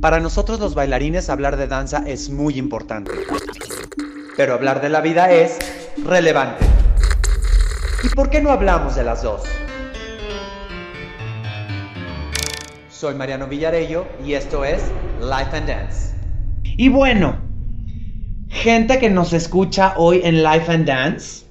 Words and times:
Para 0.00 0.18
nosotros 0.18 0.60
los 0.60 0.74
bailarines 0.74 1.28
hablar 1.28 1.58
de 1.58 1.66
danza 1.66 2.02
es 2.06 2.30
muy 2.30 2.56
importante, 2.56 3.10
pero 4.34 4.54
hablar 4.54 4.80
de 4.80 4.88
la 4.88 5.02
vida 5.02 5.30
es 5.30 5.58
relevante. 6.02 6.64
¿Y 8.02 8.08
por 8.08 8.30
qué 8.30 8.40
no 8.40 8.50
hablamos 8.50 8.96
de 8.96 9.04
las 9.04 9.22
dos? 9.22 9.42
Soy 12.88 13.14
Mariano 13.14 13.46
Villarello 13.46 14.06
y 14.24 14.32
esto 14.32 14.64
es 14.64 14.80
Life 15.20 15.54
and 15.54 15.68
Dance. 15.68 16.14
Y 16.64 16.88
bueno, 16.88 17.36
gente 18.48 18.98
que 19.00 19.10
nos 19.10 19.34
escucha 19.34 19.92
hoy 19.98 20.22
en 20.24 20.42
Life 20.42 20.72
and 20.72 20.86
Dance, 20.86 21.44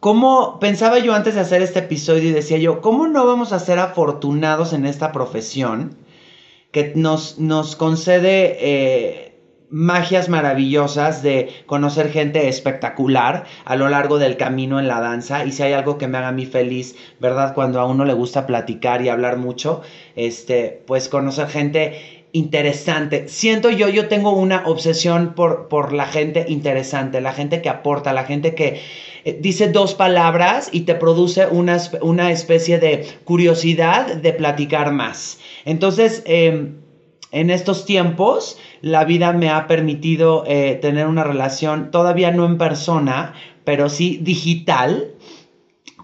¿cómo 0.00 0.58
pensaba 0.58 0.98
yo 0.98 1.14
antes 1.14 1.36
de 1.36 1.42
hacer 1.42 1.62
este 1.62 1.78
episodio 1.78 2.30
y 2.30 2.32
decía 2.32 2.58
yo, 2.58 2.80
¿cómo 2.80 3.06
no 3.06 3.24
vamos 3.24 3.52
a 3.52 3.60
ser 3.60 3.78
afortunados 3.78 4.72
en 4.72 4.86
esta 4.86 5.12
profesión? 5.12 5.99
Que 6.70 6.92
nos, 6.94 7.38
nos 7.38 7.76
concede 7.76 8.56
eh, 8.60 9.30
magias 9.70 10.28
maravillosas 10.28 11.22
de 11.22 11.48
conocer 11.66 12.10
gente 12.10 12.48
espectacular 12.48 13.44
a 13.64 13.76
lo 13.76 13.88
largo 13.88 14.18
del 14.18 14.36
camino 14.36 14.80
en 14.80 14.88
la 14.88 15.00
danza 15.00 15.44
y 15.44 15.52
si 15.52 15.62
hay 15.62 15.72
algo 15.72 15.96
que 15.96 16.08
me 16.08 16.18
haga 16.18 16.28
a 16.28 16.32
mí 16.32 16.44
feliz, 16.46 16.96
¿verdad? 17.20 17.54
Cuando 17.54 17.80
a 17.80 17.86
uno 17.86 18.04
le 18.04 18.12
gusta 18.12 18.46
platicar 18.46 19.02
y 19.02 19.08
hablar 19.08 19.36
mucho, 19.36 19.82
este, 20.16 20.82
pues 20.86 21.08
conocer 21.08 21.48
gente 21.48 22.20
interesante. 22.32 23.28
Siento 23.28 23.70
yo, 23.70 23.88
yo 23.88 24.08
tengo 24.08 24.32
una 24.32 24.66
obsesión 24.66 25.34
por, 25.34 25.68
por 25.68 25.92
la 25.92 26.06
gente 26.06 26.46
interesante, 26.48 27.20
la 27.20 27.32
gente 27.32 27.62
que 27.62 27.68
aporta, 27.68 28.12
la 28.12 28.24
gente 28.24 28.54
que 28.54 28.80
eh, 29.24 29.38
dice 29.40 29.68
dos 29.68 29.94
palabras 29.94 30.68
y 30.72 30.82
te 30.82 30.94
produce 30.94 31.46
una, 31.46 31.78
una 32.00 32.30
especie 32.30 32.78
de 32.78 33.06
curiosidad 33.24 34.16
de 34.16 34.32
platicar 34.32 34.92
más. 34.92 35.38
Entonces, 35.64 36.22
em, 36.26 36.76
en 37.32 37.50
estos 37.50 37.84
tiempos, 37.84 38.58
la 38.80 39.04
vida 39.04 39.32
me 39.32 39.50
ha 39.50 39.66
permitido 39.66 40.44
eh, 40.46 40.78
tener 40.80 41.06
una 41.06 41.22
relación, 41.22 41.90
todavía 41.90 42.30
no 42.30 42.44
en 42.44 42.58
persona, 42.58 43.34
pero 43.64 43.88
sí 43.88 44.18
digital, 44.20 45.14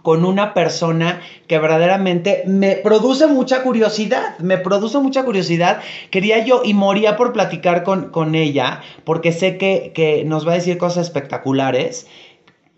con 0.07 0.25
una 0.25 0.55
persona 0.55 1.21
que 1.49 1.59
verdaderamente 1.59 2.45
me 2.47 2.77
produce 2.77 3.27
mucha 3.27 3.65
curiosidad, 3.65 4.39
me 4.39 4.57
produce 4.57 4.99
mucha 5.01 5.25
curiosidad. 5.25 5.81
Quería 6.13 6.45
yo 6.45 6.63
y 6.65 6.75
moría 6.75 7.17
por 7.17 7.33
platicar 7.33 7.83
con, 7.83 8.11
con 8.11 8.37
ella, 8.37 8.83
porque 9.03 9.33
sé 9.33 9.59
que, 9.59 10.23
nos 10.25 10.47
va 10.47 10.53
a 10.53 10.55
decir 10.55 10.79
cosas 10.79 11.09
espectaculares 11.09 12.07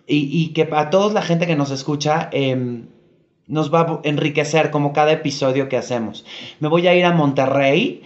y, 0.09 0.49
que 0.55 0.69
a 0.73 0.91
toda 0.91 1.13
la 1.13 1.23
gente 1.23 1.47
que 1.47 1.57
nos 1.57 1.71
escucha... 1.71 2.29
Em, 2.33 2.87
nos 3.49 3.73
va 3.73 3.81
a 3.81 4.01
enriquecer 4.05 4.71
como 4.71 4.93
cada 4.93 5.11
episodio 5.11 5.69
que 5.69 5.77
hacemos. 5.77 6.25
Me 6.61 6.69
voy 6.69 6.87
a 6.87 6.95
ir 6.95 7.05
a 7.05 7.13
Monterrey. 7.13 8.03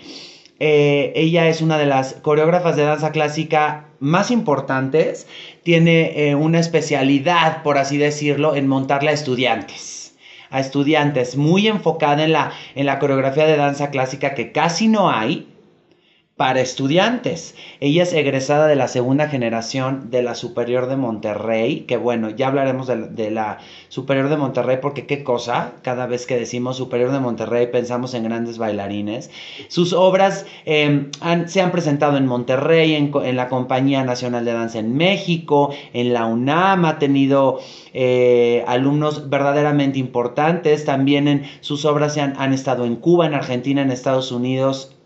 Eh, 0.60 1.12
ella 1.16 1.48
es 1.48 1.60
una 1.60 1.76
de 1.78 1.86
las 1.86 2.14
coreógrafas 2.14 2.76
de 2.76 2.84
danza 2.84 3.10
clásica 3.10 3.88
más 3.98 4.30
importantes. 4.30 5.26
Tiene 5.64 6.28
eh, 6.28 6.34
una 6.36 6.60
especialidad, 6.60 7.62
por 7.64 7.76
así 7.76 7.98
decirlo, 7.98 8.54
en 8.54 8.68
montarle 8.68 9.10
a 9.10 9.14
estudiantes. 9.14 10.16
A 10.50 10.60
estudiantes, 10.60 11.36
muy 11.36 11.66
enfocada 11.66 12.24
en 12.24 12.32
la, 12.32 12.52
en 12.76 12.86
la 12.86 12.98
coreografía 12.98 13.46
de 13.46 13.56
danza 13.56 13.90
clásica 13.90 14.34
que 14.34 14.52
casi 14.52 14.86
no 14.86 15.10
hay 15.10 15.51
para 16.36 16.60
estudiantes. 16.60 17.54
Ella 17.80 18.04
es 18.04 18.12
egresada 18.14 18.66
de 18.66 18.74
la 18.74 18.88
segunda 18.88 19.28
generación 19.28 20.10
de 20.10 20.22
la 20.22 20.34
Superior 20.34 20.86
de 20.86 20.96
Monterrey, 20.96 21.80
que 21.80 21.98
bueno, 21.98 22.30
ya 22.30 22.48
hablaremos 22.48 22.86
de, 22.88 23.30
la 23.30 23.58
Superior 23.88 24.30
de 24.30 24.38
Monterrey 24.38 24.78
porque 24.80 25.06
qué 25.06 25.24
cosa, 25.24 25.74
cada 25.82 26.06
vez 26.06 26.26
que 26.26 26.38
decimos 26.38 26.78
Superior 26.78 27.12
de 27.12 27.20
Monterrey 27.20 27.66
pensamos 27.66 28.14
en 28.14 28.24
grandes 28.24 28.56
bailarines. 28.56 29.30
Sus 29.68 29.92
obras 29.92 30.46
em, 30.64 31.10
se 31.46 31.60
han 31.60 31.70
presentado 31.70 32.16
en 32.16 32.26
Monterrey, 32.26 32.94
en, 32.94 33.36
la 33.36 33.48
Compañía 33.48 34.02
Nacional 34.02 34.46
de 34.46 34.52
Danza 34.52 34.78
en 34.78 34.96
México, 34.96 35.74
en 35.92 36.14
la 36.14 36.24
UNAM, 36.24 36.86
ha 36.86 36.98
tenido 36.98 37.60
eh, 37.92 38.64
alumnos 38.66 39.28
verdaderamente 39.28 39.98
importantes, 39.98 40.86
también 40.86 41.28
en 41.28 41.44
sus 41.60 41.84
obras 41.84 42.14
se 42.14 42.22
han, 42.22 42.34
han 42.38 42.54
estado 42.54 42.86
en 42.86 42.96
Cuba, 42.96 43.26
en 43.26 43.34
Argentina, 43.34 43.82
en 43.82 43.90
Estados 43.90 44.32
Unidos 44.32 44.96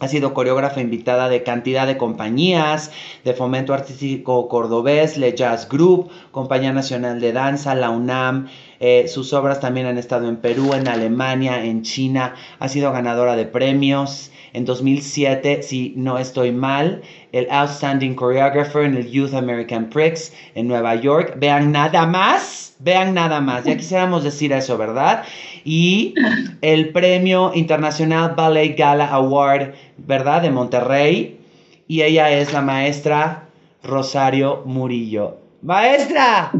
ha 0.00 0.08
sido 0.08 0.32
coreógrafa 0.34 0.80
invitada 0.80 1.28
de 1.28 1.42
cantidad 1.42 1.86
de 1.86 1.98
compañías, 1.98 2.90
de 3.22 3.34
Fomento 3.34 3.74
Artístico 3.74 4.48
Cordobés, 4.48 5.18
Le 5.18 5.34
Jazz 5.34 5.68
Group, 5.68 6.10
Compañía 6.30 6.72
Nacional 6.72 7.20
de 7.20 7.32
Danza, 7.32 7.74
la 7.74 7.90
UNAM. 7.90 8.48
Eh, 8.80 9.08
sus 9.08 9.34
obras 9.34 9.60
también 9.60 9.86
han 9.86 9.98
estado 9.98 10.26
en 10.28 10.38
Perú, 10.38 10.72
en 10.72 10.88
Alemania, 10.88 11.64
en 11.64 11.82
China. 11.82 12.34
Ha 12.58 12.68
sido 12.68 12.92
ganadora 12.92 13.36
de 13.36 13.44
premios. 13.44 14.32
En 14.52 14.64
2007, 14.64 15.62
si 15.62 15.92
no 15.96 16.18
estoy 16.18 16.52
mal, 16.52 17.02
el 17.32 17.46
Outstanding 17.50 18.16
Choreographer 18.16 18.84
en 18.84 18.96
el 18.96 19.10
Youth 19.10 19.34
American 19.34 19.88
Prix 19.90 20.32
en 20.54 20.68
Nueva 20.68 20.96
York. 20.96 21.34
Vean 21.38 21.72
nada 21.72 22.06
más, 22.06 22.74
vean 22.80 23.14
nada 23.14 23.40
más. 23.40 23.64
Ya 23.64 23.76
quisiéramos 23.76 24.24
decir 24.24 24.52
eso, 24.52 24.76
¿verdad? 24.76 25.24
Y 25.64 26.14
el 26.62 26.90
Premio 26.90 27.52
Internacional 27.54 28.34
Ballet 28.36 28.76
Gala 28.76 29.06
Award, 29.06 29.74
¿verdad? 29.98 30.42
De 30.42 30.50
Monterrey. 30.50 31.38
Y 31.86 32.02
ella 32.02 32.30
es 32.30 32.52
la 32.52 32.62
maestra 32.62 33.48
Rosario 33.82 34.62
Murillo. 34.64 35.38
¡Maestra! 35.62 36.52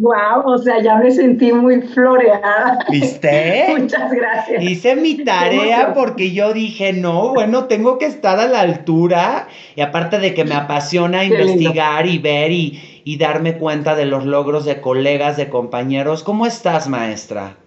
Wow, 0.00 0.44
o 0.46 0.56
sea, 0.56 0.80
ya 0.80 0.96
me 0.96 1.10
sentí 1.10 1.52
muy 1.52 1.82
floreada. 1.82 2.78
¿Viste? 2.90 3.66
Muchas 3.78 4.10
gracias. 4.10 4.62
Hice 4.62 4.96
mi 4.96 5.22
tarea 5.24 5.92
porque 5.92 6.32
yo 6.32 6.54
dije, 6.54 6.94
no, 6.94 7.34
bueno, 7.34 7.66
tengo 7.66 7.98
que 7.98 8.06
estar 8.06 8.40
a 8.40 8.46
la 8.46 8.60
altura. 8.60 9.48
Y 9.76 9.82
aparte 9.82 10.18
de 10.18 10.32
que 10.32 10.44
me 10.44 10.54
apasiona 10.54 11.24
investigar 11.24 12.06
y 12.06 12.16
ver 12.16 12.50
y, 12.50 12.80
y, 13.04 13.18
darme 13.18 13.58
cuenta 13.58 13.94
de 13.94 14.06
los 14.06 14.24
logros 14.24 14.64
de 14.64 14.80
colegas, 14.80 15.36
de 15.36 15.50
compañeros. 15.50 16.22
¿Cómo 16.22 16.46
estás, 16.46 16.88
maestra? 16.88 17.58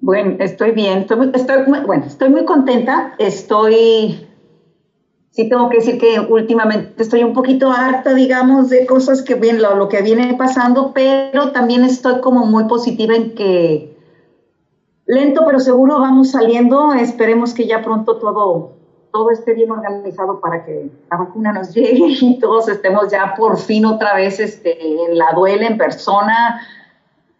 Bueno, 0.00 0.36
estoy 0.38 0.70
bien. 0.70 1.00
Estoy, 1.00 1.30
estoy 1.34 1.64
bueno, 1.84 2.06
estoy 2.06 2.30
muy 2.30 2.46
contenta. 2.46 3.14
Estoy 3.18 4.29
sí 5.40 5.48
tengo 5.48 5.70
que 5.70 5.78
decir 5.78 5.98
que 5.98 6.20
últimamente 6.20 7.02
estoy 7.02 7.24
un 7.24 7.32
poquito 7.32 7.70
harta, 7.70 8.12
digamos, 8.12 8.68
de 8.68 8.84
cosas 8.84 9.22
que 9.22 9.36
vienen, 9.36 9.62
lo, 9.62 9.88
que 9.88 10.02
viene 10.02 10.34
pasando, 10.34 10.92
pero 10.92 11.50
también 11.52 11.82
estoy 11.82 12.20
como 12.20 12.44
muy 12.44 12.64
positiva 12.64 13.14
en 13.14 13.34
que 13.34 13.96
lento 15.06 15.42
pero 15.46 15.58
seguro 15.58 15.98
vamos 15.98 16.32
saliendo. 16.32 16.92
Esperemos 16.92 17.54
que 17.54 17.66
ya 17.66 17.82
pronto 17.82 18.18
todo, 18.18 18.72
todo 19.12 19.30
esté 19.30 19.54
bien 19.54 19.70
organizado 19.70 20.40
para 20.40 20.64
que 20.66 20.90
la 21.10 21.16
vacuna 21.16 21.52
nos 21.52 21.72
llegue 21.74 22.18
y 22.20 22.38
todos 22.38 22.68
estemos 22.68 23.10
ya 23.10 23.34
por 23.34 23.56
fin 23.56 23.86
otra 23.86 24.14
vez 24.14 24.40
este, 24.40 25.06
en 25.06 25.16
la 25.16 25.32
duela 25.34 25.66
en 25.66 25.78
persona, 25.78 26.60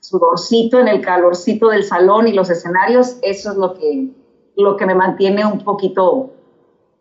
sudorcito 0.00 0.78
en 0.78 0.88
el 0.88 1.02
calorcito 1.02 1.68
del 1.68 1.84
salón 1.84 2.28
y 2.28 2.32
los 2.32 2.48
escenarios. 2.48 3.18
Eso 3.20 3.50
es 3.50 3.56
lo 3.58 3.74
que, 3.74 4.08
lo 4.56 4.78
que 4.78 4.86
me 4.86 4.94
mantiene 4.94 5.44
un 5.44 5.58
poquito 5.58 6.30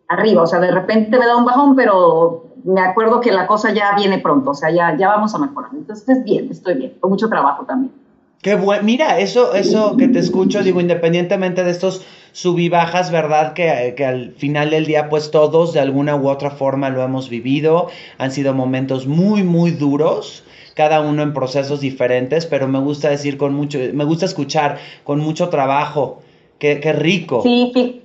arriba, 0.10 0.42
o 0.42 0.48
sea, 0.48 0.60
de 0.60 0.72
repente 0.72 1.18
me 1.18 1.26
da 1.26 1.38
un 1.38 1.46
bajón, 1.46 1.76
pero 1.76 2.44
me 2.64 2.82
acuerdo 2.82 3.22
que 3.22 3.32
la 3.32 3.48
cosa 3.48 3.72
ya 3.72 3.94
viene 3.96 4.18
pronto, 4.18 4.52
o 4.52 4.54
sea, 4.54 4.70
ya, 4.72 4.98
ya 4.98 5.08
vamos 5.08 5.34
a 5.34 5.38
mejorar. 5.38 5.70
Entonces, 5.74 6.24
bien, 6.24 6.50
estoy 6.52 6.76
bien, 6.76 6.94
con 7.00 7.12
mucho 7.12 7.30
trabajo 7.30 7.64
también. 7.64 7.94
Qué 8.42 8.56
bueno, 8.56 8.84
mira, 8.84 9.20
eso, 9.20 9.54
eso 9.54 9.98
que 9.98 10.08
te 10.08 10.20
escucho, 10.20 10.64
digo, 10.64 10.80
independientemente 10.80 11.64
de 11.64 11.72
estos 11.72 12.06
sub 12.32 12.58
y 12.58 12.70
bajas, 12.70 13.12
¿verdad? 13.12 13.54
Que, 13.54 13.94
que, 13.96 14.06
al 14.06 14.32
final 14.32 14.70
del 14.70 14.86
día, 14.86 15.10
pues 15.10 15.30
todos 15.30 15.74
de 15.74 15.82
alguna 15.82 16.16
u 16.16 16.30
otra 16.30 16.50
forma 16.50 16.90
lo 16.90 17.04
hemos 17.04 17.30
vivido. 17.30 17.88
Han 18.18 18.32
sido 18.32 18.54
momentos 18.54 19.08
muy, 19.08 19.44
muy 19.44 19.72
duros, 19.72 20.46
cada 20.74 21.02
uno 21.02 21.22
en 21.22 21.34
procesos 21.34 21.82
diferentes, 21.82 22.46
pero 22.46 22.70
me 22.70 22.80
gusta 22.80 23.10
decir 23.10 23.38
con 23.38 23.54
mucho, 23.54 23.78
me 23.94 24.06
gusta 24.06 24.26
escuchar 24.26 24.78
con 25.04 25.20
mucho 25.20 25.50
trabajo. 25.50 26.22
Qué, 26.60 26.80
qué 26.80 26.94
rico. 26.94 27.42
Sí, 27.44 27.72
sí 27.74 28.02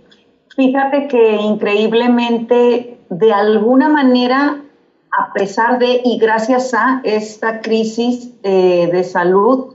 Fíjate 0.57 1.09
que 1.09 1.37
increíblemente, 1.37 2.99
de 3.11 3.33
alguna 3.33 3.89
manera, 3.89 4.63
a 5.11 5.33
pesar 5.33 5.79
de 5.79 6.01
y 6.05 6.19
gracias 6.19 6.75
a 6.75 7.01
esta 7.03 7.61
crisis 7.61 8.31
eh, 8.45 8.89
de 8.93 9.03
salud, 9.03 9.75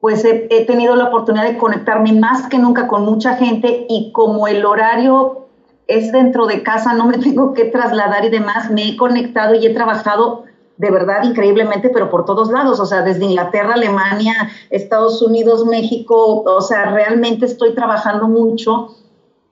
pues 0.00 0.24
he, 0.24 0.64
tenido 0.66 0.96
la 0.96 1.04
oportunidad 1.04 1.44
de 1.44 1.56
conectarme 1.56 2.12
más 2.12 2.48
que 2.48 2.58
nunca 2.58 2.88
con 2.88 3.04
mucha 3.04 3.36
gente 3.36 3.86
y 3.88 4.10
como 4.10 4.48
el 4.48 4.64
horario 4.64 5.46
es 5.86 6.10
dentro 6.10 6.46
de 6.46 6.64
casa, 6.64 6.94
no 6.94 7.06
me 7.06 7.18
tengo 7.18 7.54
que 7.54 7.66
trasladar 7.66 8.24
y 8.24 8.30
demás, 8.30 8.72
me 8.72 8.88
he 8.88 8.96
conectado 8.96 9.54
y 9.54 9.64
he 9.64 9.70
trabajado 9.70 10.42
de 10.78 10.90
verdad 10.90 11.22
increíblemente, 11.22 11.90
pero 11.90 12.10
por 12.10 12.24
todos 12.24 12.50
lados, 12.50 12.80
o 12.80 12.86
sea, 12.86 13.02
desde 13.02 13.24
Inglaterra, 13.24 13.74
Alemania, 13.74 14.34
Estados 14.70 15.22
Unidos, 15.22 15.64
México, 15.64 16.42
o 16.44 16.60
sea, 16.60 16.86
realmente 16.86 17.46
estoy 17.46 17.72
trabajando 17.72 18.26
mucho 18.26 18.96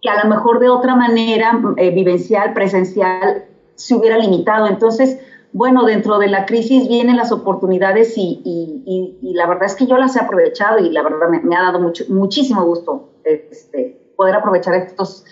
que 0.02 0.08
a 0.08 0.22
lo 0.22 0.30
mejor 0.30 0.58
de 0.60 0.68
otra 0.68 0.94
manera 0.94 1.60
eh, 1.76 1.90
vivencial, 1.90 2.52
presencial, 2.52 3.44
se 3.74 3.94
hubiera 3.94 4.18
limitado. 4.18 4.66
Entonces, 4.66 5.18
bueno, 5.52 5.84
dentro 5.84 6.18
de 6.18 6.28
la 6.28 6.46
crisis 6.46 6.88
vienen 6.88 7.16
las 7.16 7.32
oportunidades 7.32 8.16
y, 8.16 8.40
y, 8.44 9.34
la 9.34 9.46
verdad 9.46 9.64
es 9.64 9.74
que 9.74 9.86
yo 9.86 9.96
las 9.96 10.14
he 10.16 10.20
aprovechado 10.20 10.78
y 10.78 10.90
la 10.90 11.02
verdad 11.02 11.28
me, 11.42 11.56
ha 11.56 11.62
dado 11.62 11.80
mucho, 11.80 12.04
muchísimo 12.08 12.64
gusto 12.64 13.04
este, 13.24 13.96
poder 14.16 14.36
aprovechar 14.36 14.74
estas 14.74 15.24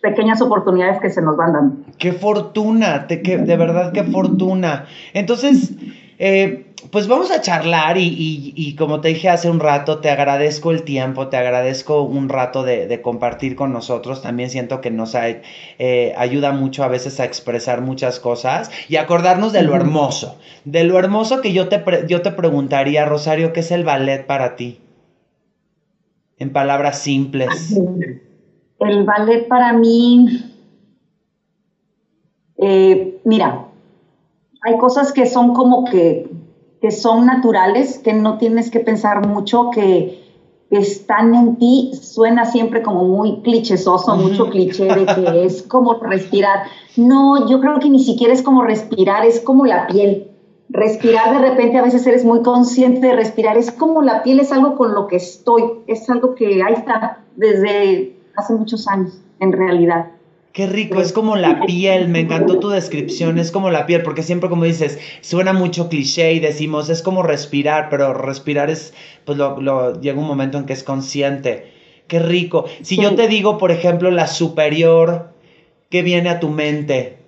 pequeñas 0.00 0.40
oportunidades 0.40 1.00
que 1.00 1.10
se 1.10 1.22
nos 1.22 1.36
van 1.36 1.52
dando. 1.52 1.76
Qué 1.98 2.12
fortuna, 2.12 3.06
de, 3.08 3.16
de 3.16 3.56
verdad 3.56 3.92
qué 3.92 4.04
fortuna. 4.04 4.84
Entonces, 5.14 5.72
eh, 6.18 6.65
pues 6.90 7.08
vamos 7.08 7.30
a 7.30 7.40
charlar 7.40 7.96
y, 7.98 8.74
como 8.78 9.00
te 9.00 9.08
dije 9.08 9.28
hace 9.28 9.50
un 9.50 9.60
rato, 9.60 9.98
te 9.98 10.10
agradezco 10.10 10.70
el 10.70 10.82
tiempo, 10.82 11.28
te 11.28 11.36
agradezco 11.36 12.02
un 12.02 12.28
rato 12.28 12.62
de, 12.62 13.00
compartir 13.02 13.56
con 13.56 13.72
nosotros. 13.72 14.22
También 14.22 14.50
siento 14.50 14.80
que 14.80 14.90
nos 14.90 15.14
eh, 15.14 16.14
ayuda 16.16 16.52
mucho 16.52 16.84
a 16.84 16.88
veces 16.88 17.20
a 17.20 17.24
expresar 17.24 17.80
muchas 17.80 18.20
cosas 18.20 18.70
y 18.88 18.96
acordarnos 18.96 19.52
de 19.52 19.62
lo 19.62 19.74
hermoso. 19.74 20.36
De 20.64 20.84
lo 20.84 20.98
hermoso 20.98 21.40
que 21.40 21.52
yo 21.52 21.68
te, 21.68 21.82
yo 22.06 22.22
te 22.22 22.30
preguntaría, 22.30 23.04
Rosario, 23.04 23.52
¿qué 23.52 23.60
es 23.60 23.70
el 23.70 23.84
ballet 23.84 24.26
para 24.26 24.56
ti? 24.56 24.80
En 26.38 26.52
palabras 26.52 27.00
simples. 27.00 27.74
El 28.78 29.04
ballet 29.04 29.48
para 29.48 29.72
mí, 29.72 30.26
eh, 32.58 33.18
mira, 33.24 33.66
hay 34.66 34.76
cosas 34.78 35.12
que 35.12 35.26
son 35.26 35.54
como 35.54 35.84
que, 35.84 36.28
que 36.86 36.92
son 36.92 37.26
naturales, 37.26 37.98
que 37.98 38.12
no 38.12 38.38
tienes 38.38 38.70
que 38.70 38.78
pensar 38.78 39.26
mucho, 39.26 39.70
que, 39.72 40.24
están 40.70 41.34
en 41.34 41.56
ti, 41.56 41.92
suena 42.00 42.44
siempre 42.44 42.82
como 42.82 43.04
muy 43.04 43.40
clichésoso, 43.42 44.16
mucho 44.16 44.50
cliché 44.50 44.84
de 44.84 45.06
que 45.06 45.44
es 45.44 45.62
como 45.62 45.94
respirar. 45.94 46.64
No, 46.96 47.48
yo 47.48 47.60
creo 47.60 47.78
que 47.78 47.88
ni 47.88 48.02
siquiera 48.02 48.32
es 48.32 48.42
como 48.42 48.62
respirar, 48.62 49.24
es 49.24 49.40
como 49.40 49.64
la 49.64 49.86
piel. 49.86 50.28
Respirar 50.68 51.40
de 51.40 51.48
repente 51.48 51.78
a 51.78 51.82
veces 51.82 52.04
eres 52.06 52.24
muy 52.24 52.42
consciente 52.42 53.06
de 53.06 53.14
respirar, 53.14 53.56
es 53.56 53.70
como 53.70 54.02
la 54.02 54.22
piel, 54.24 54.40
es 54.40 54.52
algo 54.52 54.76
con 54.76 54.92
lo 54.92 55.06
que 55.06 55.16
estoy, 55.16 55.62
es 55.86 56.08
algo 56.10 56.34
que 56.34 56.62
ahí 56.62 56.74
está 56.74 57.20
desde 57.36 58.16
hace 58.36 58.54
muchos 58.54 58.86
años, 58.88 59.20
en 59.38 59.52
realidad. 59.52 60.15
Qué 60.56 60.66
rico, 60.66 61.02
es 61.02 61.12
como 61.12 61.36
la 61.36 61.66
piel, 61.66 62.08
me 62.08 62.20
encantó 62.20 62.58
tu 62.58 62.70
descripción, 62.70 63.36
es 63.36 63.52
como 63.52 63.68
la 63.68 63.84
piel, 63.84 64.02
porque 64.02 64.22
siempre 64.22 64.48
como 64.48 64.64
dices, 64.64 64.98
suena 65.20 65.52
mucho 65.52 65.90
cliché 65.90 66.32
y 66.32 66.40
decimos, 66.40 66.88
es 66.88 67.02
como 67.02 67.22
respirar, 67.22 67.88
pero 67.90 68.14
respirar 68.14 68.70
es, 68.70 68.94
pues 69.26 69.36
lo, 69.36 70.00
llega 70.00 70.18
un 70.18 70.26
momento 70.26 70.56
en 70.56 70.64
que 70.64 70.72
es 70.72 70.82
consciente. 70.82 71.66
Qué 72.08 72.20
rico. 72.20 72.64
Si 72.80 72.96
yo 72.96 73.14
te 73.14 73.28
digo, 73.28 73.58
por 73.58 73.70
ejemplo, 73.70 74.10
la 74.10 74.26
superior, 74.26 75.28
¿qué 75.90 76.00
viene 76.00 76.30
a 76.30 76.40
tu 76.40 76.48
mente? 76.48 77.18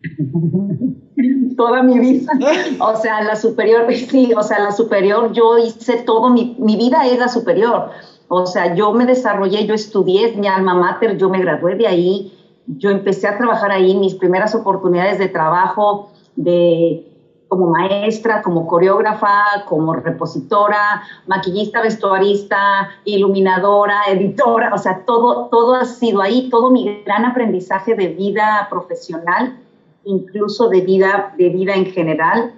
Toda 1.58 1.82
mi 1.82 1.98
vida. 1.98 2.32
O 2.78 2.96
sea, 2.96 3.22
la 3.22 3.36
superior, 3.36 3.84
sí, 4.10 4.32
o 4.34 4.42
sea, 4.42 4.60
la 4.60 4.72
superior, 4.72 5.30
yo 5.34 5.58
hice 5.58 5.98
todo, 6.06 6.30
mi, 6.30 6.56
mi 6.58 6.76
vida 6.76 7.06
es 7.06 7.18
la 7.18 7.28
superior. 7.28 7.90
O 8.28 8.46
sea, 8.46 8.74
yo 8.74 8.94
me 8.94 9.04
desarrollé, 9.04 9.66
yo 9.66 9.74
estudié, 9.74 10.34
mi 10.38 10.46
alma 10.46 10.72
mater, 10.72 11.18
yo 11.18 11.28
me 11.28 11.38
gradué 11.38 11.74
de 11.74 11.86
ahí, 11.86 12.32
yo 12.66 12.90
empecé 12.90 13.28
a 13.28 13.38
trabajar 13.38 13.70
ahí, 13.70 13.96
mis 13.96 14.14
primeras 14.14 14.54
oportunidades 14.54 15.18
de 15.18 15.28
trabajo 15.28 16.10
de 16.34 17.06
como 17.48 17.70
maestra, 17.70 18.42
como 18.42 18.66
coreógrafa, 18.66 19.64
como 19.68 19.94
repositora, 19.94 21.02
maquillista, 21.26 21.80
vestuarista, 21.80 22.88
iluminadora, 23.04 24.00
editora, 24.08 24.74
o 24.74 24.78
sea, 24.78 25.04
todo, 25.04 25.46
todo 25.46 25.74
ha 25.74 25.84
sido 25.84 26.22
ahí, 26.22 26.48
todo 26.50 26.70
mi 26.70 27.02
gran 27.04 27.24
aprendizaje 27.24 27.94
de 27.94 28.08
vida 28.08 28.66
profesional, 28.68 29.58
incluso 30.04 30.68
de 30.68 30.80
vida, 30.80 31.34
de 31.38 31.48
vida 31.50 31.74
en 31.74 31.86
general, 31.86 32.52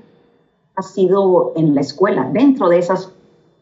ha 0.74 0.82
sido 0.82 1.52
en 1.56 1.74
la 1.74 1.80
escuela, 1.80 2.26
dentro 2.32 2.68
de 2.68 2.78
esas 2.78 3.12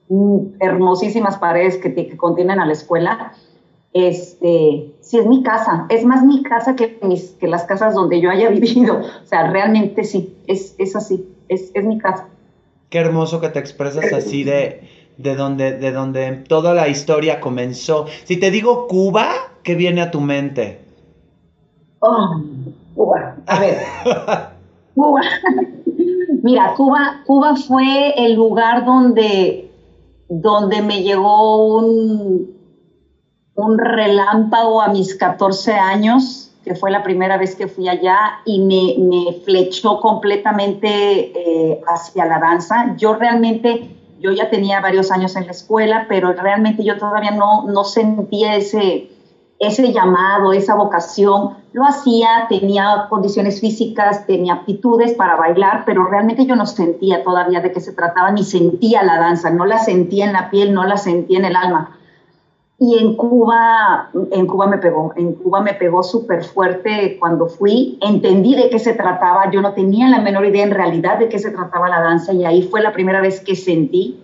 mm, 0.09 0.39
hermosísimas 0.61 1.39
paredes 1.39 1.77
que, 1.79 1.93
que 1.93 2.17
contienen 2.17 2.61
a 2.61 2.67
la 2.67 2.73
escuela, 2.73 3.33
este, 3.97 4.93
sí 5.01 5.19
es 5.19 5.27
mi 5.27 5.43
casa, 5.43 5.87
es 5.89 6.05
más 6.05 6.23
mi 6.23 6.43
casa 6.43 6.77
que, 6.77 6.99
mis, 7.03 7.31
que 7.41 7.49
las 7.49 7.65
casas 7.65 7.95
donde 7.95 8.21
yo 8.21 8.31
haya 8.31 8.49
vivido. 8.51 8.99
O 8.99 9.27
sea, 9.27 9.51
realmente 9.51 10.05
sí, 10.05 10.37
es, 10.47 10.75
es 10.79 10.95
así, 10.95 11.27
es, 11.49 11.71
es, 11.73 11.85
mi 11.85 11.99
casa. 11.99 12.27
Qué 12.91 12.99
hermoso 12.99 13.41
que 13.41 13.49
te 13.49 13.59
expresas 13.59 14.13
así 14.13 14.45
de, 14.45 14.83
de, 15.17 15.35
donde, 15.35 15.73
de 15.73 15.93
donde 15.93 16.33
toda 16.33 16.75
la 16.75 16.89
historia 16.89 17.41
comenzó. 17.41 18.07
Si 18.25 18.37
te 18.37 18.51
digo 18.51 18.87
Cuba, 18.87 19.29
¿qué 19.63 19.75
viene 19.75 20.03
a 20.03 20.11
tu 20.11 20.21
mente? 20.21 20.81
Oh, 22.01 22.43
Cuba, 22.95 23.37
a 23.47 23.59
ver. 23.59 23.79
Cuba. 24.95 25.21
Mira, 26.43 26.75
Cuba, 26.77 27.23
Cuba 27.25 27.57
fue 27.57 28.13
el 28.17 28.35
lugar 28.35 28.85
donde, 28.85 29.71
donde 30.29 30.83
me 30.83 31.03
llegó 31.03 31.79
un, 31.79 32.56
un 33.57 33.79
relámpago 33.79 34.83
a 34.83 34.89
mis 34.89 35.15
14 35.15 35.73
años, 35.73 36.51
que 36.63 36.75
fue 36.75 36.91
la 36.91 37.03
primera 37.03 37.39
vez 37.39 37.57
que 37.57 37.67
fui 37.67 37.89
allá, 37.89 38.41
y 38.45 38.61
me, 38.61 39.41
flechó 39.45 40.01
completamente 40.01 40.89
eh, 40.89 41.81
hacia 41.87 42.27
la 42.27 42.39
danza. 42.39 42.95
Yo 42.97 43.15
realmente, 43.15 43.97
yo 44.21 44.31
ya 44.33 44.51
tenía 44.51 44.81
varios 44.81 45.11
años 45.11 45.37
en 45.37 45.47
la 45.47 45.53
escuela, 45.53 46.07
pero 46.09 46.33
realmente 46.33 46.85
yo 46.85 46.99
todavía 46.99 47.31
no, 47.31 47.65
no 47.67 47.85
sentía 47.85 48.57
ese, 48.57 49.11
ese 49.59 49.93
llamado, 49.93 50.53
esa 50.53 50.75
vocación. 50.75 51.55
Lo 51.73 51.85
hacía, 51.85 52.47
tenía 52.49 53.07
condiciones 53.09 53.61
físicas, 53.61 54.27
tenía 54.27 54.55
aptitudes 54.55 55.15
para 55.15 55.37
bailar, 55.37 55.85
pero 55.87 56.05
realmente 56.05 56.45
yo 56.45 56.57
no 56.57 56.67
sentía 56.67 57.23
todavía 57.25 57.61
de 57.61 57.73
qué 57.73 57.81
se 57.81 57.93
trataba, 57.93 58.31
ni 58.33 58.45
sentía 58.45 59.03
la 59.03 59.19
danza, 59.19 59.49
no 59.51 59.65
la 59.65 59.79
sentía 59.79 60.27
en 60.27 60.35
la 60.35 60.51
piel, 60.51 60.75
no 60.75 60.85
la 60.85 60.99
sentía 60.99 61.39
en 61.39 61.47
el 61.47 61.57
alma. 61.57 61.96
Y 62.79 62.99
en 62.99 63.17
Cuba, 63.17 64.11
en 64.33 64.47
Cuba 64.47 64.67
me 64.67 64.77
pegó, 64.77 65.13
en 65.17 65.33
Cuba 65.33 65.63
me 65.63 65.73
pegó 65.73 66.03
súper 66.03 66.45
fuerte 66.45 67.17
cuando 67.19 67.47
fui, 67.47 67.99
entendí 68.03 68.55
de 68.55 68.69
qué 68.69 68.79
se 68.79 68.93
trataba, 68.93 69.51
yo 69.51 69.63
no 69.63 69.73
tenía 69.73 70.11
la 70.11 70.21
menor 70.21 70.45
idea 70.45 70.63
en 70.63 70.73
realidad 70.73 71.19
de 71.19 71.31
qué 71.31 71.39
se 71.39 71.51
trataba 71.51 71.89
la 71.89 72.03
danza 72.03 72.35
y 72.35 72.45
ahí 72.45 72.63
fue 72.63 72.83
la 72.83 72.93
primera 72.93 73.23
vez 73.23 73.41
que 73.41 73.55
sentí. 73.55 74.21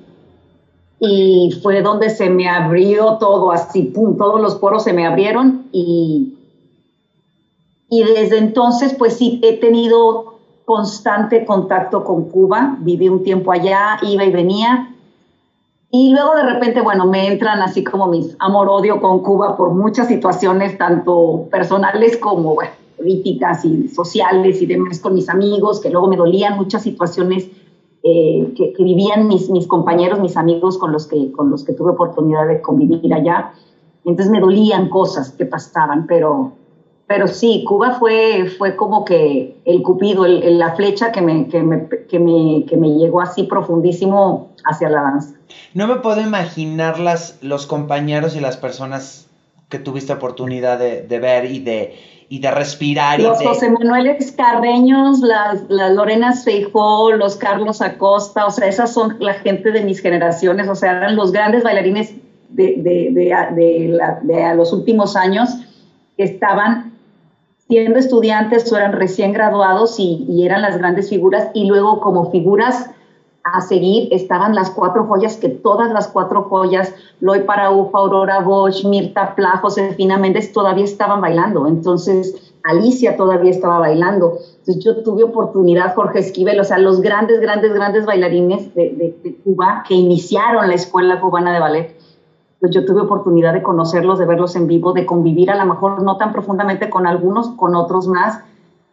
Y 1.00 1.58
fue 1.62 1.81
donde 1.81 2.10
se 2.10 2.28
me 2.28 2.49
abrió 2.49 3.16
todo, 3.19 3.50
así, 3.50 3.84
pum, 3.84 4.16
todos 4.19 4.40
los 4.40 4.56
poros 4.56 4.84
se 4.84 4.93
me 4.93 5.06
abrieron 5.06 5.66
y, 5.72 6.34
y 7.88 8.05
desde 8.05 8.38
entonces 8.38 8.94
pues 8.94 9.16
sí 9.16 9.40
he 9.43 9.56
tenido 9.56 10.38
constante 10.66 11.44
contacto 11.44 12.05
con 12.05 12.28
Cuba, 12.28 12.76
viví 12.81 13.08
un 13.08 13.25
tiempo 13.25 13.50
allá, 13.50 13.98
iba 14.02 14.25
y 14.25 14.31
venía, 14.31 14.92
y 15.94 16.09
luego 16.09 16.35
de 16.35 16.44
repente, 16.44 16.81
bueno, 16.81 17.06
me 17.06 17.29
entran 17.29 17.61
así 17.61 17.85
como 17.85 18.06
mis 18.06 18.35
amor-odio 18.39 18.99
con 18.99 19.21
Cuba 19.21 19.59
por 19.59 19.75
muchas 19.75 20.09
situaciones, 20.09 20.79
tanto 20.79 21.49
personales 21.50 22.17
como 22.17 22.56
políticas 22.96 23.63
y 23.67 23.89
sociales 23.89 24.63
y 24.63 24.67
demás 24.67 25.01
con 25.01 25.13
mis 25.13 25.29
amigos, 25.29 25.82
que 25.82 25.91
luego 25.91 26.08
me 26.08 26.17
dolían 26.17 26.56
muchas 26.56 26.82
situaciones 26.82 27.46
eh, 28.03 28.55
que, 28.56 28.72
vivían 28.82 29.29
mis, 29.29 29.51
mis 29.51 29.67
compañeros, 29.67 30.19
mis 30.19 30.39
amigos 30.39 30.79
con 30.79 30.93
los, 30.93 31.06
que, 31.06 31.31
con 31.31 31.51
los 31.51 31.63
que 31.63 31.75
tuve 31.75 31.91
oportunidad 31.91 32.46
de 32.46 32.63
convivir 32.63 33.13
allá. 33.13 33.53
Entonces 34.06 34.32
me 34.32 34.41
dolían 34.41 34.89
cosas 34.89 35.32
que 35.32 35.44
pasaban, 35.44 36.06
pero, 36.06 36.53
pero 37.12 37.28
sí, 37.28 37.62
Cuba 37.69 37.96
fue, 37.98 38.46
fue 38.56 38.74
como 38.74 39.04
que 39.04 39.60
el 39.66 39.82
cupido, 39.82 40.26
la 40.26 40.74
flecha 40.74 41.12
que 41.12 41.20
me, 41.20 41.46
que, 41.46 41.62
me, 41.62 41.86
que, 42.08 42.19
me, 42.19 42.64
que 42.64 42.78
me 42.78 42.88
llegó 42.88 43.20
así 43.20 43.42
profundísimo 43.42 44.48
hacia 44.64 44.88
la 44.88 45.02
danza. 45.02 45.34
No 45.74 45.86
me 45.88 45.96
puedo 45.96 46.22
imaginar 46.22 46.98
las, 46.98 47.36
los 47.42 47.66
compañeros 47.66 48.34
y 48.34 48.40
las 48.40 48.56
personas 48.56 49.28
que 49.69 49.78
tuviste 49.78 50.14
oportunidad 50.14 50.78
de, 50.78 51.02
de 51.02 51.19
ver 51.19 51.44
y 51.44 51.58
de, 51.58 51.98
y 52.31 52.38
de 52.38 52.50
respirar. 52.50 53.20
Los 53.20 53.42
José 53.42 53.69
Manuel 53.69 54.16
Carreños, 54.34 55.20
las, 55.20 55.64
las 55.69 55.92
Lorena 55.92 56.32
Feijó, 56.32 57.12
los 57.12 57.36
Carlos 57.36 57.82
Acosta, 57.82 58.46
o 58.46 58.50
sea, 58.50 58.69
esas 58.69 58.90
son 58.90 59.19
la 59.20 59.34
gente 59.34 59.70
de 59.70 59.82
mis 59.82 60.00
generaciones, 60.00 60.66
o 60.66 60.74
sea, 60.74 60.92
eran 60.92 61.16
los 61.16 61.31
grandes 61.31 61.62
bailarines 61.62 62.14
de, 62.48 62.76
de, 62.78 63.10
de, 63.12 63.98
de 64.22 64.54
los 64.56 64.72
últimos 64.72 65.14
años 65.14 65.50
que 66.16 66.24
estaban 66.24 66.92
siendo 67.72 67.98
estudiantes 67.98 68.70
eran 68.70 68.93
recién 68.93 69.32
graduados 69.32 69.98
y, 69.98 70.44
eran 70.44 70.60
las 70.60 70.76
grandes 70.76 71.08
figuras, 71.08 71.48
y 71.55 71.64
luego 71.64 72.02
como 72.02 72.31
figuras 72.31 72.91
a 73.44 73.62
seguir 73.62 74.08
estaban 74.12 74.55
las 74.55 74.69
cuatro 74.69 75.06
joyas, 75.06 75.38
que 75.38 75.48
todas 75.48 75.91
las 75.91 76.08
cuatro 76.08 76.43
joyas, 76.50 76.93
Loy 77.20 77.44
Paraufa, 77.44 77.96
Aurora 77.96 78.41
Bosch, 78.41 78.84
Mirta 78.84 79.34
Pla, 79.34 79.58
Josefina 79.62 80.19
Méndez, 80.19 80.52
todavía 80.52 80.84
estaban 80.84 81.22
bailando. 81.22 81.67
Entonces, 81.67 82.52
Alicia 82.62 83.17
todavía 83.17 83.50
estaba 83.50 83.79
bailando. 83.79 84.38
Entonces, 84.58 84.84
yo 84.84 85.02
tuve 85.02 85.24
oportunidad, 85.24 85.94
Jorge 85.94 86.19
Esquivel, 86.19 86.60
o 86.60 86.64
sea, 86.64 86.76
los 86.76 87.00
grandes, 87.00 87.41
grandes, 87.41 87.72
grandes 87.72 88.05
bailarines 88.05 88.74
de 88.74 89.38
Cuba 89.44 89.82
que 89.88 89.94
iniciaron 89.94 90.69
la 90.69 90.74
Escuela 90.74 91.22
Cubana 91.22 91.55
de 91.55 91.60
Ballet. 91.60 92.02
Pues 92.62 92.72
yo 92.72 92.84
tuve 92.84 93.00
oportunidad 93.00 93.52
de 93.52 93.60
conocerlos, 93.60 94.20
de 94.20 94.26
verlos 94.26 94.54
en 94.54 94.69
vivo, 94.69 94.92
de 94.92 95.04
convivir 95.04 95.50
a 95.50 95.56
lo 95.56 95.66
mejor 95.66 96.00
no 96.00 96.16
tan 96.16 96.32
profundamente 96.32 96.88
con 96.88 97.08
algunos, 97.08 97.50
con 97.56 97.74
otros 97.74 98.06
más. 98.06 98.38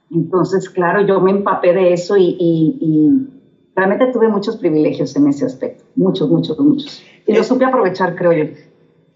Entonces, 0.09 0.67
claro, 0.71 1.01
yo 1.01 1.21
me 1.21 1.29
empapé 1.29 1.73
de 1.73 1.93
eso 1.93 2.17
y, 2.17 2.35
y 2.39 3.11
realmente 3.75 4.07
tuve 4.07 4.27
muchos 4.27 4.57
privilegios 4.57 5.15
en 5.15 5.27
ese 5.27 5.45
aspecto, 5.45 5.83
muchos, 5.95 6.27
muchos, 6.27 6.57
muchos. 6.57 7.03
Y 7.27 7.33
lo 7.33 7.41
eh, 7.41 7.43
supe 7.43 7.65
aprovechar, 7.65 8.15
creo 8.15 8.33
yo. 8.33 8.45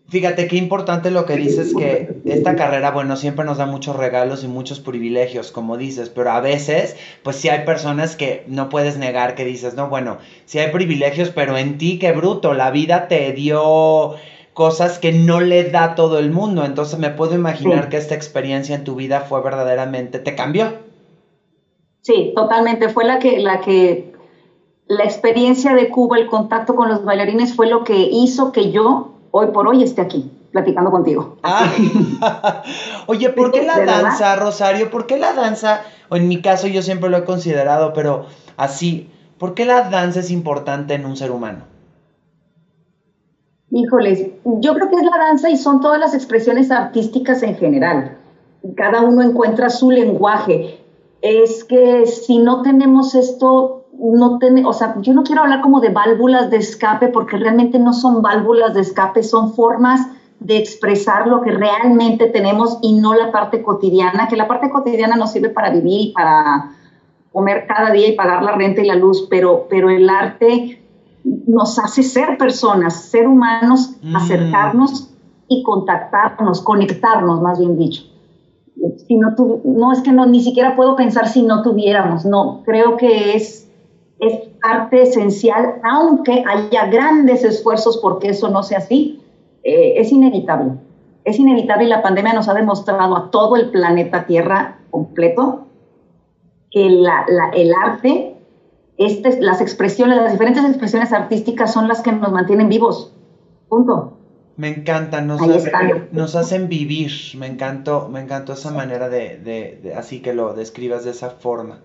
Fíjate 0.09 0.47
qué 0.47 0.57
importante 0.57 1.09
lo 1.09 1.25
que 1.25 1.35
dices 1.37 1.73
que 1.73 2.21
esta 2.25 2.55
carrera, 2.55 2.91
bueno, 2.91 3.15
siempre 3.15 3.45
nos 3.45 3.57
da 3.57 3.65
muchos 3.65 3.95
regalos 3.95 4.43
y 4.43 4.47
muchos 4.47 4.81
privilegios, 4.81 5.51
como 5.51 5.77
dices, 5.77 6.09
pero 6.09 6.29
a 6.29 6.41
veces, 6.41 6.95
pues 7.23 7.37
sí 7.37 7.49
hay 7.49 7.65
personas 7.65 8.15
que 8.15 8.43
no 8.45 8.69
puedes 8.69 8.97
negar 8.97 9.33
que 9.33 9.45
dices, 9.45 9.75
no, 9.75 9.89
bueno, 9.89 10.19
sí 10.45 10.59
hay 10.59 10.71
privilegios, 10.71 11.31
pero 11.31 11.57
en 11.57 11.77
ti, 11.77 11.97
qué 11.97 12.11
bruto, 12.11 12.53
la 12.53 12.69
vida 12.69 13.07
te 13.07 13.31
dio 13.31 14.15
cosas 14.53 14.99
que 14.99 15.11
no 15.11 15.39
le 15.39 15.69
da 15.69 15.95
todo 15.95 16.19
el 16.19 16.31
mundo, 16.31 16.65
entonces 16.65 16.99
me 16.99 17.09
puedo 17.09 17.35
imaginar 17.35 17.89
que 17.89 17.97
esta 17.97 18.15
experiencia 18.15 18.75
en 18.75 18.83
tu 18.83 18.95
vida 18.95 19.21
fue 19.21 19.41
verdaderamente, 19.41 20.19
te 20.19 20.35
cambió. 20.35 20.73
Sí, 22.01 22.33
totalmente, 22.35 22.89
fue 22.89 23.05
la 23.05 23.19
que, 23.19 23.39
la 23.39 23.61
que, 23.61 24.11
la 24.87 25.03
experiencia 25.03 25.73
de 25.73 25.89
Cuba, 25.89 26.17
el 26.17 26.27
contacto 26.27 26.75
con 26.75 26.89
los 26.89 27.03
bailarines 27.03 27.55
fue 27.55 27.67
lo 27.67 27.83
que 27.83 28.07
hizo 28.11 28.51
que 28.51 28.69
yo 28.71 29.09
hoy 29.31 29.47
por 29.47 29.67
hoy 29.67 29.81
esté 29.81 30.01
aquí 30.01 30.29
platicando 30.51 30.91
contigo. 30.91 31.35
Ah. 31.41 31.67
Oye, 33.07 33.29
¿por 33.31 33.51
qué 33.51 33.63
la 33.63 33.79
danza, 33.83 34.35
Rosario? 34.35 34.89
¿Por 34.91 35.07
qué 35.07 35.17
la 35.17 35.33
danza? 35.33 35.81
O 36.09 36.15
en 36.15 36.27
mi 36.27 36.41
caso 36.41 36.67
yo 36.67 36.81
siempre 36.83 37.09
lo 37.09 37.17
he 37.17 37.23
considerado, 37.23 37.91
pero 37.91 38.27
así, 38.55 39.09
¿por 39.39 39.55
qué 39.55 39.65
la 39.65 39.81
danza 39.81 40.19
es 40.19 40.29
importante 40.29 40.93
en 40.93 41.05
un 41.05 41.17
ser 41.17 41.31
humano? 41.31 41.72
Híjoles, 43.75 44.27
yo 44.45 44.75
creo 44.75 44.87
que 44.87 44.97
es 44.97 45.03
la 45.03 45.17
danza 45.17 45.49
y 45.49 45.57
son 45.57 45.81
todas 45.81 45.99
las 45.99 46.13
expresiones 46.13 46.69
artísticas 46.69 47.41
en 47.41 47.55
general. 47.55 48.15
Cada 48.75 49.01
uno 49.01 49.23
encuentra 49.23 49.71
su 49.71 49.89
lenguaje. 49.89 50.79
Es 51.23 51.63
que 51.63 52.05
si 52.05 52.37
no 52.37 52.61
tenemos 52.61 53.15
esto, 53.15 53.85
no 53.97 54.37
tiene, 54.37 54.63
o 54.63 54.73
sea, 54.73 54.93
yo 55.01 55.15
no 55.15 55.23
quiero 55.23 55.41
hablar 55.41 55.61
como 55.61 55.79
de 55.79 55.89
válvulas 55.89 56.51
de 56.51 56.57
escape 56.57 57.07
porque 57.07 57.37
realmente 57.37 57.79
no 57.79 57.93
son 57.93 58.21
válvulas 58.21 58.75
de 58.75 58.81
escape, 58.81 59.23
son 59.23 59.55
formas 59.55 60.01
de 60.39 60.57
expresar 60.57 61.25
lo 61.25 61.41
que 61.41 61.49
realmente 61.49 62.27
tenemos 62.27 62.77
y 62.83 62.93
no 62.93 63.15
la 63.15 63.31
parte 63.31 63.63
cotidiana, 63.63 64.27
que 64.27 64.35
la 64.35 64.47
parte 64.47 64.69
cotidiana 64.69 65.15
nos 65.15 65.31
sirve 65.31 65.49
para 65.49 65.71
vivir 65.71 66.09
y 66.09 66.11
para 66.11 66.69
comer 67.31 67.65
cada 67.67 67.89
día 67.89 68.09
y 68.09 68.11
pagar 68.11 68.43
la 68.43 68.51
renta 68.51 68.81
y 68.81 68.85
la 68.85 68.95
luz, 68.95 69.25
pero, 69.31 69.65
pero 69.67 69.89
el 69.89 70.07
arte 70.07 70.82
nos 71.23 71.79
hace 71.79 72.03
ser 72.03 72.37
personas, 72.37 73.05
ser 73.05 73.27
humanos, 73.27 73.95
mm. 74.01 74.15
acercarnos 74.15 75.09
y 75.47 75.63
contactarnos, 75.63 76.61
conectarnos, 76.61 77.41
más 77.41 77.59
bien 77.59 77.77
dicho. 77.77 78.03
Si 79.07 79.15
no, 79.15 79.33
no 79.63 79.91
es 79.93 80.01
que 80.01 80.11
no, 80.11 80.25
ni 80.25 80.41
siquiera 80.41 80.75
puedo 80.75 80.95
pensar 80.95 81.27
si 81.27 81.43
no 81.43 81.61
tuviéramos, 81.61 82.25
no, 82.25 82.63
creo 82.65 82.97
que 82.97 83.35
es 83.35 83.63
es 84.25 84.39
parte 84.61 85.01
esencial, 85.01 85.75
aunque 85.83 86.43
haya 86.47 86.85
grandes 86.87 87.43
esfuerzos 87.43 87.97
porque 87.97 88.29
eso 88.29 88.49
no 88.49 88.63
sea 88.63 88.77
así, 88.79 89.21
eh, 89.63 89.95
es 89.97 90.11
inevitable. 90.11 90.73
Es 91.25 91.39
inevitable 91.39 91.85
y 91.85 91.89
la 91.89 92.01
pandemia 92.01 92.33
nos 92.33 92.49
ha 92.49 92.53
demostrado 92.53 93.15
a 93.15 93.31
todo 93.31 93.55
el 93.55 93.69
planeta 93.69 94.25
Tierra 94.25 94.79
completo 94.91 95.65
que 96.71 96.87
el 96.87 97.05
arte, 97.05 98.32
este, 98.97 99.41
las 99.41 99.61
expresiones, 99.61 100.17
las 100.17 100.31
diferentes 100.31 100.63
expresiones 100.65 101.11
artísticas 101.13 101.73
son 101.73 101.87
las 101.87 102.01
que 102.01 102.11
nos 102.11 102.31
mantienen 102.31 102.69
vivos. 102.69 103.13
Punto. 103.69 104.17
Me 104.55 104.67
encanta, 104.69 105.21
nos, 105.21 105.41
nos 106.11 106.35
hacen 106.35 106.69
vivir. 106.69 107.11
Me 107.37 107.47
encantó, 107.47 108.07
me 108.09 108.19
encantó 108.19 108.53
esa 108.53 108.69
manera 108.69 109.09
de, 109.09 109.93
así 109.97 110.21
que 110.21 110.33
lo 110.33 110.53
describas 110.53 111.03
de 111.05 111.11
esa 111.11 111.31
forma. 111.31 111.79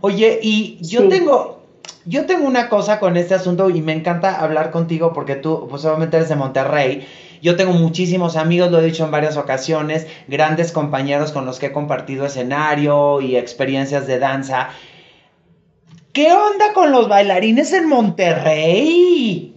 Oye, 0.00 0.40
y 0.42 0.78
yo 0.80 1.08
tengo, 1.08 1.62
yo 2.04 2.26
tengo 2.26 2.48
una 2.48 2.68
cosa 2.68 2.98
con 2.98 3.16
este 3.16 3.34
asunto 3.34 3.70
y 3.70 3.80
me 3.80 3.92
encanta 3.92 4.40
hablar 4.40 4.72
contigo 4.72 5.12
porque 5.12 5.36
tú, 5.36 5.68
pues 5.70 5.84
obviamente 5.84 6.16
eres 6.16 6.28
de 6.28 6.36
Monterrey. 6.36 7.06
Yo 7.42 7.54
tengo 7.54 7.72
muchísimos 7.72 8.34
amigos, 8.34 8.72
lo 8.72 8.80
he 8.80 8.84
dicho 8.84 9.04
en 9.04 9.12
varias 9.12 9.36
ocasiones, 9.36 10.08
grandes 10.26 10.72
compañeros 10.72 11.30
con 11.30 11.46
los 11.46 11.60
que 11.60 11.66
he 11.66 11.72
compartido 11.72 12.26
escenario 12.26 13.20
y 13.20 13.36
experiencias 13.36 14.08
de 14.08 14.18
danza. 14.18 14.70
¿Qué 16.12 16.32
onda 16.32 16.72
con 16.74 16.90
los 16.92 17.08
bailarines 17.08 17.72
en 17.72 17.88
Monterrey? 17.88 19.54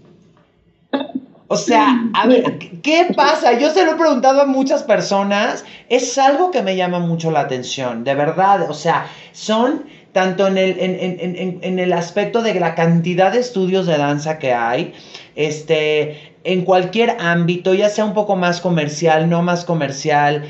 O 1.48 1.58
sea, 1.58 2.10
a 2.14 2.28
ver, 2.28 2.60
¿qué 2.82 3.08
pasa? 3.14 3.60
Yo 3.60 3.72
se 3.72 3.84
lo 3.84 3.92
he 3.92 3.96
preguntado 3.96 4.42
a 4.42 4.46
muchas 4.46 4.84
personas. 4.84 5.66
Es 5.90 6.18
algo 6.18 6.50
que 6.50 6.62
me 6.62 6.78
llama 6.78 7.00
mucho 7.00 7.30
la 7.30 7.42
atención, 7.42 8.06
de 8.06 8.16
verdad. 8.16 8.70
O 8.70 8.74
sea, 8.74 9.08
son 9.34 9.84
tanto 10.14 10.48
en 10.48 10.58
el, 10.58 10.78
en, 10.80 11.80
el 11.80 11.94
aspecto 11.94 12.42
de 12.42 12.54
la 12.56 12.76
cantidad 12.76 13.32
de 13.32 13.40
estudios 13.40 13.86
de 13.86 13.98
danza 13.98 14.40
que 14.40 14.54
hay, 14.54 14.94
este, 15.36 16.36
en 16.44 16.64
cualquier 16.64 17.18
ámbito, 17.20 17.74
ya 17.74 17.90
sea 17.90 18.06
un 18.06 18.14
poco 18.14 18.36
más 18.36 18.62
comercial, 18.62 19.30
no 19.30 19.42
más 19.42 19.66
comercial, 19.66 20.50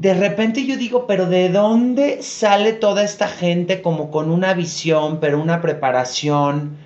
de 0.00 0.14
repente 0.14 0.64
yo 0.64 0.76
digo, 0.76 1.06
pero 1.06 1.26
¿de 1.26 1.48
dónde 1.48 2.22
sale 2.22 2.72
toda 2.72 3.02
esta 3.02 3.26
gente 3.26 3.82
como 3.82 4.10
con 4.10 4.30
una 4.30 4.54
visión, 4.54 5.18
pero 5.20 5.40
una 5.40 5.60
preparación? 5.60 6.76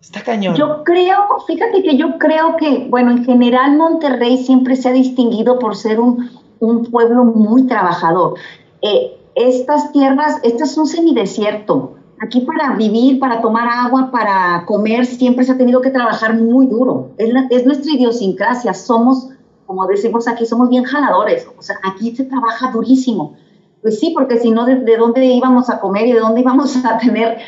Está 0.00 0.22
cañón. 0.22 0.56
Yo 0.56 0.82
creo, 0.82 1.16
fíjate 1.46 1.82
que 1.82 1.96
yo 1.96 2.18
creo 2.18 2.56
que, 2.56 2.86
bueno, 2.90 3.12
en 3.12 3.24
general 3.24 3.76
Monterrey 3.76 4.38
siempre 4.38 4.74
se 4.74 4.88
ha 4.88 4.92
distinguido 4.92 5.58
por 5.58 5.76
ser 5.76 6.00
un, 6.00 6.30
un 6.58 6.84
pueblo 6.86 7.24
muy 7.24 7.66
trabajador. 7.66 8.34
Eh, 8.82 9.16
estas 9.36 9.92
tierras, 9.92 10.40
este 10.42 10.64
es 10.64 10.76
un 10.76 10.86
semidesierto. 10.86 11.94
Aquí 12.20 12.40
para 12.40 12.74
vivir, 12.76 13.20
para 13.20 13.40
tomar 13.40 13.68
agua, 13.68 14.10
para 14.10 14.64
comer, 14.66 15.06
siempre 15.06 15.44
se 15.44 15.52
ha 15.52 15.58
tenido 15.58 15.80
que 15.80 15.90
trabajar 15.90 16.34
muy 16.34 16.66
duro. 16.66 17.10
Es, 17.18 17.64
nuestra 17.64 17.92
idiosincrasia. 17.92 18.74
Somos, 18.74 19.28
como 19.66 19.86
decimos 19.86 20.28
aquí, 20.28 20.46
somos 20.46 20.68
bien 20.68 20.84
jaladores. 20.84 21.46
O 21.58 21.62
sea, 21.62 21.76
aquí 21.82 22.14
se 22.14 22.24
trabaja 22.24 22.70
durísimo. 22.70 23.36
Pues 23.82 24.00
sí, 24.00 24.12
porque 24.14 24.38
si 24.38 24.50
no, 24.50 24.64
¿de, 24.64 24.96
dónde 24.96 25.26
íbamos 25.26 25.68
a 25.68 25.78
comer 25.78 26.06
y 26.06 26.12
de 26.12 26.20
dónde 26.20 26.40
íbamos 26.40 26.74
a 26.84 26.96
tener 27.04 27.38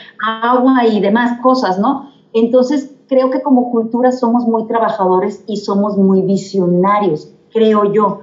agua 0.42 0.84
y 0.86 1.00
demás 1.00 1.40
cosas, 1.40 1.78
no? 1.78 2.10
Entonces, 2.34 2.90
creo 3.08 3.30
que 3.30 3.40
como 3.40 3.70
cultura 3.70 4.12
somos 4.12 4.44
muy 4.44 4.66
trabajadores 4.66 5.42
y 5.46 5.56
somos 5.56 5.96
muy 5.96 6.22
visionarios, 6.22 7.30
creo 7.52 7.90
yo. 7.92 8.20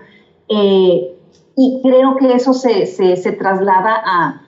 Eh, 0.47 1.15
y 1.55 1.81
creo 1.81 2.15
que 2.17 2.33
eso 2.33 2.53
se, 2.53 2.85
se, 2.85 3.31
traslada 3.31 3.95
a, 4.05 4.41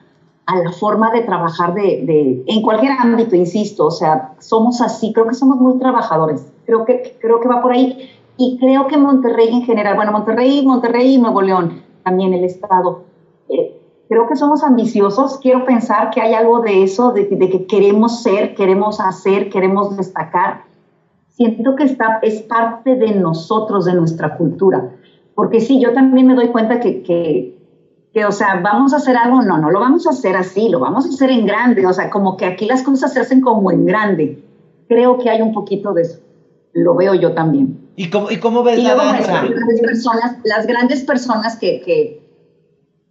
a, 0.46 0.56
la 0.58 0.72
forma 0.72 1.10
de 1.10 1.22
trabajar 1.22 1.74
de, 1.74 2.02
de, 2.04 2.44
en 2.46 2.62
cualquier 2.62 2.92
ámbito, 2.92 3.34
insisto, 3.36 3.86
o 3.86 3.90
sea, 3.90 4.34
somos 4.38 4.80
así, 4.80 5.12
creo 5.12 5.26
que 5.26 5.34
somos 5.34 5.58
muy 5.58 5.78
trabajadores, 5.78 6.46
creo 6.66 6.84
que, 6.84 7.16
creo 7.20 7.40
que 7.40 7.48
va 7.48 7.62
por 7.62 7.72
ahí. 7.72 8.10
Y 8.36 8.58
creo 8.58 8.86
que 8.86 8.98
Monterrey 8.98 9.48
en 9.48 9.62
general, 9.62 9.96
bueno, 9.96 10.12
Monterrey, 10.12 10.64
Monterrey 10.64 11.14
y 11.14 11.18
Nuevo 11.18 11.40
León, 11.40 11.82
también 12.04 12.34
el 12.34 12.44
Estado, 12.44 13.04
eh, 13.48 13.80
creo 14.08 14.28
que 14.28 14.36
somos 14.36 14.62
ambiciosos, 14.62 15.38
quiero 15.38 15.64
pensar 15.64 16.10
que 16.10 16.20
hay 16.20 16.34
algo 16.34 16.60
de 16.60 16.82
eso, 16.82 17.12
de, 17.12 17.24
de, 17.24 17.48
que 17.48 17.66
queremos 17.66 18.22
ser, 18.22 18.54
queremos 18.54 19.00
hacer, 19.00 19.48
queremos 19.48 19.96
destacar. 19.96 20.64
Siento 21.30 21.76
que 21.76 21.84
está, 21.84 22.18
es 22.22 22.42
parte 22.42 22.96
de 22.96 23.12
nosotros, 23.12 23.84
de 23.84 23.94
nuestra 23.94 24.36
cultura. 24.36 24.90
Porque 25.34 25.60
sí, 25.60 25.80
yo 25.80 25.92
también 25.92 26.26
me 26.26 26.34
doy 26.34 26.48
cuenta 26.48 26.80
que, 26.80 27.02
que, 27.02 28.24
o 28.24 28.32
sea, 28.32 28.60
vamos 28.62 28.92
a 28.92 28.96
hacer 28.96 29.16
algo, 29.16 29.42
no, 29.42 29.58
no 29.58 29.70
lo 29.70 29.80
vamos 29.80 30.06
a 30.06 30.10
hacer 30.10 30.36
así, 30.36 30.68
lo 30.68 30.80
vamos 30.80 31.04
a 31.06 31.08
hacer 31.10 31.30
en 31.30 31.44
grande, 31.44 31.86
o 31.86 31.92
sea, 31.92 32.08
como 32.08 32.36
que 32.36 32.46
aquí 32.46 32.64
las 32.66 32.82
cosas 32.82 33.12
se 33.12 33.20
hacen 33.20 33.40
como 33.40 33.70
en 33.70 33.84
grande. 33.84 34.42
Creo 34.88 35.18
que 35.18 35.28
hay 35.28 35.42
un 35.42 35.52
poquito 35.52 35.92
de 35.92 36.02
eso. 36.02 36.20
Lo 36.72 36.94
veo 36.94 37.14
yo 37.14 37.34
también. 37.34 37.85
¿Y 37.96 38.10
cómo, 38.10 38.30
y 38.30 38.38
cómo 38.38 38.62
ves 38.62 38.82
la 38.82 38.94
danza? 38.94 39.42
Las 39.42 39.50
grandes 39.50 39.80
personas, 39.80 40.36
las 40.44 40.66
grandes 40.66 41.04
personas 41.04 41.56
que, 41.56 41.80
que 41.80 42.22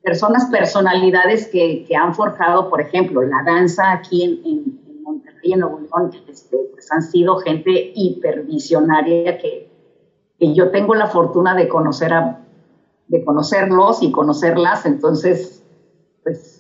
personas, 0.04 0.46
personalidades 0.46 1.48
que, 1.48 1.84
que, 1.88 1.96
han 1.96 2.14
forjado, 2.14 2.70
por 2.70 2.80
ejemplo, 2.80 3.24
la 3.24 3.44
danza 3.44 3.92
aquí 3.92 4.24
en, 4.24 4.46
en, 4.46 4.86
Monterrey, 5.02 5.54
en 5.54 5.60
Nuevo 5.60 5.80
León, 5.80 6.12
este, 6.28 6.58
pues 6.72 6.92
han 6.92 7.02
sido 7.02 7.38
gente 7.38 7.92
hipervisionaria 7.96 9.38
que, 9.40 9.72
que 10.40 10.54
yo 10.54 10.70
tengo 10.70 10.94
la 10.94 11.08
fortuna 11.08 11.56
de 11.56 11.68
conocer 11.68 12.14
a, 12.14 12.46
de 13.08 13.24
conocerlos 13.24 14.02
y 14.04 14.12
conocerlas, 14.12 14.86
entonces, 14.86 15.64
pues, 16.24 16.56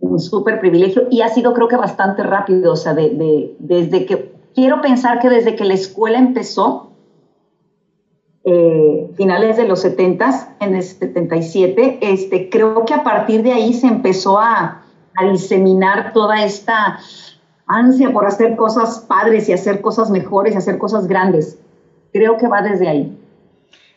un 0.00 0.18
súper 0.20 0.60
privilegio 0.60 1.08
y 1.10 1.22
ha 1.22 1.28
sido 1.28 1.54
creo 1.54 1.68
que 1.68 1.76
bastante 1.76 2.22
rápido, 2.22 2.72
o 2.72 2.76
sea, 2.76 2.92
de, 2.92 3.56
desde 3.58 4.04
que, 4.04 4.34
quiero 4.54 4.80
pensar 4.80 5.18
que 5.18 5.30
desde 5.30 5.56
que 5.56 5.64
la 5.64 5.74
escuela 5.74 6.18
empezó, 6.18 6.93
eh, 8.44 9.10
finales 9.16 9.56
de 9.56 9.66
los 9.66 9.80
70, 9.80 10.56
en 10.60 10.74
el 10.74 10.82
77, 10.82 11.98
este, 12.02 12.50
creo 12.50 12.84
que 12.84 12.94
a 12.94 13.02
partir 13.02 13.42
de 13.42 13.52
ahí 13.52 13.72
se 13.72 13.86
empezó 13.86 14.38
a, 14.38 14.82
a 15.16 15.30
diseminar 15.30 16.12
toda 16.12 16.44
esta 16.44 16.98
ansia 17.66 18.12
por 18.12 18.26
hacer 18.26 18.56
cosas 18.56 19.00
padres 19.00 19.48
y 19.48 19.52
hacer 19.52 19.80
cosas 19.80 20.10
mejores 20.10 20.54
y 20.54 20.58
hacer 20.58 20.78
cosas 20.78 21.06
grandes. 21.06 21.58
Creo 22.12 22.36
que 22.36 22.48
va 22.48 22.60
desde 22.60 22.88
ahí. 22.88 23.18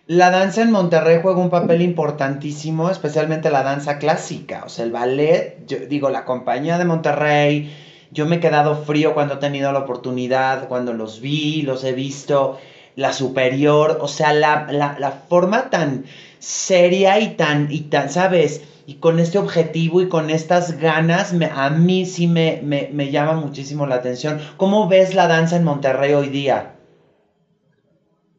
La 0.07 0.31
danza 0.31 0.61
en 0.61 0.71
Monterrey 0.71 1.19
juega 1.21 1.41
un 1.41 1.49
papel 1.49 1.81
importantísimo, 1.81 2.89
especialmente 2.89 3.51
la 3.51 3.63
danza 3.63 3.97
clásica, 3.97 4.63
o 4.65 4.69
sea, 4.69 4.85
el 4.85 4.91
ballet, 4.93 5.57
yo 5.67 5.79
digo, 5.79 6.09
la 6.09 6.23
compañía 6.23 6.77
de 6.77 6.85
Monterrey, 6.85 7.75
yo 8.11 8.25
me 8.25 8.37
he 8.37 8.39
quedado 8.39 8.77
frío 8.77 9.13
cuando 9.13 9.33
he 9.33 9.37
tenido 9.37 9.73
la 9.73 9.79
oportunidad, 9.79 10.69
cuando 10.69 10.93
los 10.93 11.19
vi, 11.19 11.63
los 11.63 11.83
he 11.83 11.91
visto. 11.91 12.57
La 12.97 13.13
superior, 13.13 13.99
o 14.01 14.07
sea, 14.07 14.33
la, 14.33 14.67
la, 14.71 15.11
forma 15.29 15.69
tan 15.69 16.05
seria 16.39 17.19
y 17.19 17.35
tan, 17.35 17.67
y 17.71 17.81
tan, 17.81 18.09
¿sabes? 18.09 18.63
Y 18.87 18.95
con 18.95 19.19
este 19.19 19.37
objetivo 19.37 20.01
y 20.01 20.09
con 20.09 20.31
estas 20.31 20.79
ganas, 20.79 21.33
a 21.53 21.69
mí 21.69 22.05
sí 22.05 22.25
me, 22.25 22.59
me, 22.63 23.11
llama 23.11 23.33
muchísimo 23.33 23.85
la 23.85 23.95
atención. 23.95 24.39
¿Cómo 24.57 24.87
ves 24.87 25.13
la 25.13 25.27
danza 25.27 25.57
en 25.57 25.63
Monterrey 25.63 26.13
hoy 26.13 26.29
día? 26.29 26.73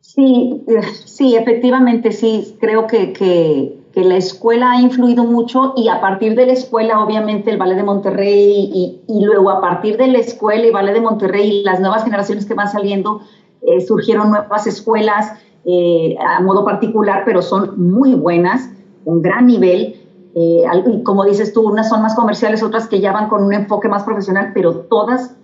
Sí, 0.00 0.65
sí, 1.05 1.37
efectivamente, 1.37 2.11
sí, 2.11 2.57
creo 2.61 2.88
que, 2.88 3.12
que, 3.12 3.75
la 3.95 4.17
escuela 4.17 4.71
ha 4.71 4.81
influido 4.81 5.25
mucho 5.25 5.75
y 5.77 5.88
a 5.88 6.00
partir 6.00 6.37
de 6.37 6.47
la 6.47 6.53
escuela, 6.53 7.03
obviamente, 7.03 7.50
el 7.50 7.57
Ballet 7.57 7.75
de 7.75 7.83
Monterrey 7.83 8.71
y, 8.73 9.00
y 9.09 9.25
luego 9.25 9.50
a 9.50 9.61
partir 9.61 9.97
de 9.97 10.07
la 10.07 10.19
escuela 10.19 10.65
y 10.65 10.71
Ballet 10.71 10.95
de 10.95 11.00
Monterrey 11.00 11.49
y 11.49 11.62
las 11.65 11.81
nuevas 11.81 12.05
generaciones 12.05 12.47
que 12.47 12.55
van 12.55 12.71
saliendo, 12.71 13.23
eh, 13.62 13.81
surgieron 13.81 14.31
nuevas 14.31 14.67
escuelas 14.67 15.33
eh, 15.65 16.17
a 16.19 16.41
modo 16.41 16.65
particular, 16.65 17.23
pero 17.25 17.43
son 17.43 17.75
muy 17.77 18.15
buenas, 18.15 18.71
un 19.05 19.23
gran 19.23 19.47
nivel. 19.47 19.97
Eh, 20.35 20.65
y 20.87 21.03
como 21.03 21.25
dices 21.25 21.53
tú, 21.53 21.69
unas 21.69 21.88
son 21.88 22.03
más 22.03 22.15
comerciales, 22.15 22.62
otras 22.62 22.87
que 22.87 23.00
ya 23.00 23.12
van 23.12 23.29
con 23.29 23.43
un 23.43 23.53
enfoque 23.53 23.88
más 23.88 24.05
profesional, 24.05 24.53
pero 24.55 24.81
todas 24.81 25.35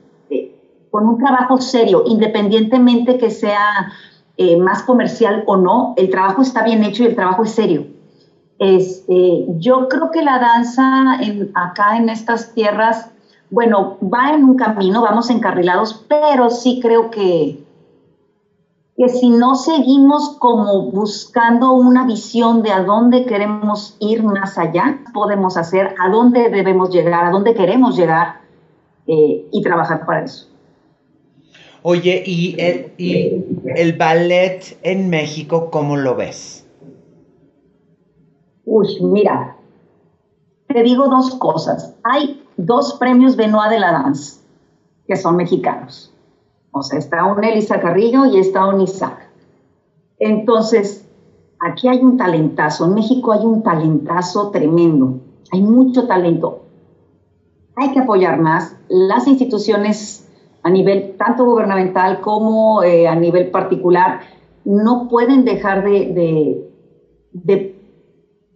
con 0.91 1.09
un 1.09 1.19
trabajo 1.19 1.61
serio, 1.61 2.05
independientemente 2.07 3.19
que 3.19 3.29
sea 3.29 3.93
más 4.61 4.85
comercial 4.85 5.43
o 5.47 5.57
no, 5.57 5.95
el 5.97 6.09
trabajo 6.09 6.43
está 6.43 6.63
bien 6.63 6.85
hecho 6.85 7.03
y 7.03 7.07
el 7.07 7.17
trabajo 7.17 7.43
es 7.43 7.51
serio. 7.51 7.87
Este, 8.61 9.45
yo 9.59 9.89
creo 9.89 10.11
que 10.13 10.23
la 10.23 10.39
danza 10.39 11.19
acá 11.55 11.97
en 11.97 12.09
estas 12.09 12.55
tierras, 12.55 13.11
bueno, 13.51 13.99
va 14.01 14.31
en 14.35 14.45
un 14.45 14.57
camino, 14.57 15.03
vamos 15.03 15.31
encarrilados, 15.31 16.05
pero 16.09 16.51
sí 16.51 16.79
creo 16.81 17.11
que, 17.11 17.64
que 18.97 19.09
si 19.09 19.29
no 19.29 19.57
seguimos 19.57 20.37
como 20.39 20.91
buscando 20.93 21.73
una 21.73 22.07
visión 22.07 22.63
de 22.63 22.71
a 22.71 22.85
dónde 22.85 23.27
queremos 23.27 23.97
ir 23.99 24.23
más 24.23 24.57
allá, 24.57 25.01
podemos 25.13 25.57
hacer, 25.57 25.95
a 25.99 26.09
dónde 26.11 26.49
debemos 26.49 26.91
llegar, 26.91 27.25
a 27.25 27.31
dónde 27.31 27.55
queremos 27.55 27.97
llegar 27.97 28.41
eh, 29.07 29.49
y 29.51 29.63
trabajar 29.63 30.07
para 30.07 30.25
eso. 30.25 30.47
Oye, 31.83 32.23
¿y 32.25 32.59
el, 32.59 32.93
¿y 32.97 33.45
el 33.77 33.93
ballet 33.95 34.79
en 34.83 35.11
México 35.11 35.71
cómo 35.71 35.97
lo 35.97 36.15
ves? 36.15 36.65
Uy, 38.65 38.89
mira, 39.03 39.57
te 40.69 40.83
digo 40.83 41.09
dos 41.09 41.35
cosas. 41.35 41.95
Hay 42.05 42.43
dos 42.57 42.95
premios 42.95 43.37
Benoit 43.37 43.71
de 43.71 43.81
la 43.81 43.93
Danza 43.93 44.41
que 45.07 45.17
son 45.17 45.37
mexicanos. 45.37 46.14
O 46.77 46.83
sea, 46.83 46.99
está 46.99 47.25
un 47.25 47.43
Elisa 47.45 47.81
Carrillo 47.81 48.27
y 48.27 48.39
está 48.39 48.67
un 48.67 48.81
Isaac. 48.81 49.29
Entonces, 50.19 51.09
aquí 51.61 51.87
hay 51.87 51.99
un 52.01 52.17
talentazo. 52.17 52.87
En 52.87 52.95
México 52.95 53.31
hay 53.31 53.45
un 53.47 53.63
talentazo 53.63 54.51
tremendo. 54.51 55.21
Hay 55.53 55.63
mucho 55.63 56.09
talento. 56.09 56.63
Hay 57.77 57.93
que 57.93 58.01
apoyar 58.01 58.41
más. 58.41 58.77
Las 58.89 59.29
instituciones 59.29 60.29
a 60.65 60.71
nivel 60.71 61.15
tanto 61.17 61.45
gubernamental 61.45 62.21
como 62.21 62.83
eh, 62.83 63.07
a 63.07 63.15
nivel 63.15 63.53
particular 63.53 64.23
no 64.65 65.07
pueden 65.09 65.45
dejar 65.45 65.85
de, 65.85 66.69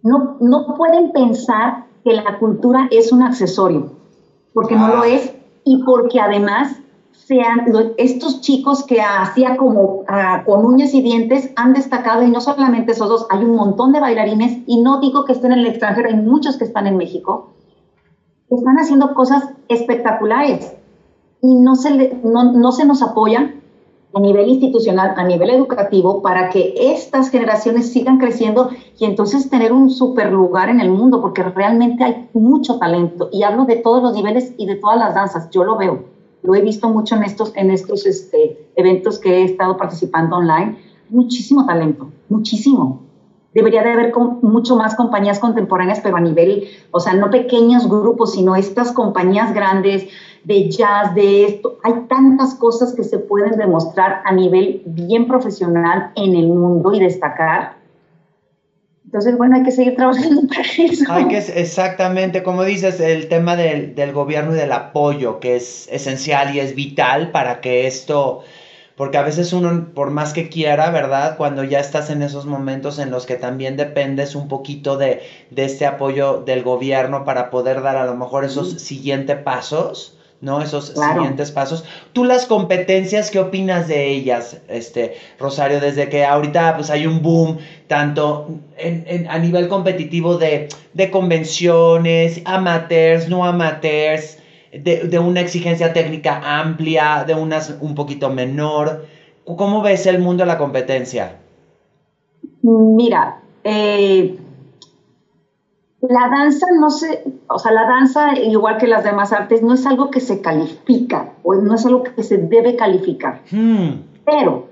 no, 0.03 0.35
no 0.41 0.75
pueden 0.75 1.13
pensar 1.13 1.85
que 2.03 2.13
la 2.13 2.37
cultura 2.37 2.89
es 2.91 3.13
un 3.13 3.21
accesorio, 3.21 3.91
porque 4.53 4.75
no 4.75 4.87
lo 4.87 5.03
es 5.03 5.33
y 5.63 5.83
porque 5.83 6.19
además 6.19 6.81
sean 7.25 7.65
estos 7.97 8.41
chicos 8.41 8.83
que 8.83 9.01
hacía 9.01 9.57
como 9.57 10.03
ah, 10.07 10.43
con 10.45 10.65
uñas 10.65 10.93
y 10.93 11.01
dientes 11.01 11.51
han 11.55 11.73
destacado 11.73 12.23
y 12.23 12.31
no 12.31 12.41
solamente 12.41 12.93
esos 12.93 13.09
dos, 13.09 13.27
hay 13.29 13.43
un 13.43 13.55
montón 13.55 13.91
de 13.91 13.99
bailarines 13.99 14.59
y 14.65 14.81
no 14.81 14.99
digo 14.99 15.25
que 15.25 15.33
estén 15.33 15.51
en 15.51 15.59
el 15.59 15.67
extranjero, 15.67 16.09
hay 16.09 16.15
muchos 16.15 16.57
que 16.57 16.63
están 16.63 16.87
en 16.87 16.97
México, 16.97 17.51
están 18.49 18.77
haciendo 18.77 19.13
cosas 19.13 19.43
espectaculares 19.67 20.73
y 21.41 21.53
no 21.55 21.75
se, 21.75 22.19
no, 22.23 22.53
no 22.53 22.71
se 22.71 22.85
nos 22.85 23.03
apoya 23.03 23.53
a 24.15 24.19
nivel 24.19 24.47
institucional, 24.47 25.13
a 25.15 25.23
nivel 25.23 25.51
educativo, 25.51 26.23
para 26.23 26.49
que 26.49 26.73
estas 26.75 27.29
generaciones 27.29 27.91
sigan 27.91 28.17
creciendo 28.17 28.69
y 28.97 29.05
entonces 29.05 29.51
tener 29.51 29.71
un 29.71 29.91
super 29.91 30.31
lugar 30.31 30.69
en 30.69 30.79
el 30.79 30.89
mundo, 30.89 31.21
porque 31.21 31.43
realmente 31.43 32.03
hay 32.03 32.27
mucho 32.33 32.79
talento. 32.79 33.29
Y 33.31 33.43
hablo 33.43 33.65
de 33.65 33.75
todos 33.75 34.01
los 34.01 34.13
niveles 34.13 34.51
y 34.57 34.65
de 34.65 34.77
todas 34.77 34.97
las 34.97 35.13
danzas, 35.13 35.51
yo 35.51 35.63
lo 35.63 35.77
veo 35.77 36.18
lo 36.41 36.55
he 36.55 36.61
visto 36.61 36.89
mucho 36.89 37.15
en 37.15 37.23
estos, 37.23 37.51
en 37.55 37.71
estos 37.71 38.05
este, 38.05 38.67
eventos 38.75 39.19
que 39.19 39.39
he 39.39 39.43
estado 39.43 39.77
participando 39.77 40.37
online, 40.37 40.77
muchísimo 41.09 41.65
talento, 41.65 42.09
muchísimo. 42.29 43.01
Debería 43.53 43.81
de 43.81 43.93
haber 43.93 44.13
mucho 44.43 44.75
más 44.75 44.95
compañías 44.95 45.39
contemporáneas, 45.39 45.99
pero 46.01 46.17
a 46.17 46.21
nivel, 46.21 46.65
o 46.91 46.99
sea, 46.99 47.13
no 47.13 47.31
pequeños 47.31 47.89
grupos, 47.89 48.33
sino 48.33 48.55
estas 48.55 48.91
compañías 48.91 49.53
grandes 49.53 50.07
de 50.43 50.69
jazz, 50.69 51.15
de 51.15 51.45
esto. 51.45 51.79
Hay 51.83 52.05
tantas 52.07 52.53
cosas 52.55 52.93
que 52.93 53.03
se 53.03 53.17
pueden 53.17 53.57
demostrar 53.57 54.21
a 54.23 54.31
nivel 54.33 54.83
bien 54.85 55.27
profesional 55.27 56.11
en 56.15 56.35
el 56.35 56.47
mundo 56.47 56.93
y 56.93 56.99
destacar 56.99 57.78
entonces, 59.09 59.35
bueno, 59.37 59.55
hay 59.55 59.63
que 59.63 59.71
seguir 59.71 59.95
trabajando 59.95 60.43
para 60.47 60.61
eso. 60.61 61.03
Hay 61.09 61.27
que, 61.29 61.39
exactamente, 61.39 62.43
como 62.43 62.63
dices, 62.63 62.99
el 62.99 63.27
tema 63.27 63.55
del, 63.55 63.95
del, 63.95 64.11
gobierno 64.11 64.53
y 64.53 64.57
del 64.57 64.71
apoyo, 64.71 65.39
que 65.39 65.55
es 65.55 65.89
esencial 65.91 66.53
y 66.53 66.59
es 66.59 66.75
vital 66.75 67.31
para 67.31 67.59
que 67.59 67.87
esto, 67.87 68.41
porque 68.95 69.17
a 69.17 69.23
veces 69.23 69.51
uno, 69.51 69.87
por 69.95 70.11
más 70.11 70.31
que 70.31 70.47
quiera, 70.47 70.91
¿verdad? 70.91 71.37
Cuando 71.37 71.63
ya 71.63 71.79
estás 71.79 72.11
en 72.11 72.21
esos 72.21 72.45
momentos 72.45 72.99
en 72.99 73.09
los 73.09 73.25
que 73.25 73.35
también 73.35 73.77
dependes 73.77 74.35
un 74.35 74.47
poquito 74.47 74.95
de, 74.95 75.23
de 75.49 75.65
este 75.65 75.87
apoyo 75.87 76.43
del 76.45 76.61
gobierno 76.61 77.25
para 77.25 77.49
poder 77.49 77.81
dar 77.81 77.97
a 77.97 78.05
lo 78.05 78.13
mejor 78.13 78.45
esos 78.45 78.73
siguientes 78.73 79.37
pasos 79.37 80.18
¿no? 80.41 80.61
Esos 80.61 80.93
siguientes 80.93 81.51
pasos. 81.51 81.83
Tú 82.13 82.23
las 82.23 82.45
competencias, 82.45 83.29
¿qué 83.29 83.39
opinas 83.39 83.87
de 83.87 84.07
ellas, 84.07 84.57
este, 84.67 85.15
Rosario? 85.37 85.79
Desde 85.79 86.09
que 86.09 86.25
ahorita 86.25 86.75
pues 86.75 86.89
hay 86.89 87.05
un 87.05 87.21
boom, 87.21 87.57
tanto 87.87 88.47
a 89.29 89.39
nivel 89.39 89.67
competitivo 89.67 90.37
de, 90.37 90.69
convenciones, 91.11 92.41
amateurs, 92.45 93.27
no 93.29 93.45
amateurs, 93.45 94.37
de, 94.71 95.19
una 95.19 95.41
exigencia 95.41 95.93
técnica 95.93 96.41
amplia, 96.43 97.25
de 97.25 97.33
unas 97.33 97.75
un 97.81 97.95
poquito 97.95 98.29
menor. 98.29 99.05
¿Cómo 99.43 99.81
ves 99.81 100.05
el 100.05 100.19
mundo 100.19 100.43
de 100.43 100.47
la 100.47 100.57
competencia? 100.57 101.37
Mira, 102.61 103.39
eh, 103.63 104.35
la 106.01 106.29
danza 106.29 106.65
no 106.79 106.89
se, 106.89 107.23
o 107.47 107.59
sea, 107.59 107.71
la 107.71 107.85
danza, 107.85 108.37
igual 108.39 108.77
que 108.77 108.87
las 108.87 109.03
demás 109.03 109.33
artes, 109.33 109.61
no 109.61 109.73
es 109.73 109.85
algo 109.85 110.09
que 110.09 110.21
se 110.21 110.41
califica, 110.41 111.33
o 111.43 111.55
no 111.55 111.75
es 111.75 111.85
algo 111.85 112.03
que 112.03 112.23
se 112.23 112.37
debe 112.37 112.75
calificar. 112.75 113.41
Hmm. 113.51 114.03
Pero, 114.25 114.67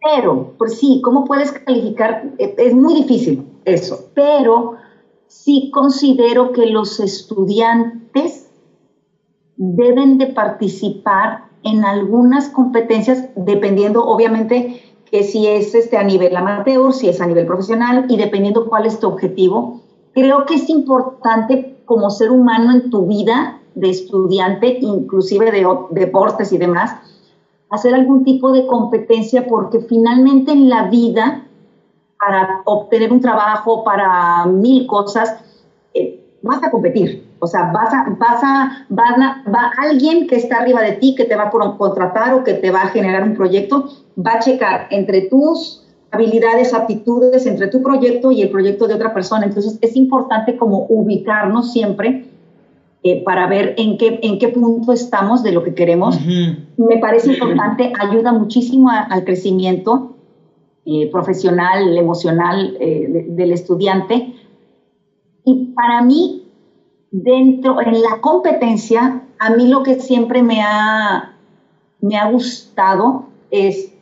pero, 0.00 0.54
por 0.56 0.70
sí, 0.70 1.00
¿cómo 1.04 1.24
puedes 1.24 1.52
calificar? 1.52 2.24
E, 2.38 2.54
es 2.56 2.74
muy 2.74 2.94
difícil 2.94 3.46
eso, 3.66 4.06
pero 4.14 4.76
sí 5.26 5.70
considero 5.72 6.52
que 6.52 6.66
los 6.66 7.00
estudiantes 7.00 8.48
deben 9.56 10.16
de 10.16 10.28
participar 10.28 11.44
en 11.64 11.84
algunas 11.84 12.48
competencias, 12.48 13.28
dependiendo, 13.36 14.06
obviamente, 14.06 14.82
que 15.10 15.22
si 15.22 15.46
es 15.46 15.74
este, 15.74 15.98
a 15.98 16.02
nivel 16.02 16.34
amateur, 16.34 16.92
si 16.94 17.08
es 17.08 17.20
a 17.20 17.26
nivel 17.26 17.46
profesional, 17.46 18.06
y 18.08 18.16
dependiendo 18.16 18.68
cuál 18.68 18.86
es 18.86 18.98
tu 18.98 19.06
objetivo 19.06 19.83
creo 20.14 20.46
que 20.46 20.54
es 20.54 20.68
importante 20.70 21.76
como 21.84 22.10
ser 22.10 22.30
humano 22.30 22.72
en 22.72 22.90
tu 22.90 23.06
vida 23.06 23.60
de 23.74 23.90
estudiante, 23.90 24.78
inclusive 24.80 25.50
de 25.50 25.66
deportes 25.90 26.52
y 26.52 26.58
demás, 26.58 26.94
hacer 27.70 27.94
algún 27.94 28.24
tipo 28.24 28.52
de 28.52 28.66
competencia 28.66 29.46
porque 29.46 29.80
finalmente 29.80 30.52
en 30.52 30.68
la 30.68 30.84
vida, 30.84 31.42
para 32.18 32.62
obtener 32.64 33.12
un 33.12 33.20
trabajo, 33.20 33.82
para 33.84 34.46
mil 34.46 34.86
cosas, 34.86 35.34
eh, 35.92 36.24
vas 36.42 36.62
a 36.62 36.70
competir. 36.70 37.24
O 37.40 37.46
sea, 37.46 37.72
vas 37.72 37.92
a, 37.92 38.06
vas 38.18 38.42
a, 38.42 38.84
va 38.90 39.72
alguien 39.76 40.26
que 40.26 40.36
está 40.36 40.58
arriba 40.58 40.80
de 40.80 40.92
ti, 40.92 41.14
que 41.14 41.24
te 41.24 41.36
va 41.36 41.44
a 41.44 41.50
contratar 41.50 42.34
o 42.34 42.44
que 42.44 42.54
te 42.54 42.70
va 42.70 42.82
a 42.82 42.88
generar 42.88 43.22
un 43.24 43.34
proyecto, 43.34 43.88
va 44.16 44.34
a 44.34 44.38
checar 44.38 44.86
entre 44.90 45.22
tus 45.22 45.83
habilidades, 46.14 46.72
aptitudes 46.72 47.46
entre 47.46 47.68
tu 47.68 47.82
proyecto 47.82 48.32
y 48.32 48.42
el 48.42 48.50
proyecto 48.50 48.86
de 48.86 48.94
otra 48.94 49.12
persona. 49.12 49.46
Entonces 49.46 49.78
es 49.80 49.96
importante 49.96 50.56
como 50.56 50.86
ubicarnos 50.88 51.72
siempre 51.72 52.26
eh, 53.02 53.22
para 53.22 53.46
ver 53.46 53.74
en 53.76 53.98
qué, 53.98 54.18
en 54.22 54.38
qué 54.38 54.48
punto 54.48 54.92
estamos 54.92 55.42
de 55.42 55.52
lo 55.52 55.62
que 55.62 55.74
queremos. 55.74 56.18
Me 56.76 56.98
parece 56.98 57.32
importante, 57.32 57.92
ayuda 57.98 58.32
muchísimo 58.32 58.90
al 58.90 59.24
crecimiento 59.24 60.16
eh, 60.86 61.10
profesional, 61.10 61.96
emocional 61.96 62.76
eh, 62.80 63.26
del 63.28 63.52
estudiante. 63.52 64.34
Y 65.44 65.72
para 65.74 66.02
mí, 66.02 66.44
dentro, 67.10 67.80
en 67.80 68.02
la 68.02 68.20
competencia, 68.20 69.22
a 69.38 69.50
mí 69.50 69.68
lo 69.68 69.82
que 69.82 70.00
siempre 70.00 70.42
me 70.42 70.62
ha, 70.62 71.36
me 72.00 72.16
ha 72.16 72.30
gustado 72.30 73.24
es 73.50 73.93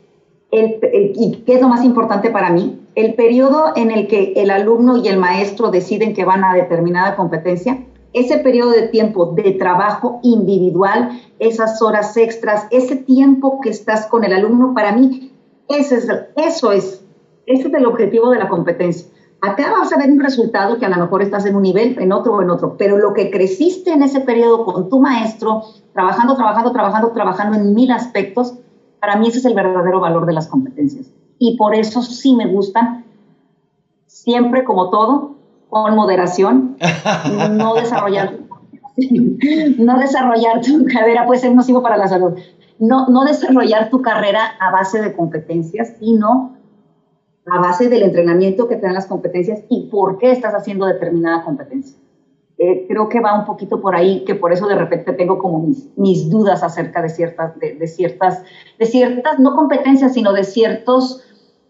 y 0.52 1.42
qué 1.46 1.54
es 1.54 1.60
lo 1.62 1.68
más 1.68 1.82
importante 1.82 2.30
para 2.30 2.50
mí, 2.50 2.78
el 2.94 3.14
periodo 3.14 3.72
en 3.74 3.90
el 3.90 4.06
que 4.06 4.34
el 4.36 4.50
alumno 4.50 4.98
y 4.98 5.08
el 5.08 5.18
maestro 5.18 5.70
deciden 5.70 6.12
que 6.12 6.26
van 6.26 6.44
a 6.44 6.54
determinada 6.54 7.16
competencia, 7.16 7.78
ese 8.12 8.38
periodo 8.38 8.72
de 8.72 8.88
tiempo 8.88 9.32
de 9.34 9.52
trabajo 9.52 10.20
individual, 10.22 11.20
esas 11.38 11.80
horas 11.80 12.14
extras, 12.18 12.66
ese 12.70 12.96
tiempo 12.96 13.60
que 13.62 13.70
estás 13.70 14.06
con 14.06 14.24
el 14.24 14.34
alumno, 14.34 14.74
para 14.74 14.92
mí, 14.92 15.32
ese 15.68 15.96
es, 15.96 16.08
eso 16.36 16.72
es, 16.72 17.02
ese 17.46 17.68
es 17.68 17.74
el 17.74 17.86
objetivo 17.86 18.30
de 18.30 18.38
la 18.38 18.48
competencia. 18.48 19.08
Acá 19.40 19.72
vas 19.72 19.92
a 19.92 19.96
ver 19.96 20.10
un 20.10 20.20
resultado 20.20 20.78
que 20.78 20.86
a 20.86 20.90
lo 20.90 20.98
mejor 20.98 21.22
estás 21.22 21.46
en 21.46 21.56
un 21.56 21.62
nivel, 21.62 21.96
en 21.98 22.12
otro 22.12 22.34
o 22.34 22.42
en 22.42 22.50
otro, 22.50 22.76
pero 22.76 22.98
lo 22.98 23.14
que 23.14 23.30
creciste 23.30 23.90
en 23.90 24.02
ese 24.02 24.20
periodo 24.20 24.64
con 24.66 24.90
tu 24.90 25.00
maestro, 25.00 25.62
trabajando, 25.94 26.36
trabajando, 26.36 26.72
trabajando, 26.72 27.10
trabajando 27.12 27.58
en 27.58 27.74
mil 27.74 27.90
aspectos, 27.90 28.54
para 29.02 29.16
mí 29.16 29.26
ese 29.26 29.38
es 29.38 29.44
el 29.46 29.54
verdadero 29.54 29.98
valor 29.98 30.26
de 30.26 30.32
las 30.32 30.46
competencias. 30.46 31.10
Y 31.40 31.56
por 31.56 31.74
eso 31.74 32.02
sí 32.02 32.36
me 32.36 32.46
gustan, 32.46 33.04
siempre 34.06 34.62
como 34.62 34.90
todo, 34.90 35.34
con 35.68 35.96
moderación, 35.96 36.76
no 37.50 37.74
desarrollar, 37.74 38.38
no 39.78 39.98
desarrollar 39.98 40.60
tu 40.60 40.84
carrera 40.84 41.26
puede 41.26 41.40
ser 41.40 41.52
nocivo 41.52 41.82
para 41.82 41.96
la 41.96 42.06
salud. 42.06 42.38
No, 42.78 43.08
no 43.08 43.24
desarrollar 43.24 43.90
tu 43.90 44.02
carrera 44.02 44.52
a 44.60 44.70
base 44.70 45.02
de 45.02 45.12
competencias, 45.12 45.94
sino 45.98 46.56
a 47.46 47.58
base 47.58 47.88
del 47.88 48.04
entrenamiento 48.04 48.68
que 48.68 48.76
te 48.76 48.86
dan 48.86 48.94
las 48.94 49.06
competencias 49.06 49.64
y 49.68 49.88
por 49.90 50.18
qué 50.18 50.30
estás 50.30 50.54
haciendo 50.54 50.86
determinada 50.86 51.42
competencia. 51.42 51.98
Eh, 52.64 52.84
creo 52.86 53.08
que 53.08 53.18
va 53.18 53.36
un 53.36 53.44
poquito 53.44 53.80
por 53.80 53.96
ahí, 53.96 54.22
que 54.24 54.36
por 54.36 54.52
eso 54.52 54.68
de 54.68 54.76
repente 54.76 55.12
tengo 55.14 55.36
como 55.36 55.58
mis, 55.58 55.88
mis 55.96 56.30
dudas 56.30 56.62
acerca 56.62 57.02
de 57.02 57.08
ciertas, 57.08 57.58
de, 57.58 57.88
ciertas, 57.88 58.44
de 58.78 58.86
ciertas, 58.86 59.40
no 59.40 59.56
competencias, 59.56 60.14
sino 60.14 60.32
de 60.32 60.44
ciertos 60.44 61.24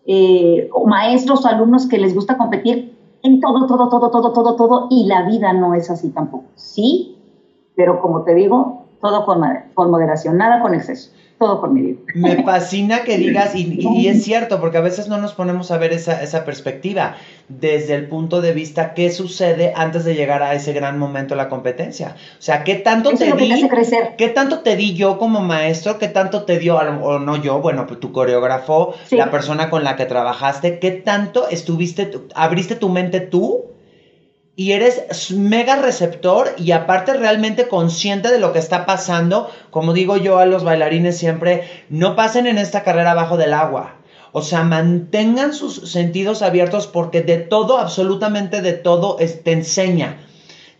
eh, 0.04 0.68
maestros 0.84 1.46
o 1.46 1.48
alumnos 1.48 1.88
que 1.88 1.96
les 1.96 2.14
gusta 2.14 2.36
competir 2.36 2.94
en 3.22 3.40
todo, 3.40 3.66
todo, 3.66 3.88
todo, 3.88 4.10
todo, 4.10 4.32
todo, 4.34 4.54
todo, 4.54 4.88
y 4.90 5.06
la 5.06 5.22
vida 5.22 5.54
no 5.54 5.72
es 5.72 5.88
así 5.88 6.10
tampoco. 6.10 6.44
Sí, 6.56 7.16
pero 7.74 8.02
como 8.02 8.24
te 8.24 8.34
digo, 8.34 8.84
todo 9.00 9.24
con, 9.24 9.40
con 9.72 9.90
moderación, 9.90 10.36
nada 10.36 10.60
con 10.60 10.74
exceso 10.74 11.10
todo 11.42 11.60
por 11.60 11.72
medio. 11.72 11.96
Me 12.14 12.44
fascina 12.44 13.02
que 13.02 13.18
digas, 13.18 13.56
y, 13.56 14.06
es 14.06 14.22
cierto, 14.22 14.60
porque 14.60 14.78
a 14.78 14.80
veces 14.80 15.08
no 15.08 15.18
nos 15.18 15.32
ponemos 15.32 15.72
a 15.72 15.78
ver 15.78 15.92
esa, 15.92 16.22
esa 16.22 16.44
perspectiva 16.44 17.16
desde 17.48 17.94
el 17.96 18.06
punto 18.06 18.40
de 18.40 18.52
vista 18.52 18.94
qué 18.94 19.10
sucede 19.10 19.72
antes 19.74 20.04
de 20.04 20.14
llegar 20.14 20.44
a 20.44 20.54
ese 20.54 20.72
gran 20.72 21.00
momento 21.00 21.34
de 21.34 21.38
la 21.38 21.48
competencia. 21.48 22.14
O 22.38 22.42
sea, 22.42 22.62
qué 22.62 22.76
tanto 22.76 23.10
te 23.10 23.32
di, 23.32 23.68
qué 24.16 24.28
tanto 24.28 24.60
te 24.60 24.76
di 24.76 24.94
yo 24.94 25.18
como 25.18 25.40
maestro, 25.40 25.98
qué 25.98 26.06
tanto 26.06 26.44
te 26.44 26.58
dio, 26.58 26.76
o 26.76 27.18
no 27.18 27.36
yo, 27.42 27.60
bueno, 27.60 27.88
pues 27.88 27.98
tu 27.98 28.12
coreógrafo, 28.12 28.94
la 29.10 29.32
persona 29.32 29.68
con 29.68 29.82
la 29.82 29.96
que 29.96 30.06
trabajaste, 30.06 30.78
qué 30.78 30.92
tanto 30.92 31.48
estuviste, 31.48 32.08
abriste 32.36 32.76
tu 32.76 32.88
mente 32.88 33.18
tú 33.18 33.71
y 34.54 34.72
eres 34.72 35.30
mega 35.30 35.76
receptor 35.76 36.48
y 36.58 36.72
aparte 36.72 37.14
realmente 37.14 37.68
consciente 37.68 38.30
de 38.30 38.38
lo 38.38 38.52
que 38.52 38.58
está 38.58 38.84
pasando, 38.84 39.48
como 39.70 39.94
digo 39.94 40.18
yo 40.18 40.38
a 40.38 40.46
los 40.46 40.62
bailarines 40.62 41.16
siempre, 41.16 41.62
no 41.88 42.16
pasen 42.16 42.46
en 42.46 42.58
esta 42.58 42.82
carrera 42.82 43.12
abajo 43.12 43.36
del 43.36 43.54
agua. 43.54 43.96
O 44.32 44.42
sea, 44.42 44.62
mantengan 44.62 45.52
sus 45.52 45.90
sentidos 45.90 46.42
abiertos 46.42 46.86
porque 46.86 47.22
de 47.22 47.38
todo, 47.38 47.78
absolutamente 47.78 48.62
de 48.62 48.72
todo, 48.72 49.16
te 49.16 49.52
enseña. 49.52 50.18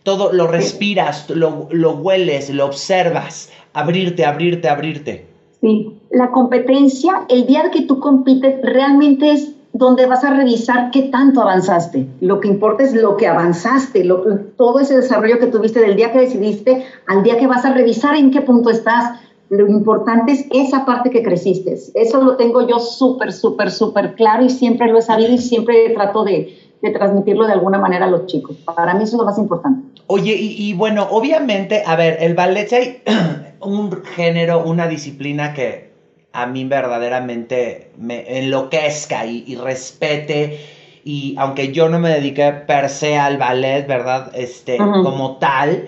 Todo 0.03 0.33
lo 0.33 0.47
respiras, 0.47 1.29
lo, 1.29 1.67
lo 1.71 1.91
hueles, 1.93 2.49
lo 2.49 2.65
observas. 2.65 3.51
Abrirte, 3.73 4.25
abrirte, 4.25 4.69
abrirte. 4.69 5.27
Sí, 5.61 5.93
la 6.11 6.31
competencia, 6.31 7.25
el 7.29 7.45
día 7.45 7.69
que 7.71 7.83
tú 7.83 7.99
compites, 7.99 8.59
realmente 8.63 9.31
es 9.31 9.53
donde 9.73 10.05
vas 10.05 10.23
a 10.23 10.29
revisar 10.29 10.91
qué 10.91 11.03
tanto 11.03 11.41
avanzaste. 11.41 12.07
Lo 12.21 12.39
que 12.39 12.47
importa 12.47 12.83
es 12.83 12.93
lo 12.93 13.17
que 13.17 13.27
avanzaste, 13.27 14.07
todo 14.55 14.79
ese 14.79 14.95
desarrollo 14.95 15.39
que 15.39 15.47
tuviste 15.47 15.79
del 15.79 15.95
día 15.95 16.11
que 16.11 16.19
decidiste 16.19 16.85
al 17.07 17.23
día 17.23 17.37
que 17.37 17.47
vas 17.47 17.65
a 17.65 17.73
revisar 17.73 18.15
en 18.15 18.29
qué 18.29 18.41
punto 18.41 18.69
estás. 18.69 19.19
Lo 19.49 19.67
importante 19.67 20.31
es 20.31 20.45
esa 20.51 20.85
parte 20.85 21.09
que 21.09 21.23
creciste. 21.23 21.75
Eso 21.95 22.21
lo 22.21 22.37
tengo 22.37 22.67
yo 22.67 22.79
súper, 22.79 23.33
súper, 23.33 23.71
súper 23.71 24.13
claro 24.13 24.45
y 24.45 24.49
siempre 24.49 24.87
lo 24.91 24.99
he 24.99 25.01
sabido 25.01 25.33
y 25.33 25.39
siempre 25.39 25.89
trato 25.89 26.23
de, 26.23 26.59
transmitirlo 26.93 27.47
de 27.47 27.53
alguna 27.53 27.79
manera 27.79 28.05
a 28.05 28.09
los 28.09 28.27
chicos. 28.27 28.57
Para 28.65 28.93
mí 28.93 29.03
eso 29.03 29.15
es 29.15 29.19
lo 29.19 29.25
más 29.25 29.37
importante. 29.37 29.87
Oye, 30.07 30.35
y, 30.35 30.55
y 30.57 30.73
bueno, 30.73 31.07
obviamente, 31.09 31.81
a 31.85 31.95
ver, 31.95 32.17
el 32.19 32.35
ballet 32.35 32.71
hay 32.73 33.01
un 33.61 33.91
género, 34.03 34.63
una 34.65 34.87
disciplina 34.87 35.53
que 35.53 35.92
a 36.33 36.47
mí 36.47 36.65
verdaderamente 36.65 37.91
me 37.97 38.39
enloquezca 38.39 39.25
y, 39.25 39.55
respete. 39.55 40.59
Y 41.05 41.35
aunque 41.37 41.71
yo 41.71 41.89
no 41.89 41.99
me 41.99 42.09
dediqué 42.09 42.51
per 42.51 42.89
se 42.89 43.17
al 43.17 43.37
ballet, 43.37 43.85
¿verdad? 43.85 44.31
Este, 44.33 44.77
como 44.77 45.37
tal, 45.37 45.87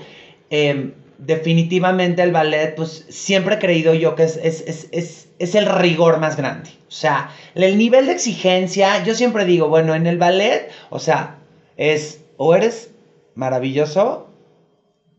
em, 0.52 0.94
definitivamente 1.18 2.22
el 2.22 2.32
ballet, 2.32 2.76
pues 2.76 3.06
siempre 3.10 3.56
he 3.56 3.60
creído 3.60 3.94
yo 3.96 4.16
que 4.16 4.24
es, 4.24 4.38
es, 4.38 5.56
el 5.56 5.66
rigor 5.66 6.20
más 6.20 6.38
grande. 6.38 6.70
O 6.88 6.92
sea, 6.92 7.32
el 7.56 7.78
nivel 7.78 8.06
de 8.06 8.14
exigencia, 8.14 9.04
yo 9.04 9.16
siempre 9.16 9.46
digo, 9.46 9.68
bueno, 9.68 9.96
en 9.96 10.06
el 10.06 10.18
ballet, 10.18 10.70
o 10.92 11.00
sea, 11.00 11.38
es 11.76 12.22
o 12.38 12.54
eres 12.56 12.92
maravilloso 13.34 14.28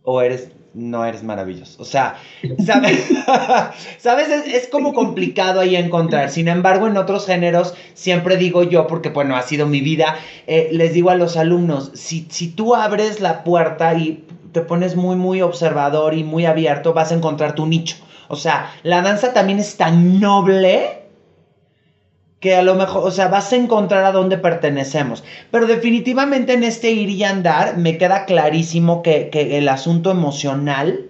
o 0.02 0.22
eres 0.22 0.50
no 0.76 1.04
eres 1.06 1.22
maravilloso. 1.22 1.82
O 1.82 1.84
sea, 1.84 2.16
¿sabes? 2.64 3.08
¿Sabes? 3.98 4.28
Es, 4.28 4.68
como 4.68 4.92
complicado 4.92 5.60
ahí 5.60 5.74
encontrar. 5.74 6.30
Sin 6.30 6.48
embargo, 6.48 6.86
en 6.86 6.98
otros 6.98 7.26
géneros, 7.26 7.74
siempre 7.94 8.36
digo 8.36 8.62
yo, 8.62 8.86
porque 8.86 9.08
bueno, 9.08 9.36
ha 9.36 9.42
sido 9.42 9.66
mi 9.66 9.80
vida, 9.80 10.16
eh, 10.46 10.68
les 10.72 10.92
digo 10.92 11.10
a 11.10 11.16
los 11.16 11.36
alumnos, 11.36 11.92
si, 11.94 12.26
si 12.28 12.48
tú 12.48 12.74
abres 12.74 13.20
la 13.20 13.42
puerta 13.42 13.94
y 13.94 14.24
te 14.52 14.60
pones 14.60 14.96
muy, 14.96 15.16
muy 15.16 15.40
observador 15.40 16.14
y 16.14 16.24
muy 16.24 16.44
abierto, 16.44 16.92
vas 16.92 17.10
a 17.10 17.14
encontrar 17.14 17.54
tu 17.54 17.66
nicho. 17.66 17.96
O 18.28 18.36
sea, 18.36 18.70
la 18.82 19.00
danza 19.02 19.32
también 19.32 19.58
es 19.58 19.76
tan 19.76 20.20
noble 20.20 21.06
que 22.46 22.54
a 22.54 22.62
lo 22.62 22.76
mejor, 22.76 23.02
o 23.04 23.11
sea, 23.11 23.26
vas 23.26 23.52
a 23.52 23.56
encontrar 23.56 24.04
a 24.04 24.12
dónde 24.12 24.38
pertenecemos. 24.38 25.24
Pero 25.50 25.66
definitivamente 25.66 26.52
en 26.52 26.62
este 26.62 26.92
ir 26.92 27.11
y 27.11 27.24
andar 27.24 27.76
me 27.76 27.98
queda 27.98 28.24
clarísimo 28.24 29.02
que, 29.02 29.30
el 29.59 29.68
asunto 29.68 30.12
emocional, 30.12 31.06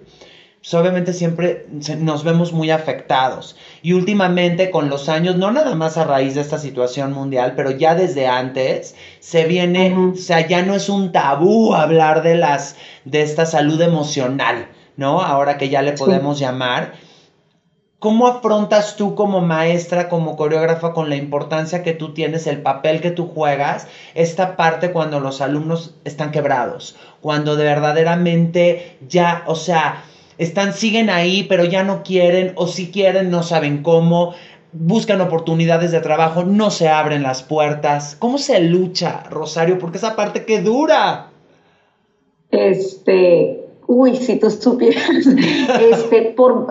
pues 0.57 0.73
obviamente 0.73 1.13
siempre 1.13 1.67
nos 1.99 2.23
vemos 2.23 2.53
muy 2.53 2.71
afectados. 2.71 3.55
Y 3.83 3.93
últimamente 3.93 4.71
con 4.71 4.89
los 4.89 5.09
años, 5.09 5.35
no 5.35 5.51
nada 5.51 5.75
más 5.75 5.99
a 5.99 6.05
raíz 6.05 6.33
de 6.33 6.41
esta 6.41 6.57
situación 6.57 7.13
mundial, 7.13 7.53
pero 7.55 7.69
ya 7.69 7.93
desde 7.93 8.25
antes, 8.25 8.95
se 9.19 9.45
viene, 9.45 9.95
o 9.95 10.15
sea, 10.15 10.47
ya 10.47 10.63
no 10.63 10.73
es 10.73 10.89
un 10.89 11.11
tabú 11.11 11.75
hablar 11.75 12.23
de 12.23 12.33
las, 12.33 12.77
de 13.05 13.21
esta 13.21 13.45
salud 13.45 13.79
emocional, 13.79 14.69
¿no? 14.95 15.21
Ahora 15.21 15.59
que 15.59 15.69
ya 15.69 15.83
le 15.83 15.91
podemos 15.91 16.39
llamar 16.39 16.93
¿Cómo 17.99 18.27
afrontas 18.27 18.95
tú 18.95 19.15
como 19.15 19.41
maestra, 19.41 20.07
como 20.07 20.35
coreógrafa, 20.35 20.93
con 20.93 21.09
la 21.09 21.15
importancia 21.15 21.81
que 21.81 21.93
tú 21.93 22.13
tienes, 22.13 22.45
el 22.45 22.61
papel 22.61 23.01
que 23.01 23.09
tú 23.09 23.25
juegas, 23.25 23.87
esta 24.13 24.55
parte 24.55 24.91
cuando 24.91 25.19
los 25.19 25.41
alumnos 25.41 25.95
están 26.03 26.29
quebrados, 26.29 26.95
cuando 27.21 27.55
de 27.55 27.63
verdaderamente 27.63 28.97
ya, 29.07 29.43
o 29.47 29.55
sea, 29.55 30.03
están, 30.37 30.73
siguen 30.73 31.09
ahí, 31.09 31.41
pero 31.49 31.65
ya 31.65 31.81
no 31.81 32.03
quieren, 32.03 32.51
o 32.55 32.67
si 32.67 32.91
quieren, 32.91 33.31
no 33.31 33.41
saben 33.41 33.81
cómo, 33.81 34.33
buscan 34.73 35.19
oportunidades 35.21 35.91
de 35.91 35.99
trabajo, 35.99 36.43
no 36.43 36.69
se 36.69 36.89
abren 36.89 37.23
las 37.23 37.41
puertas. 37.41 38.15
¿Cómo 38.19 38.37
se 38.37 38.59
lucha, 38.59 39.23
Rosario? 39.29 39.79
Porque 39.79 39.97
esa 39.97 40.15
parte 40.15 40.45
que 40.45 40.61
dura. 40.61 41.31
Este, 42.51 43.56
Uy, 43.87 44.17
si 44.17 44.35
tú 44.35 44.51
supieras, 44.51 45.09
este, 45.79 46.33
por, 46.35 46.67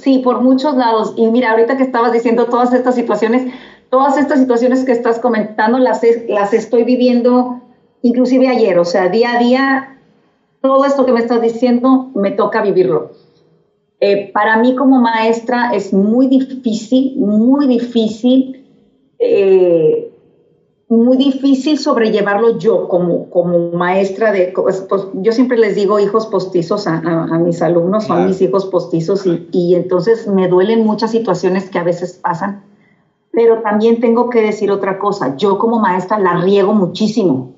sí, 0.00 0.18
por 0.18 0.40
muchos 0.40 0.76
lados. 0.76 1.14
Y 1.16 1.26
mira, 1.26 1.50
ahorita 1.52 1.76
que 1.76 1.82
estabas 1.82 2.12
diciendo 2.12 2.46
todas 2.46 2.72
estas 2.74 2.94
situaciones, 2.94 3.50
todas 3.88 4.18
estas 4.18 4.38
situaciones 4.38 4.84
que 4.84 4.92
estás 4.92 5.18
comentando 5.18 5.78
las, 5.78 6.00
las 6.28 6.52
estoy 6.52 6.84
viviendo 6.84 7.58
inclusive 8.02 8.48
ayer, 8.48 8.78
o 8.78 8.84
sea, 8.84 9.08
día 9.08 9.36
a 9.36 9.38
día, 9.38 9.96
todo 10.60 10.84
esto 10.84 11.06
que 11.06 11.12
me 11.12 11.20
estás 11.20 11.40
diciendo 11.40 12.10
me 12.14 12.32
toca 12.32 12.60
vivirlo. 12.60 13.12
Eh, 14.00 14.30
para 14.32 14.56
mí 14.56 14.74
como 14.74 15.00
maestra 15.00 15.70
es 15.72 15.92
muy 15.92 16.26
difícil, 16.26 17.14
muy 17.16 17.68
difícil 17.68 18.60
eh, 19.18 20.11
muy 20.96 21.16
difícil 21.16 21.78
sobrellevarlo 21.78 22.58
yo 22.58 22.88
como, 22.88 23.30
como 23.30 23.70
maestra 23.70 24.30
de, 24.32 24.52
pues, 24.54 24.86
yo 25.14 25.32
siempre 25.32 25.56
les 25.56 25.74
digo 25.74 25.98
hijos 25.98 26.26
postizos 26.26 26.86
a, 26.86 27.00
mis 27.38 27.62
alumnos, 27.62 28.04
son 28.04 28.26
mis 28.26 28.42
hijos 28.42 28.66
postizos 28.66 29.24
y, 29.24 29.48
y, 29.52 29.74
entonces 29.74 30.26
me 30.26 30.48
duelen 30.48 30.84
muchas 30.84 31.10
situaciones 31.12 31.70
que 31.70 31.78
a 31.78 31.82
veces 31.82 32.20
pasan, 32.22 32.62
pero 33.30 33.62
también 33.62 34.00
tengo 34.00 34.28
que 34.28 34.42
decir 34.42 34.70
otra 34.70 34.98
cosa, 34.98 35.36
yo 35.36 35.58
como 35.58 35.78
maestra 35.78 36.18
la 36.18 36.42
riego 36.42 36.74
muchísimo, 36.74 37.52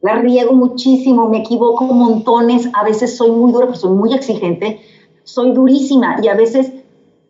la 0.00 0.16
riego 0.16 0.52
muchísimo, 0.52 1.28
me 1.28 1.38
equivoco 1.38 1.84
montones, 1.84 2.70
a 2.72 2.84
veces 2.84 3.16
soy 3.16 3.30
muy 3.30 3.52
dura, 3.52 3.66
pues 3.66 3.80
soy 3.80 3.90
muy 3.90 4.14
exigente, 4.14 4.80
soy 5.24 5.52
durísima 5.52 6.16
y 6.22 6.28
a 6.28 6.34
veces 6.34 6.72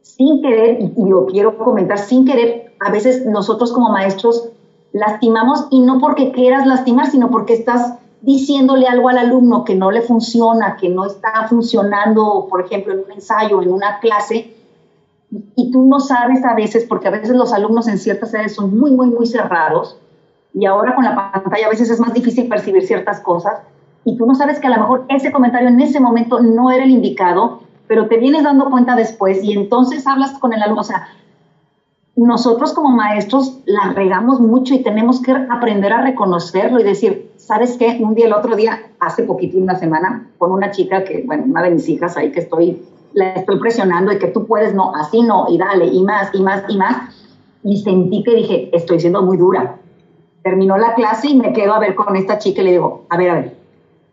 sin 0.02 0.40
querer, 0.42 0.92
y 0.96 1.08
lo 1.08 1.26
quiero 1.26 1.56
comentar, 1.58 1.98
sin 1.98 2.24
querer, 2.24 2.72
a 2.78 2.92
veces 2.92 3.26
nosotros 3.26 3.72
como 3.72 3.90
maestros 3.90 4.50
lastimamos 4.92 5.66
y 5.70 5.80
no 5.80 5.98
porque 5.98 6.32
quieras 6.32 6.66
lastimar, 6.66 7.06
sino 7.06 7.30
porque 7.30 7.54
estás 7.54 7.94
diciéndole 8.22 8.86
algo 8.86 9.08
al 9.08 9.18
alumno 9.18 9.64
que 9.64 9.74
no 9.74 9.90
le 9.90 10.02
funciona, 10.02 10.76
que 10.76 10.88
no 10.88 11.06
está 11.06 11.46
funcionando, 11.48 12.46
por 12.50 12.64
ejemplo, 12.64 12.92
en 12.92 13.00
un 13.00 13.12
ensayo, 13.12 13.62
en 13.62 13.72
una 13.72 13.98
clase, 13.98 14.54
y 15.56 15.70
tú 15.70 15.86
no 15.86 16.00
sabes 16.00 16.44
a 16.44 16.54
veces, 16.54 16.84
porque 16.84 17.08
a 17.08 17.12
veces 17.12 17.30
los 17.30 17.52
alumnos 17.52 17.88
en 17.88 17.98
ciertas 17.98 18.34
edades 18.34 18.54
son 18.54 18.76
muy, 18.76 18.90
muy, 18.90 19.08
muy 19.08 19.26
cerrados, 19.26 19.96
y 20.52 20.66
ahora 20.66 20.94
con 20.94 21.04
la 21.04 21.14
pantalla 21.14 21.66
a 21.66 21.70
veces 21.70 21.88
es 21.88 22.00
más 22.00 22.12
difícil 22.12 22.48
percibir 22.48 22.84
ciertas 22.84 23.20
cosas, 23.20 23.60
y 24.04 24.16
tú 24.16 24.26
no 24.26 24.34
sabes 24.34 24.58
que 24.58 24.66
a 24.66 24.70
lo 24.70 24.78
mejor 24.78 25.04
ese 25.08 25.30
comentario 25.30 25.68
en 25.68 25.80
ese 25.80 26.00
momento 26.00 26.40
no 26.40 26.70
era 26.70 26.84
el 26.84 26.90
indicado, 26.90 27.60
pero 27.86 28.06
te 28.06 28.18
vienes 28.18 28.44
dando 28.44 28.70
cuenta 28.70 28.94
después 28.94 29.42
y 29.42 29.52
entonces 29.52 30.06
hablas 30.06 30.38
con 30.38 30.52
el 30.52 30.62
alumno, 30.62 30.80
o 30.80 30.84
sea, 30.84 31.08
nosotros 32.16 32.72
como 32.72 32.90
maestros 32.90 33.60
la 33.66 33.92
regamos 33.92 34.40
mucho 34.40 34.74
y 34.74 34.82
tenemos 34.82 35.22
que 35.22 35.32
aprender 35.32 35.92
a 35.92 36.02
reconocerlo 36.02 36.80
y 36.80 36.84
decir, 36.84 37.30
¿sabes 37.36 37.76
qué? 37.78 37.98
Un 38.00 38.14
día, 38.14 38.26
el 38.26 38.32
otro 38.32 38.56
día, 38.56 38.80
hace 38.98 39.22
poquito, 39.22 39.58
una 39.58 39.76
semana, 39.76 40.28
con 40.38 40.52
una 40.52 40.70
chica 40.70 41.04
que, 41.04 41.22
bueno, 41.24 41.44
una 41.46 41.62
de 41.62 41.70
mis 41.70 41.88
hijas 41.88 42.16
ahí 42.16 42.30
que 42.32 42.40
estoy, 42.40 42.82
la 43.12 43.32
estoy 43.32 43.58
presionando 43.58 44.12
y 44.12 44.18
que 44.18 44.28
tú 44.28 44.46
puedes, 44.46 44.74
no, 44.74 44.94
así 44.94 45.22
no, 45.22 45.46
y 45.48 45.58
dale, 45.58 45.86
y 45.86 46.02
más, 46.02 46.30
y 46.34 46.42
más, 46.42 46.64
y 46.68 46.76
más. 46.76 47.14
Y 47.62 47.76
sentí 47.78 48.22
que 48.22 48.34
dije, 48.34 48.70
estoy 48.72 49.00
siendo 49.00 49.22
muy 49.22 49.36
dura. 49.36 49.76
Terminó 50.42 50.78
la 50.78 50.94
clase 50.94 51.28
y 51.28 51.36
me 51.36 51.52
quedo 51.52 51.74
a 51.74 51.78
ver 51.78 51.94
con 51.94 52.16
esta 52.16 52.38
chica 52.38 52.62
y 52.62 52.64
le 52.64 52.70
digo, 52.72 53.04
a 53.08 53.16
ver, 53.16 53.30
a 53.30 53.34
ver, 53.34 53.56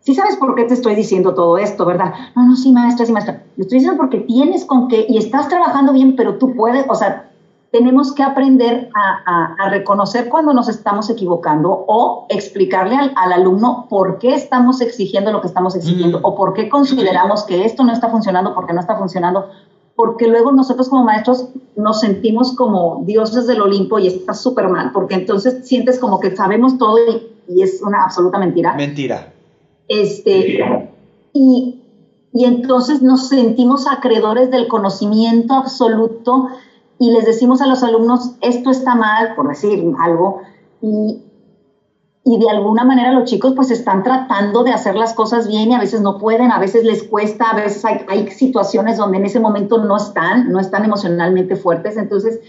sí 0.00 0.14
sabes 0.14 0.36
por 0.36 0.54
qué 0.54 0.64
te 0.64 0.74
estoy 0.74 0.94
diciendo 0.94 1.34
todo 1.34 1.58
esto, 1.58 1.84
¿verdad? 1.84 2.12
No, 2.36 2.46
no, 2.46 2.56
sí, 2.56 2.72
maestra, 2.72 3.06
sí, 3.06 3.12
maestra. 3.12 3.42
Lo 3.56 3.62
estoy 3.62 3.78
diciendo 3.78 3.98
porque 3.98 4.20
tienes 4.20 4.64
con 4.64 4.88
qué 4.88 5.04
y 5.08 5.18
estás 5.18 5.48
trabajando 5.48 5.92
bien, 5.92 6.16
pero 6.16 6.36
tú 6.36 6.54
puedes, 6.54 6.86
o 6.88 6.94
sea, 6.94 7.27
tenemos 7.70 8.14
que 8.14 8.22
aprender 8.22 8.90
a, 8.94 9.68
reconocer 9.70 10.28
cuando 10.28 10.54
nos 10.54 10.68
estamos 10.68 11.10
equivocando 11.10 11.84
o 11.86 12.26
explicarle 12.30 12.96
al, 13.14 13.32
alumno 13.32 13.86
por 13.90 14.18
qué 14.18 14.34
estamos 14.34 14.80
exigiendo 14.80 15.30
lo 15.30 15.42
que 15.42 15.48
estamos 15.48 15.76
exigiendo 15.76 16.20
mm. 16.20 16.24
o 16.24 16.34
por 16.34 16.54
qué 16.54 16.68
consideramos 16.68 17.44
que 17.44 17.64
esto 17.64 17.84
no 17.84 17.92
está 17.92 18.08
funcionando 18.08 18.54
porque 18.54 18.72
no 18.72 18.80
está 18.80 18.96
funcionando, 18.96 19.50
porque 19.94 20.28
luego 20.28 20.52
nosotros 20.52 20.88
como 20.88 21.04
maestros 21.04 21.48
nos 21.76 22.00
sentimos 22.00 22.56
como 22.56 23.02
dioses 23.04 23.46
del 23.46 23.60
Olimpo 23.60 23.98
y 23.98 24.06
está 24.06 24.32
súper 24.32 24.68
mal, 24.68 24.92
porque 24.92 25.16
entonces 25.16 25.66
sientes 25.68 25.98
como 25.98 26.20
que 26.20 26.34
sabemos 26.34 26.78
todo 26.78 26.96
y, 26.98 27.54
y, 27.54 27.62
es 27.62 27.82
una 27.82 28.04
absoluta 28.04 28.38
mentira. 28.38 28.74
Mentira. 28.74 29.32
Este, 29.88 30.90
y, 31.34 31.82
y 32.32 32.44
entonces 32.44 33.02
nos 33.02 33.28
sentimos 33.28 33.86
acreedores 33.86 34.50
del 34.50 34.68
conocimiento 34.68 35.54
absoluto 35.54 36.48
y 36.98 37.10
les 37.10 37.24
decimos 37.24 37.62
a 37.62 37.66
los 37.66 37.82
alumnos, 37.82 38.32
esto 38.40 38.70
está 38.70 38.94
mal, 38.94 39.34
por 39.36 39.48
decir 39.48 39.92
algo, 40.00 40.40
y, 40.82 41.22
y 42.24 42.38
de 42.38 42.50
alguna 42.50 42.84
manera 42.84 43.12
los 43.12 43.24
chicos 43.24 43.52
pues 43.54 43.70
están 43.70 44.02
tratando 44.02 44.64
de 44.64 44.72
hacer 44.72 44.96
las 44.96 45.14
cosas 45.14 45.48
bien 45.48 45.70
y 45.70 45.74
a 45.74 45.78
veces 45.78 46.00
no 46.00 46.18
pueden, 46.18 46.50
a 46.50 46.58
veces 46.58 46.84
les 46.84 47.02
cuesta, 47.04 47.50
a 47.50 47.56
veces 47.56 47.84
hay, 47.84 48.04
hay 48.08 48.28
situaciones 48.28 48.96
donde 48.96 49.18
en 49.18 49.26
ese 49.26 49.40
momento 49.40 49.78
no 49.78 49.96
están, 49.96 50.50
no 50.50 50.60
están 50.60 50.84
emocionalmente 50.84 51.56
fuertes, 51.56 51.96
entonces 51.96 52.40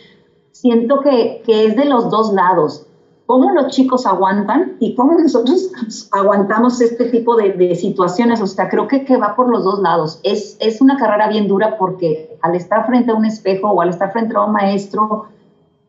siento 0.51 0.99
que, 1.01 1.41
que 1.45 1.65
es 1.65 1.75
de 1.75 1.85
los 1.85 2.09
dos 2.09 2.33
lados 2.33 2.85
cómo 3.29 3.51
los 3.51 3.67
chicos 3.67 4.07
aguantan 4.07 4.77
y 4.79 4.95
cómo 4.95 5.13
nosotros 5.13 5.69
aguantamos 6.11 6.81
este 6.81 7.05
tipo 7.05 7.35
de, 7.35 7.75
situaciones. 7.75 8.41
O 8.41 8.47
sea, 8.47 8.69
creo 8.69 8.87
que, 8.87 9.05
que, 9.05 9.17
va 9.17 9.35
por 9.35 9.49
los 9.49 9.63
dos 9.63 9.81
lados. 9.81 10.19
Es, 10.23 10.57
es 10.59 10.81
una 10.81 10.97
carrera 10.97 11.27
bien 11.27 11.47
dura 11.47 11.77
porque 11.77 12.39
al 12.41 12.55
estar 12.55 12.87
frente 12.87 13.11
a 13.11 13.13
un 13.13 13.25
espejo 13.25 13.69
o 13.69 13.81
al 13.81 13.89
estar 13.89 14.11
frente 14.11 14.35
a 14.35 14.45
un 14.45 14.53
maestro 14.53 15.27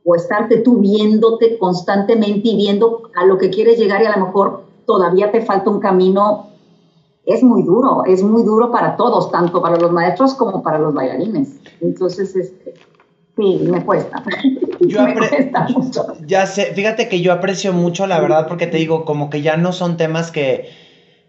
o 0.04 0.14
estarte 0.14 0.58
tú 0.58 0.80
viéndote 0.80 1.56
constantemente 1.56 2.46
y 2.46 2.56
viendo 2.56 3.10
a 3.16 3.24
lo 3.24 3.38
que 3.38 3.48
quieres 3.48 3.78
llegar 3.78 4.02
y 4.02 4.04
a 4.04 4.18
lo 4.18 4.26
mejor 4.26 4.64
todavía 4.84 5.32
te 5.32 5.40
falta 5.40 5.70
un 5.70 5.80
camino, 5.80 6.48
es 7.24 7.42
muy 7.42 7.62
duro, 7.62 8.04
es 8.04 8.22
muy 8.22 8.42
duro 8.42 8.70
para 8.70 8.96
todos, 8.96 9.30
tanto 9.30 9.62
para 9.62 9.78
los 9.78 9.90
maestros 9.92 10.34
como 10.34 10.62
para 10.62 10.78
los 10.78 10.92
bailarines. 10.92 11.58
Entonces, 11.80 12.36
este, 12.36 12.74
sí, 13.34 13.66
me 13.66 13.82
cuesta. 13.82 14.22
Yo 14.88 15.06
Ya 16.26 16.46
sé, 16.46 16.72
fíjate 16.74 17.08
que 17.08 17.20
yo 17.20 17.32
aprecio 17.32 17.72
mucho, 17.72 18.06
la 18.06 18.20
verdad, 18.20 18.46
porque 18.46 18.66
te 18.66 18.78
digo, 18.78 19.04
como 19.04 19.28
que 19.30 19.42
ya 19.42 19.56
no 19.56 19.72
son 19.72 19.96
temas 19.96 20.30
que, 20.30 20.68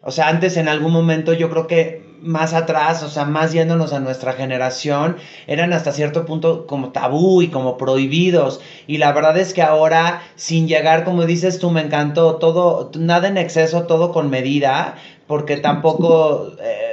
o 0.01 0.11
sea, 0.11 0.29
antes 0.29 0.57
en 0.57 0.67
algún 0.67 0.93
momento 0.93 1.33
yo 1.33 1.49
creo 1.49 1.67
que 1.67 2.01
más 2.21 2.53
atrás, 2.53 3.03
o 3.03 3.09
sea, 3.09 3.25
más 3.25 3.51
yéndonos 3.51 3.93
a 3.93 3.99
nuestra 3.99 4.33
generación, 4.33 5.17
eran 5.47 5.73
hasta 5.73 5.91
cierto 5.91 6.23
punto 6.25 6.67
como 6.67 6.91
tabú 6.91 7.41
y 7.41 7.49
como 7.49 7.77
prohibidos. 7.77 8.61
Y 8.87 8.97
la 8.99 9.11
verdad 9.11 9.37
es 9.37 9.53
que 9.53 9.63
ahora, 9.63 10.21
sin 10.35 10.67
llegar, 10.67 11.03
como 11.03 11.25
dices 11.25 11.59
tú, 11.59 11.71
me 11.71 11.81
encantó, 11.81 12.37
todo, 12.37 12.91
nada 12.97 13.27
en 13.27 13.37
exceso, 13.37 13.85
todo 13.87 14.11
con 14.11 14.29
medida, 14.29 14.95
porque 15.27 15.57
tampoco... 15.57 16.53
Eh, 16.61 16.90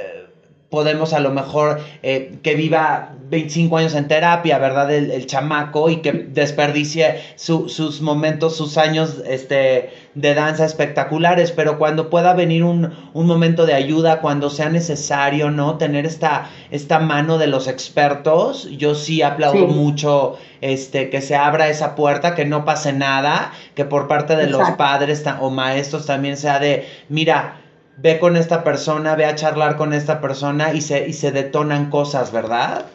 podemos 0.69 1.13
a 1.13 1.19
lo 1.19 1.31
mejor 1.31 1.81
eh, 2.03 2.37
que 2.43 2.55
viva 2.55 3.13
25 3.29 3.77
años 3.77 3.95
en 3.95 4.07
terapia, 4.07 4.59
¿verdad? 4.59 4.91
El, 4.91 5.25
chamaco 5.25 5.89
y 5.89 5.97
que 5.97 6.11
desperdicie 6.11 7.21
sus 7.35 8.01
momentos, 8.01 8.55
sus 8.55 8.77
años 8.77 9.21
este, 9.27 9.91
de 10.15 10.33
danza 10.33 10.65
espectaculares, 10.65 11.51
pero 11.51 11.77
cuando 11.77 12.09
pueda 12.09 12.33
venir 12.33 12.63
un, 12.63 12.93
momento 13.13 13.65
de 13.65 13.73
ayuda, 13.73 14.21
cuando 14.21 14.49
sea 14.49 14.69
necesario, 14.69 15.51
¿no? 15.51 15.77
Tener 15.77 16.05
esta, 16.05 16.49
esta 16.71 16.99
mano 16.99 17.37
de 17.37 17.47
los 17.47 17.67
expertos, 17.67 18.67
yo 18.71 18.95
sí 18.95 19.21
aplaudo 19.21 19.67
mucho 19.67 20.37
este, 20.61 21.09
que 21.09 21.21
se 21.21 21.35
abra 21.35 21.69
esa 21.69 21.95
puerta, 21.95 22.35
que 22.35 22.45
no 22.45 22.65
pase 22.65 22.93
nada, 22.93 23.53
que 23.75 23.85
por 23.85 24.07
parte 24.07 24.35
de 24.35 24.47
los 24.47 24.69
padres 24.71 25.23
o 25.39 25.49
maestros 25.49 26.05
también 26.05 26.37
sea 26.37 26.59
de, 26.59 26.87
mira, 27.07 27.58
ve 28.01 28.19
con 28.19 28.35
esta 28.37 28.63
persona, 28.63 29.15
ve 29.15 29.25
a 29.25 29.35
charlar 29.35 29.77
con 29.77 29.93
esta 29.93 30.21
persona 30.21 30.73
y 30.73 30.81
se, 30.81 31.07
y 31.07 31.13
se 31.13 31.31
detonan 31.31 31.89
cosas, 31.89 32.31
¿verdad? 32.31 32.85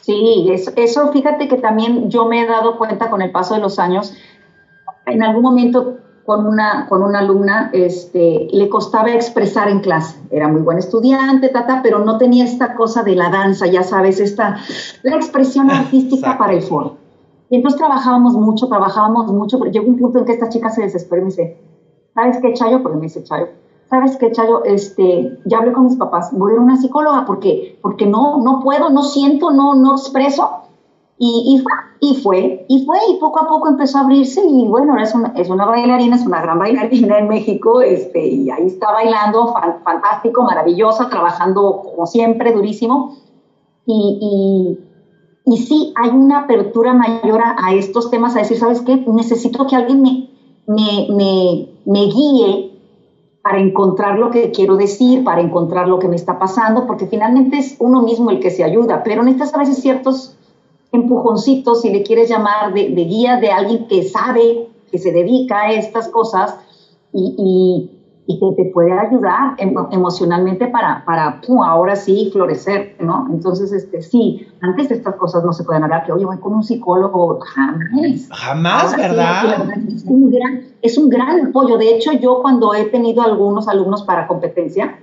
Sí, 0.00 0.48
eso, 0.50 0.72
eso 0.76 1.12
fíjate 1.12 1.48
que 1.48 1.56
también 1.56 2.10
yo 2.10 2.26
me 2.26 2.42
he 2.42 2.46
dado 2.46 2.76
cuenta 2.76 3.08
con 3.08 3.22
el 3.22 3.30
paso 3.30 3.54
de 3.54 3.60
los 3.60 3.78
años. 3.78 4.14
En 5.06 5.22
algún 5.22 5.42
momento 5.42 5.98
con 6.24 6.46
una, 6.46 6.86
con 6.88 7.02
una 7.02 7.20
alumna 7.20 7.70
este, 7.72 8.48
le 8.52 8.68
costaba 8.68 9.12
expresar 9.12 9.68
en 9.68 9.80
clase. 9.80 10.16
Era 10.30 10.48
muy 10.48 10.60
buen 10.60 10.78
estudiante, 10.78 11.48
tata, 11.48 11.80
pero 11.82 12.00
no 12.00 12.18
tenía 12.18 12.44
esta 12.44 12.74
cosa 12.74 13.02
de 13.02 13.16
la 13.16 13.30
danza, 13.30 13.66
ya 13.66 13.82
sabes, 13.82 14.20
esta, 14.20 14.56
la 15.02 15.16
expresión 15.16 15.70
artística 15.70 16.38
para 16.38 16.52
el 16.52 16.62
foro. 16.62 16.96
Y 17.50 17.56
entonces 17.56 17.78
trabajábamos 17.78 18.34
mucho, 18.34 18.66
trabajábamos 18.68 19.30
mucho, 19.32 19.58
pero 19.58 19.70
llegó 19.70 19.86
un 19.86 19.98
punto 19.98 20.18
en 20.18 20.24
que 20.24 20.32
esta 20.32 20.48
chica 20.48 20.70
se 20.70 20.82
desesperó 20.82 21.20
y 21.20 21.24
me 21.24 21.30
dice, 21.30 21.56
¿sabes 22.14 22.38
qué, 22.40 22.54
Chayo? 22.54 22.82
Porque 22.82 22.96
me 22.96 23.02
dice 23.02 23.22
Chayo, 23.22 23.48
¿sabes 23.92 24.16
qué, 24.16 24.32
Chayo? 24.32 24.64
Este, 24.64 25.38
ya 25.44 25.58
hablé 25.58 25.72
con 25.72 25.84
mis 25.84 25.96
papás, 25.96 26.30
voy 26.32 26.52
a 26.52 26.54
ir 26.54 26.60
a 26.60 26.62
una 26.62 26.78
psicóloga 26.78 27.26
porque, 27.26 27.78
porque 27.82 28.06
no, 28.06 28.38
no 28.42 28.60
puedo, 28.60 28.88
no 28.88 29.02
siento, 29.02 29.50
no, 29.50 29.74
no 29.74 29.92
expreso. 29.92 30.48
Y, 31.18 31.54
y, 31.54 31.62
fue, 31.62 31.72
y 32.00 32.14
fue, 32.22 32.66
y 32.68 32.86
fue, 32.86 32.96
y 33.10 33.20
poco 33.20 33.40
a 33.40 33.48
poco 33.48 33.68
empezó 33.68 33.98
a 33.98 34.00
abrirse 34.00 34.42
y 34.44 34.66
bueno, 34.66 34.96
es 34.96 35.14
una, 35.14 35.34
es 35.36 35.50
una 35.50 35.66
bailarina, 35.66 36.16
es 36.16 36.24
una 36.24 36.40
gran 36.40 36.58
bailarina 36.58 37.18
en 37.18 37.28
México, 37.28 37.82
este, 37.82 38.26
y 38.26 38.50
ahí 38.50 38.66
está 38.66 38.90
bailando, 38.92 39.54
fantástico, 39.84 40.42
maravillosa, 40.42 41.10
trabajando 41.10 41.82
como 41.84 42.06
siempre, 42.06 42.52
durísimo. 42.52 43.18
Y, 43.84 44.78
y, 45.46 45.52
y, 45.52 45.56
sí, 45.58 45.92
hay 45.96 46.08
una 46.08 46.44
apertura 46.44 46.94
mayor 46.94 47.42
a, 47.44 47.74
estos 47.74 48.10
temas, 48.10 48.34
a 48.36 48.38
decir, 48.38 48.58
¿sabes 48.58 48.80
qué? 48.80 48.96
Necesito 49.06 49.66
que 49.66 49.76
alguien 49.76 50.00
me, 50.00 50.30
me, 50.66 51.08
me, 51.10 51.68
me 51.84 52.06
guíe 52.06 52.71
para 53.42 53.58
encontrar 53.58 54.18
lo 54.18 54.30
que 54.30 54.52
quiero 54.52 54.76
decir, 54.76 55.24
para 55.24 55.40
encontrar 55.40 55.88
lo 55.88 55.98
que 55.98 56.08
me 56.08 56.16
está 56.16 56.38
pasando, 56.38 56.86
porque 56.86 57.06
finalmente 57.06 57.58
es 57.58 57.76
uno 57.80 58.02
mismo 58.02 58.30
el 58.30 58.38
que 58.38 58.50
se 58.50 58.62
ayuda, 58.62 59.02
pero 59.02 59.22
necesitas 59.22 59.54
a 59.54 59.58
veces 59.58 59.80
ciertos 59.80 60.36
empujoncitos, 60.92 61.80
si 61.80 61.90
le 61.90 62.02
quieres 62.02 62.28
llamar, 62.28 62.72
de, 62.72 62.88
guía 62.88 63.38
de 63.38 63.50
alguien 63.50 63.88
que 63.88 64.04
sabe, 64.04 64.68
que 64.90 64.98
se 64.98 65.10
dedica 65.10 65.62
a 65.62 65.72
estas 65.72 66.08
cosas 66.08 66.54
y, 67.12 67.34
y 67.36 68.01
que 68.26 68.62
te 68.62 68.70
puede 68.70 68.92
ayudar 68.92 69.56
emocionalmente 69.90 70.68
para, 70.68 71.04
para 71.04 71.40
ahora 71.66 71.96
sí 71.96 72.30
florecer, 72.32 72.96
¿no? 73.00 73.26
Entonces, 73.30 73.72
este, 73.72 74.00
sí, 74.00 74.46
antes 74.60 74.88
de 74.88 74.94
estas 74.96 75.16
cosas 75.16 75.44
no 75.44 75.52
se 75.52 75.64
pueden 75.64 75.82
hablar, 75.82 76.04
que 76.04 76.12
oye, 76.12 76.24
voy 76.24 76.38
con 76.38 76.54
un 76.54 76.62
psicólogo, 76.62 77.40
jamás. 77.40 78.28
Jamás, 78.30 78.96
¿verdad? 78.96 79.74
es, 79.88 80.04
un 80.04 80.30
gran, 80.30 80.60
es 80.80 80.98
un 80.98 81.08
gran 81.08 81.48
apoyo. 81.48 81.78
De 81.78 81.96
hecho, 81.96 82.12
yo 82.12 82.40
cuando 82.42 82.74
he 82.74 82.84
tenido 82.84 83.22
algunos 83.22 83.66
alumnos 83.66 84.02
para 84.04 84.28
competencia, 84.28 84.98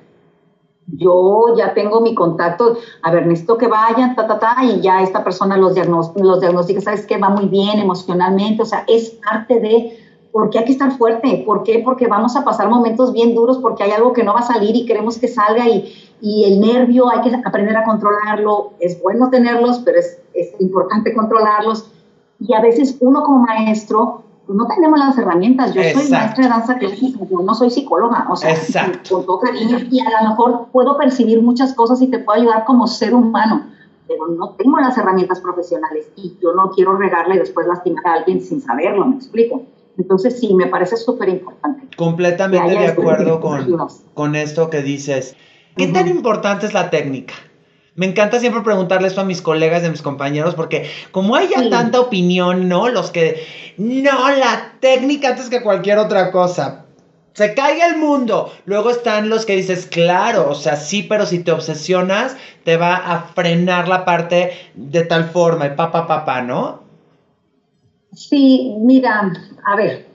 yo 0.88 1.56
ya 1.58 1.74
tengo 1.74 2.02
mi 2.02 2.16
contacto, 2.16 2.78
a 3.04 3.12
ver, 3.12 3.28
necesito 3.28 3.58
que 3.58 3.68
vayan, 3.68 4.16
ta, 4.16 4.28
ta, 4.28 4.40
ta, 4.40 4.56
y 4.64 4.82
ya 4.82 5.02
esta 5.02 5.24
persona 5.24 5.58
los, 5.58 5.76
los 6.16 6.40
diagnostica, 6.40 6.82
¿sabes 6.82 7.06
qué? 7.06 7.18
Va 7.18 7.30
muy 7.30 7.48
bien 7.48 7.80
emocionalmente, 7.80 8.64
o 8.64 8.66
sea, 8.66 8.86
es 8.88 9.12
parte 9.12 9.60
de 9.60 9.99
porque 10.40 10.58
hay 10.58 10.64
que 10.64 10.72
estar 10.72 10.98
fuerte. 10.98 11.44
¿Por 11.46 11.64
qué? 11.64 11.82
Porque 11.84 12.08
vamos 12.08 12.38
a 12.38 12.46
pasar 12.46 12.70
momentos 12.70 13.12
bien 13.12 13.36
duros, 13.36 13.58
porque 13.58 13.84
hay 13.84 13.92
algo 13.92 14.14
que 14.14 14.24
no 14.24 14.34
va 14.34 14.40
a 14.40 14.44
salir 14.44 14.74
y 14.74 14.86
queremos 14.86 15.18
que 15.18 15.28
salga 15.28 15.68
y, 15.68 15.94
y 16.22 16.46
el 16.46 16.62
nervio 16.62 17.10
hay 17.10 17.20
que 17.20 17.36
aprender 17.44 17.76
a 17.76 17.84
controlarlo. 17.84 18.72
Es 18.80 19.02
bueno 19.02 19.30
tenerlos, 19.30 19.80
pero 19.80 20.00
es, 20.00 20.18
es 20.34 20.54
importante 20.62 21.14
controlarlos. 21.14 21.92
Y 22.40 22.54
a 22.54 22.62
veces 22.62 22.96
uno 23.02 23.22
como 23.24 23.40
maestro 23.40 24.24
pues 24.46 24.58
no 24.58 24.66
tenemos 24.66 24.98
las 24.98 25.18
herramientas. 25.18 25.74
Yo 25.74 25.84
soy 25.84 26.10
maestra 26.10 26.46
de 26.46 26.50
danza 26.50 26.78
clásica, 26.78 27.20
yo 27.30 27.42
no 27.42 27.54
soy 27.54 27.70
psicóloga, 27.70 28.26
o 28.30 28.38
sea, 28.38 28.56
con 29.10 29.26
todo 29.26 29.42
cariño, 29.42 29.78
y 29.92 30.00
a 30.00 30.24
lo 30.24 30.30
mejor 30.30 30.68
puedo 30.72 30.98
percibir 30.98 31.42
muchas 31.42 31.74
cosas 31.74 32.02
y 32.02 32.08
te 32.08 32.20
puedo 32.20 32.40
ayudar 32.40 32.64
como 32.64 32.88
ser 32.88 33.14
humano, 33.14 33.66
pero 34.08 34.26
no 34.30 34.52
tengo 34.52 34.80
las 34.80 34.98
herramientas 34.98 35.42
profesionales 35.42 36.10
y 36.16 36.38
yo 36.42 36.54
no 36.54 36.72
quiero 36.72 36.96
regarle 36.96 37.36
y 37.36 37.40
después 37.40 37.68
lastimar 37.68 38.08
a 38.08 38.14
alguien 38.14 38.42
sin 38.42 38.62
saberlo, 38.62 39.06
¿me 39.06 39.18
explico? 39.18 39.66
Entonces 39.98 40.40
sí, 40.40 40.54
me 40.54 40.68
parece 40.68 40.98
súper 40.98 41.30
importante. 41.30 41.96
Completamente 41.98 42.78
de 42.78 42.88
acuerdo 42.88 43.40
con, 43.40 43.78
con 44.14 44.36
esto 44.36 44.70
que 44.70 44.82
dices. 44.82 45.36
¿Qué 45.76 45.88
tan 45.88 46.08
importante 46.08 46.66
es 46.66 46.74
la 46.74 46.90
técnica? 46.90 47.34
Me 47.96 48.06
encanta 48.06 48.40
siempre 48.40 48.62
preguntarle 48.62 49.08
esto 49.10 49.22
a 49.22 49.26
mis 49.26 49.42
colegas 49.42 49.84
y 49.84 49.88
a 49.88 49.92
mis 49.92 50.02
compañeros 50.02 50.56
porque 50.56 50.90
como 51.12 51.36
hay 51.36 51.50
ya 51.50 51.70
tanta 51.70 52.00
opinión, 52.00 52.70
¿no? 52.70 52.88
Los 52.88 53.12
que, 53.12 53.46
no, 53.78 54.30
la 54.32 54.74
técnica 54.80 55.30
antes 55.30 55.50
que 55.50 55.62
cualquier 55.62 55.98
otra 55.98 56.32
cosa. 56.32 56.86
Se 57.34 57.54
caiga 57.54 57.88
el 57.88 57.98
mundo. 57.98 58.52
Luego 58.66 58.90
están 58.90 59.30
los 59.30 59.46
que 59.46 59.56
dices, 59.56 59.86
claro, 59.86 60.50
o 60.50 60.56
sea, 60.56 60.76
sí, 60.76 61.04
pero 61.04 61.26
si 61.26 61.40
te 61.40 61.52
obsesionas, 61.52 62.36
te 62.64 62.78
va 62.78 62.96
a 62.96 63.22
frenar 63.36 63.88
la 63.88 64.06
parte 64.06 64.54
de 64.76 65.04
tal 65.04 65.26
forma 65.26 65.68
y 65.68 65.72
papá, 65.72 66.08
papá, 66.08 66.42
¿no? 66.42 66.89
Sí, 68.14 68.74
mira, 68.80 69.32
a 69.66 69.76
ver, 69.76 70.06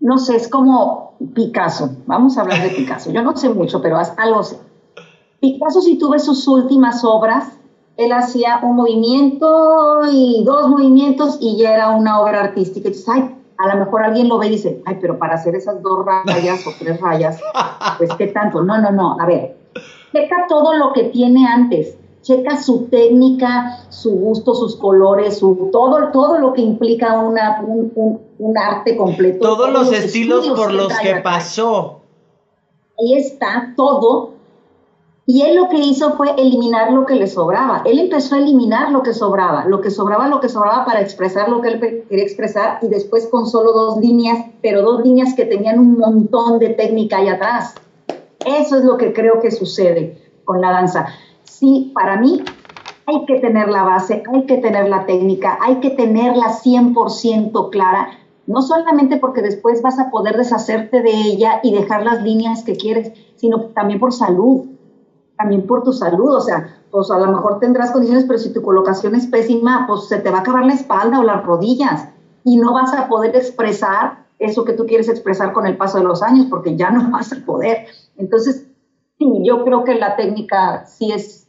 no 0.00 0.18
sé, 0.18 0.36
es 0.36 0.48
como 0.48 1.14
Picasso. 1.34 1.90
Vamos 2.04 2.36
a 2.36 2.42
hablar 2.42 2.62
de 2.62 2.70
Picasso. 2.70 3.10
Yo 3.10 3.22
no 3.22 3.32
sé 3.36 3.48
mucho, 3.48 3.80
pero 3.80 3.98
algo 4.16 4.42
sé. 4.42 4.58
Picasso, 5.40 5.80
si 5.80 5.96
tú 5.96 6.10
ves 6.10 6.24
sus 6.24 6.46
últimas 6.46 7.02
obras, 7.04 7.58
él 7.96 8.12
hacía 8.12 8.60
un 8.62 8.76
movimiento 8.76 10.00
y 10.10 10.42
dos 10.44 10.68
movimientos 10.68 11.38
y 11.40 11.56
ya 11.56 11.72
era 11.72 11.88
una 11.88 12.20
obra 12.20 12.40
artística. 12.40 12.88
Entonces, 12.88 13.08
ay, 13.08 13.30
a 13.56 13.74
lo 13.74 13.84
mejor 13.84 14.02
alguien 14.02 14.28
lo 14.28 14.38
ve 14.38 14.48
y 14.48 14.50
dice, 14.50 14.80
ay, 14.84 14.98
pero 15.00 15.16
para 15.16 15.34
hacer 15.34 15.54
esas 15.54 15.80
dos 15.80 16.04
rayas 16.04 16.66
o 16.66 16.70
tres 16.78 17.00
rayas, 17.00 17.38
pues 17.96 18.10
qué 18.18 18.26
tanto. 18.26 18.62
No, 18.62 18.78
no, 18.78 18.90
no. 18.90 19.16
A 19.18 19.26
ver, 19.26 19.54
checa 20.12 20.46
todo 20.48 20.74
lo 20.74 20.92
que 20.92 21.04
tiene 21.04 21.46
antes. 21.46 21.96
Checa 22.24 22.60
su 22.60 22.86
técnica, 22.86 23.84
su 23.90 24.10
gusto, 24.10 24.54
sus 24.54 24.76
colores, 24.76 25.38
su, 25.38 25.68
todo, 25.70 26.10
todo 26.10 26.38
lo 26.38 26.52
que 26.52 26.62
implica 26.62 27.20
una, 27.20 27.62
un, 27.62 28.58
arte 28.58 28.96
completo. 28.96 29.40
Todos, 29.40 29.58
todos 29.58 29.70
los, 29.70 29.92
estilos 29.92 30.48
por 30.48 30.72
los 30.72 30.92
que 30.98 31.16
pasó. 31.16 32.00
Ahí 32.98 33.14
está 33.14 33.74
todo 33.76 34.34
y 35.26 35.42
él 35.42 35.56
lo 35.56 35.68
que 35.68 35.78
hizo 35.78 36.12
fue 36.12 36.32
eliminar 36.36 36.92
lo 36.92 37.06
que 37.06 37.14
le 37.14 37.26
sobraba. 37.26 37.82
Él 37.86 37.98
empezó 37.98 38.34
a 38.34 38.38
eliminar 38.38 38.92
lo 38.92 39.02
que 39.02 39.14
sobraba, 39.14 39.64
lo 39.64 39.80
que 39.80 39.90
sobraba, 39.90 40.28
lo 40.28 40.40
que 40.40 40.50
sobraba 40.50 40.84
para 40.84 41.00
expresar 41.00 41.48
lo 41.48 41.62
que 41.62 41.68
él 41.68 42.04
quería 42.08 42.24
expresar 42.24 42.78
y 42.82 42.88
después 42.88 43.26
con 43.28 43.46
solo 43.46 43.72
dos 43.72 43.98
líneas, 43.98 44.46
pero 44.60 44.82
dos 44.82 45.02
líneas 45.02 45.34
que 45.34 45.46
tenían 45.46 45.78
un 45.78 45.98
montón 45.98 46.58
de 46.58 46.70
técnica 46.70 47.18
ahí 47.18 47.28
atrás. 47.28 47.74
Eso 48.44 48.76
es 48.76 48.84
lo 48.84 48.98
que 48.98 49.14
creo 49.14 49.40
que 49.40 49.50
sucede 49.50 50.18
con 50.44 50.60
la 50.60 50.72
danza. 50.72 51.06
Sí, 51.58 51.92
para 51.94 52.16
mí 52.16 52.42
hay 53.06 53.24
que 53.26 53.40
tener 53.40 53.68
la 53.68 53.82
base, 53.82 54.22
hay 54.32 54.46
que 54.46 54.58
tener 54.58 54.88
la 54.88 55.06
técnica, 55.06 55.58
hay 55.60 55.76
que 55.80 55.90
tenerla 55.90 56.48
100% 56.48 57.70
clara, 57.70 58.08
no 58.46 58.62
solamente 58.62 59.16
porque 59.18 59.42
después 59.42 59.82
vas 59.82 59.98
a 59.98 60.10
poder 60.10 60.36
deshacerte 60.36 61.02
de 61.02 61.10
ella 61.10 61.60
y 61.62 61.72
dejar 61.72 62.02
las 62.02 62.22
líneas 62.22 62.62
que 62.64 62.76
quieres, 62.76 63.12
sino 63.36 63.66
también 63.74 64.00
por 64.00 64.12
salud 64.12 64.66
también 65.36 65.66
por 65.66 65.82
tu 65.82 65.92
salud, 65.92 66.34
o 66.34 66.40
sea, 66.40 66.80
pues 66.90 67.10
a 67.10 67.18
lo 67.18 67.26
mejor 67.26 67.58
tendrás 67.58 67.90
condiciones, 67.90 68.24
pero 68.24 68.38
si 68.38 68.52
tu 68.52 68.62
colocación 68.62 69.14
es 69.14 69.26
pésima, 69.26 69.84
pues 69.86 70.06
se 70.08 70.18
te 70.18 70.30
va 70.30 70.38
a 70.38 70.40
acabar 70.40 70.64
la 70.64 70.74
espalda 70.74 71.18
o 71.18 71.22
las 71.22 71.44
rodillas 71.44 72.08
y 72.44 72.56
no 72.56 72.72
vas 72.72 72.94
a 72.94 73.08
poder 73.08 73.34
expresar 73.34 74.24
eso 74.38 74.64
que 74.64 74.74
tú 74.74 74.86
quieres 74.86 75.08
expresar 75.08 75.52
con 75.52 75.66
el 75.66 75.76
paso 75.76 75.98
de 75.98 76.04
los 76.04 76.22
años, 76.22 76.46
porque 76.48 76.76
ya 76.76 76.90
no 76.90 77.10
vas 77.12 77.32
a 77.32 77.44
poder. 77.44 77.86
Entonces, 78.16 78.66
sí, 79.18 79.26
yo 79.44 79.64
creo 79.64 79.84
que 79.84 79.94
la 79.94 80.16
técnica 80.16 80.84
sí 80.86 81.10
es, 81.12 81.43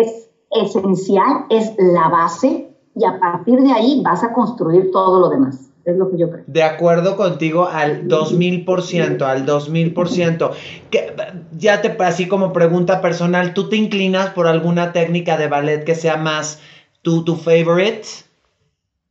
es 0.00 0.28
esencial, 0.50 1.46
es 1.50 1.72
la 1.78 2.08
base, 2.08 2.68
y 2.94 3.04
a 3.04 3.18
partir 3.18 3.60
de 3.60 3.72
ahí 3.72 4.02
vas 4.04 4.22
a 4.22 4.32
construir 4.32 4.90
todo 4.90 5.20
lo 5.20 5.30
demás. 5.30 5.68
Es 5.84 5.96
lo 5.96 6.10
que 6.10 6.18
yo 6.18 6.30
creo. 6.30 6.44
De 6.46 6.62
acuerdo 6.62 7.16
contigo 7.16 7.66
al 7.66 8.06
2000%, 8.06 9.22
al 9.22 9.44
2000%. 9.44 10.50
Que, 10.90 11.12
ya 11.58 11.82
te, 11.82 11.88
así 12.04 12.28
como 12.28 12.52
pregunta 12.52 13.00
personal, 13.00 13.52
¿tú 13.52 13.68
te 13.68 13.76
inclinas 13.76 14.30
por 14.30 14.46
alguna 14.46 14.92
técnica 14.92 15.36
de 15.36 15.48
ballet 15.48 15.84
que 15.84 15.96
sea 15.96 16.16
más 16.16 16.60
tu, 17.02 17.24
tu 17.24 17.34
favorite? 17.34 18.06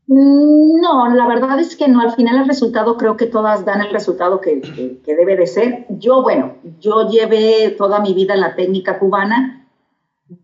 No, 0.08 1.13
la 1.13 1.28
verdad 1.28 1.60
es 1.60 1.76
que 1.76 1.89
no. 1.89 2.00
Al 2.00 2.13
final 2.13 2.41
el 2.41 2.48
resultado 2.48 2.96
creo 2.96 3.17
que 3.17 3.26
todas 3.26 3.65
dan 3.65 3.82
el 3.82 3.91
resultado 3.91 4.39
que, 4.39 4.62
que 5.06 5.15
debe 5.15 5.36
de 5.36 5.48
ser. 5.48 5.86
Yo, 5.89 6.22
bueno, 6.22 6.56
yo 6.80 7.10
llevé 7.10 7.76
toda 7.78 8.00
mi 8.00 8.13
vida 8.13 8.36
la 8.38 8.56
técnica 8.56 8.98
cubana. 8.98 9.61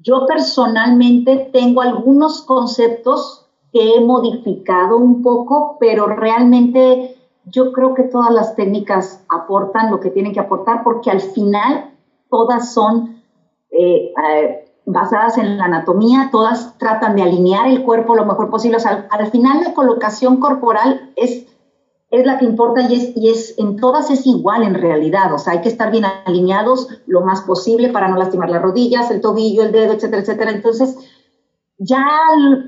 Yo 0.02 0.26
personalmente 0.26 1.50
tengo 1.54 1.82
algunos 1.82 2.42
conceptos 2.42 3.46
que 3.72 3.96
he 3.96 4.02
modificado 4.02 4.98
un 4.98 5.22
poco, 5.22 5.78
pero 5.80 6.08
realmente 6.08 7.16
yo 7.46 7.72
creo 7.72 7.94
que 7.94 8.04
todas 8.04 8.32
las 8.32 8.56
técnicas 8.56 9.24
aportan 9.30 9.90
lo 9.92 10.00
que 10.00 10.10
tienen 10.10 10.34
que 10.34 10.40
aportar 10.40 10.84
porque 10.84 11.10
al 11.10 11.22
final 11.22 11.92
todas 12.30 12.74
son 12.74 13.22
eh, 13.72 14.12
eh, 14.12 14.66
basadas 14.86 15.38
en 15.38 15.58
la 15.58 15.66
anatomía, 15.66 16.30
todas 16.32 16.78
tratan 16.78 17.16
de 17.16 17.24
alinear 17.24 17.68
el 17.68 17.84
cuerpo 17.84 18.16
lo 18.16 18.26
mejor 18.26 18.50
posible. 18.50 18.78
al, 18.86 19.32
final 19.32 19.62
la 19.64 19.74
colocación 19.74 20.38
corporal 20.38 21.12
es, 21.16 21.46
es 22.10 22.26
la 22.26 22.38
que 22.38 22.46
importa 22.46 22.82
y 22.82 22.96
es, 22.96 23.18
y 23.18 23.30
es 23.30 23.56
en 23.58 23.76
todas 23.76 24.10
es 24.10 24.26
igual 24.26 24.64
en 24.64 24.76
realidad. 24.76 25.34
O 25.34 25.38
sea, 25.38 25.54
hay 25.54 25.62
que 25.62 25.70
estar 25.70 25.92
bien 25.92 26.06
alineados 26.26 26.88
lo 27.06 27.22
más 27.22 27.42
posible 27.42 27.90
para 27.90 28.08
no 28.08 28.18
lastimar 28.18 28.50
las 28.50 28.62
rodillas, 28.62 29.12
el 29.12 29.22
tobillo, 29.22 29.64
el 29.64 29.72
dedo, 29.72 29.94
etcétera, 29.94 30.22
etcétera. 30.22 30.52
Entonces, 30.52 30.98
ya 31.78 32.06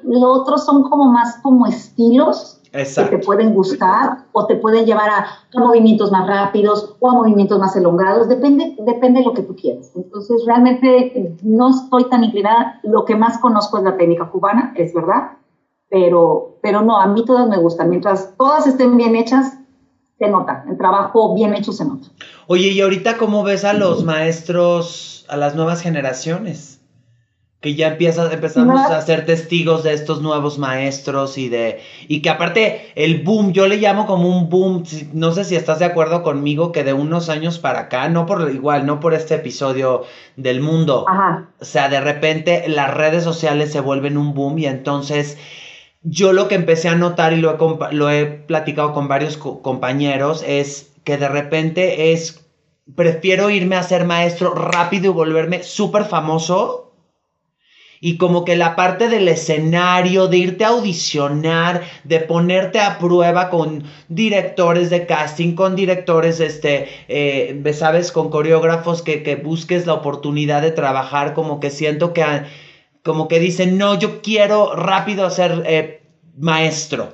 lo 0.04 0.32
otro 0.32 0.58
son 0.58 0.84
como 0.84 1.12
más 1.12 1.38
como 1.42 1.66
estilos 1.66 2.60
que 2.72 2.86
te 2.86 3.18
pueden 3.20 3.54
gustar 3.54 4.26
o 4.32 4.46
te 4.46 4.56
pueden 4.56 4.86
llevar 4.86 5.10
a, 5.10 5.26
movimientos 5.58 6.12
más 6.12 6.28
rápidos 6.28 6.96
o 7.00 7.10
a 7.10 7.14
movimientos 7.14 7.58
más 7.60 7.76
elongados, 7.76 8.28
depende, 8.30 8.76
depende 8.80 9.22
de 9.22 9.26
lo 9.26 9.34
que 9.34 9.42
tú 9.42 9.56
quieras. 9.56 9.92
Entonces, 9.96 10.44
realmente 10.46 11.36
no 11.42 11.70
estoy 11.70 12.08
tan 12.10 12.24
inclinada, 12.24 12.80
lo 12.84 13.06
que 13.06 13.16
más 13.16 13.40
conozco 13.40 13.80
es 13.80 13.84
la 13.84 13.98
técnica 13.98 14.30
cubana, 14.30 14.74
es 14.76 14.94
verdad, 14.94 15.39
pero, 15.90 16.58
pero 16.62 16.82
no, 16.82 17.00
a 17.00 17.08
mí 17.08 17.24
todas 17.26 17.48
me 17.48 17.58
gustan, 17.58 17.90
mientras 17.90 18.36
todas 18.38 18.68
estén 18.68 18.98
bien 18.98 19.16
hechas, 19.16 19.58
se 20.18 20.30
nota, 20.30 20.66
el 20.70 20.78
trabajo 20.78 21.34
bien 21.34 21.54
hecho 21.54 21.72
se 21.72 21.86
nota. 21.86 22.08
Oye, 22.48 22.70
¿y 22.70 22.82
ahorita 22.82 23.18
cómo 23.18 23.44
ves 23.44 23.64
a 23.64 23.74
los 23.74 24.04
maestros, 24.04 25.26
a 25.30 25.38
las 25.38 25.56
nuevas 25.56 25.82
generaciones? 25.82 26.80
que 27.62 27.76
ya 27.76 27.88
empiezas, 27.88 28.32
empezamos 28.32 28.80
a 28.80 29.02
ser 29.02 29.26
testigos 29.26 29.84
de 29.84 29.94
estos 29.94 30.22
nuevos 30.22 30.58
maestros 30.58 31.38
y 31.38 31.50
de 31.50 31.82
y 32.08 32.22
que 32.22 32.30
aparte 32.30 32.94
el 32.96 33.22
boom, 33.22 33.52
yo 33.52 33.68
le 33.68 33.76
llamo 33.78 34.06
como 34.06 34.30
un 34.30 34.48
boom, 34.50 34.84
no 35.12 35.34
sé 35.34 35.44
si 35.44 35.58
estás 35.58 35.80
de 35.80 35.86
acuerdo 35.86 36.24
conmigo 36.24 36.72
que 36.72 36.86
de 36.86 36.94
unos 36.94 37.28
años 37.28 37.60
para 37.60 37.82
acá, 37.82 38.08
no 38.08 38.26
por 38.26 38.50
igual, 38.50 38.86
no 38.86 39.02
por 39.02 39.14
este 39.14 39.36
episodio 39.36 40.04
del 40.38 40.62
mundo, 40.62 41.06
o 41.60 41.66
sea, 41.66 41.90
de 41.90 42.00
repente 42.00 42.64
las 42.70 42.94
redes 42.94 43.26
sociales 43.26 43.74
se 43.74 43.82
vuelven 43.82 44.18
un 44.18 44.34
boom 44.34 44.58
y 44.58 44.66
entonces 44.66 45.38
yo 46.02 46.34
lo 46.34 46.48
que 46.48 46.56
empecé 46.56 46.90
a 46.90 46.96
notar 46.96 47.34
y 47.34 47.38
lo 47.38 47.52
he, 47.52 47.94
lo 47.94 48.10
he 48.10 48.26
platicado 48.26 48.94
con 48.94 49.08
varios 49.08 49.38
compañeros 49.38 50.44
es 50.48 50.92
que 51.04 51.18
de 51.18 51.28
repente 51.28 52.14
es 52.14 52.46
prefiero 52.96 53.50
irme 53.50 53.76
a 53.76 53.84
ser 53.84 54.06
maestro 54.06 54.54
rápido 54.54 55.12
y 55.12 55.14
volverme 55.14 55.64
súper 55.64 56.06
famoso 56.06 56.90
y 58.02 58.18
como 58.18 58.46
que 58.46 58.56
la 58.56 58.78
parte 58.78 59.10
del 59.10 59.28
escenario, 59.28 60.28
de 60.28 60.38
irte 60.38 60.64
a 60.64 60.70
audicionar, 60.70 61.82
de 62.06 62.22
ponerte 62.22 62.80
a 62.80 62.98
prueba 62.98 63.50
con 63.50 63.84
directores 64.08 64.90
de 64.90 65.06
casting, 65.06 65.54
con 65.54 65.76
directores, 65.76 66.40
este, 66.40 66.88
eh, 67.10 67.62
sabes, 67.74 68.14
con 68.14 68.30
coreógrafos, 68.30 69.02
que, 69.02 69.22
que, 69.22 69.36
busques 69.36 69.86
la 69.86 69.96
oportunidad 69.96 70.62
de 70.62 70.72
trabajar, 70.72 71.34
como 71.34 71.60
que 71.60 71.72
siento 71.72 72.14
que, 72.14 72.24
como 73.04 73.28
que 73.28 73.40
dicen, 73.40 73.78
no, 73.78 73.96
yo 73.96 74.22
quiero 74.22 74.76
rápido 74.76 75.30
ser 75.30 75.64
eh, 75.66 76.02
maestro. 76.38 77.10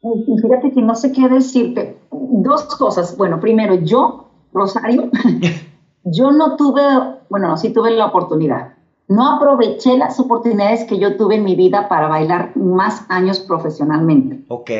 Fíjate 0.00 0.72
que 0.72 0.82
no 0.82 0.94
sé 0.94 1.12
qué 1.12 1.28
decirte. 1.28 1.96
Dos 2.10 2.64
cosas. 2.76 3.16
Bueno, 3.16 3.40
primero, 3.40 3.74
yo, 3.74 4.26
Rosario, 4.52 5.10
yo 6.04 6.30
no 6.30 6.56
tuve 6.56 6.82
bueno, 7.28 7.56
sí 7.56 7.70
tuve 7.70 7.90
la 7.90 8.06
oportunidad. 8.06 8.74
No 9.08 9.36
aproveché 9.36 9.96
las 9.96 10.20
oportunidades 10.20 10.84
que 10.84 10.98
yo 10.98 11.16
tuve 11.16 11.36
en 11.36 11.44
mi 11.44 11.54
vida 11.54 11.88
para 11.88 12.08
bailar 12.08 12.56
más 12.56 13.04
años 13.08 13.40
profesionalmente. 13.40 14.40
Ok. 14.48 14.70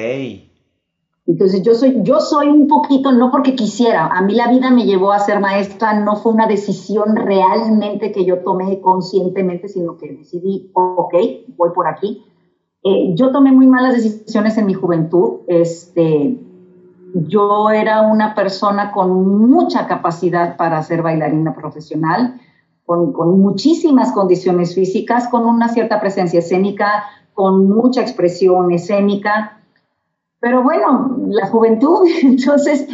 Entonces 1.28 1.62
yo 1.62 1.74
soy, 1.74 1.98
yo 2.02 2.20
soy 2.20 2.48
un 2.48 2.66
poquito, 2.66 3.12
no 3.12 3.30
porque 3.30 3.54
quisiera, 3.54 4.06
a 4.06 4.22
mí 4.22 4.34
la 4.34 4.48
vida 4.48 4.70
me 4.70 4.86
llevó 4.86 5.12
a 5.12 5.18
ser 5.18 5.40
maestra, 5.40 6.00
no 6.00 6.16
fue 6.16 6.32
una 6.32 6.46
decisión 6.46 7.16
realmente 7.16 8.12
que 8.12 8.24
yo 8.24 8.38
tomé 8.38 8.80
conscientemente, 8.80 9.68
sino 9.68 9.98
que 9.98 10.10
decidí, 10.10 10.70
ok, 10.72 11.14
voy 11.54 11.70
por 11.74 11.86
aquí. 11.86 12.24
Eh, 12.82 13.12
yo 13.14 13.30
tomé 13.30 13.52
muy 13.52 13.66
malas 13.66 13.92
decisiones 13.92 14.56
en 14.56 14.64
mi 14.64 14.72
juventud. 14.72 15.40
Este, 15.48 16.38
yo 17.12 17.68
era 17.68 18.00
una 18.00 18.34
persona 18.34 18.90
con 18.90 19.50
mucha 19.50 19.86
capacidad 19.86 20.56
para 20.56 20.82
ser 20.82 21.02
bailarina 21.02 21.54
profesional, 21.54 22.40
con, 22.86 23.12
con 23.12 23.38
muchísimas 23.38 24.12
condiciones 24.12 24.74
físicas, 24.74 25.28
con 25.28 25.44
una 25.44 25.68
cierta 25.68 26.00
presencia 26.00 26.38
escénica, 26.38 27.04
con 27.34 27.68
mucha 27.68 28.00
expresión 28.00 28.72
escénica 28.72 29.57
pero 30.40 30.62
bueno, 30.62 31.16
la 31.28 31.48
juventud, 31.48 32.06
entonces 32.22 32.86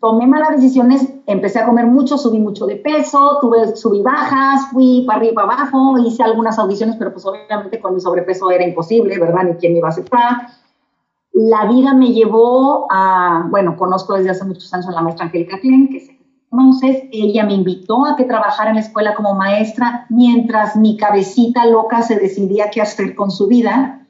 tomé 0.00 0.26
malas 0.26 0.56
decisiones, 0.56 1.08
empecé 1.26 1.58
a 1.58 1.66
comer 1.66 1.86
mucho, 1.86 2.18
subí 2.18 2.38
mucho 2.38 2.66
de 2.66 2.76
peso, 2.76 3.38
tuve, 3.40 3.76
subí 3.76 4.02
bajas, 4.02 4.70
fui 4.72 5.04
para 5.06 5.18
arriba, 5.18 5.42
para 5.42 5.62
abajo, 5.62 5.98
hice 5.98 6.22
algunas 6.22 6.58
audiciones, 6.58 6.96
pero 6.96 7.12
pues 7.12 7.26
obviamente 7.26 7.80
con 7.80 7.94
mi 7.94 8.00
sobrepeso 8.00 8.50
era 8.50 8.64
imposible, 8.64 9.18
¿verdad? 9.18 9.44
Ni 9.44 9.54
quién 9.54 9.72
me 9.72 9.78
iba 9.78 9.88
a 9.88 9.90
aceptar. 9.90 10.48
La 11.32 11.66
vida 11.66 11.94
me 11.94 12.12
llevó 12.12 12.86
a, 12.90 13.46
bueno, 13.50 13.76
conozco 13.76 14.14
desde 14.14 14.30
hace 14.30 14.44
muchos 14.44 14.72
años 14.72 14.88
a 14.88 14.92
la 14.92 15.02
maestra 15.02 15.26
Angélica 15.26 15.58
Klein, 15.60 15.88
que 15.88 16.00
se 16.00 16.18
entonces 16.50 17.04
ella 17.12 17.44
me 17.44 17.54
invitó 17.54 18.06
a 18.06 18.16
que 18.16 18.24
trabajara 18.24 18.70
en 18.70 18.76
la 18.76 18.80
escuela 18.80 19.14
como 19.14 19.34
maestra 19.34 20.06
mientras 20.08 20.76
mi 20.76 20.96
cabecita 20.96 21.66
loca 21.66 22.02
se 22.02 22.16
decidía 22.16 22.70
qué 22.70 22.80
hacer 22.80 23.14
con 23.14 23.30
su 23.30 23.46
vida 23.48 24.06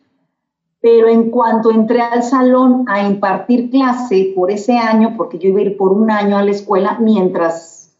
pero 0.81 1.09
en 1.09 1.31
cuanto 1.31 1.70
entré 1.70 2.01
al 2.01 2.22
salón 2.22 2.85
a 2.89 3.07
impartir 3.07 3.70
clase 3.70 4.33
por 4.35 4.51
ese 4.51 4.79
año, 4.79 5.14
porque 5.16 5.39
yo 5.39 5.49
iba 5.49 5.59
a 5.59 5.62
ir 5.62 5.76
por 5.76 5.93
un 5.93 6.11
año 6.11 6.37
a 6.37 6.45
la 6.45 6.53
escuela, 6.53 6.99
mientras 7.01 7.97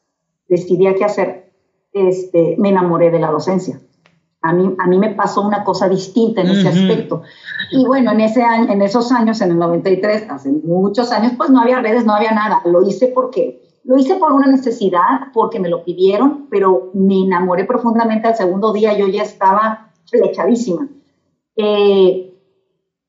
decidía 0.49 0.95
qué 0.95 1.05
hacer, 1.05 1.53
este, 1.93 2.57
me 2.59 2.69
enamoré 2.69 3.11
de 3.11 3.19
la 3.19 3.31
docencia. 3.31 3.81
A 4.41 4.53
mí, 4.53 4.73
a 4.79 4.87
mí 4.87 4.99
me 4.99 5.11
pasó 5.15 5.43
una 5.43 5.65
cosa 5.65 5.89
distinta 5.89 6.43
en 6.43 6.51
ese 6.51 6.69
aspecto. 6.69 7.23
Y 7.73 7.85
bueno, 7.85 8.13
en, 8.13 8.21
ese 8.21 8.43
año, 8.43 8.73
en 8.73 8.83
esos 8.83 9.11
años, 9.11 9.41
en 9.41 9.51
el 9.51 9.59
93, 9.59 10.31
hace 10.31 10.51
muchos 10.51 11.11
años, 11.11 11.33
pues 11.37 11.51
no 11.51 11.61
había 11.61 11.81
redes, 11.81 12.07
no 12.07 12.15
había 12.15 12.31
nada. 12.31 12.63
Lo 12.65 12.87
hice 12.87 13.09
porque 13.09 13.61
lo 13.83 13.97
hice 13.97 14.15
por 14.15 14.33
una 14.33 14.47
necesidad, 14.47 15.33
porque 15.33 15.59
me 15.59 15.69
lo 15.69 15.83
pidieron, 15.83 16.47
pero 16.51 16.91
me 16.95 17.23
enamoré 17.23 17.65
profundamente 17.65 18.29
al 18.29 18.37
segundo 18.37 18.73
día, 18.73 18.97
yo 18.97 19.09
ya 19.09 19.23
estaba 19.23 19.91
flechadísima. 20.05 20.89
Eh, 21.57 22.28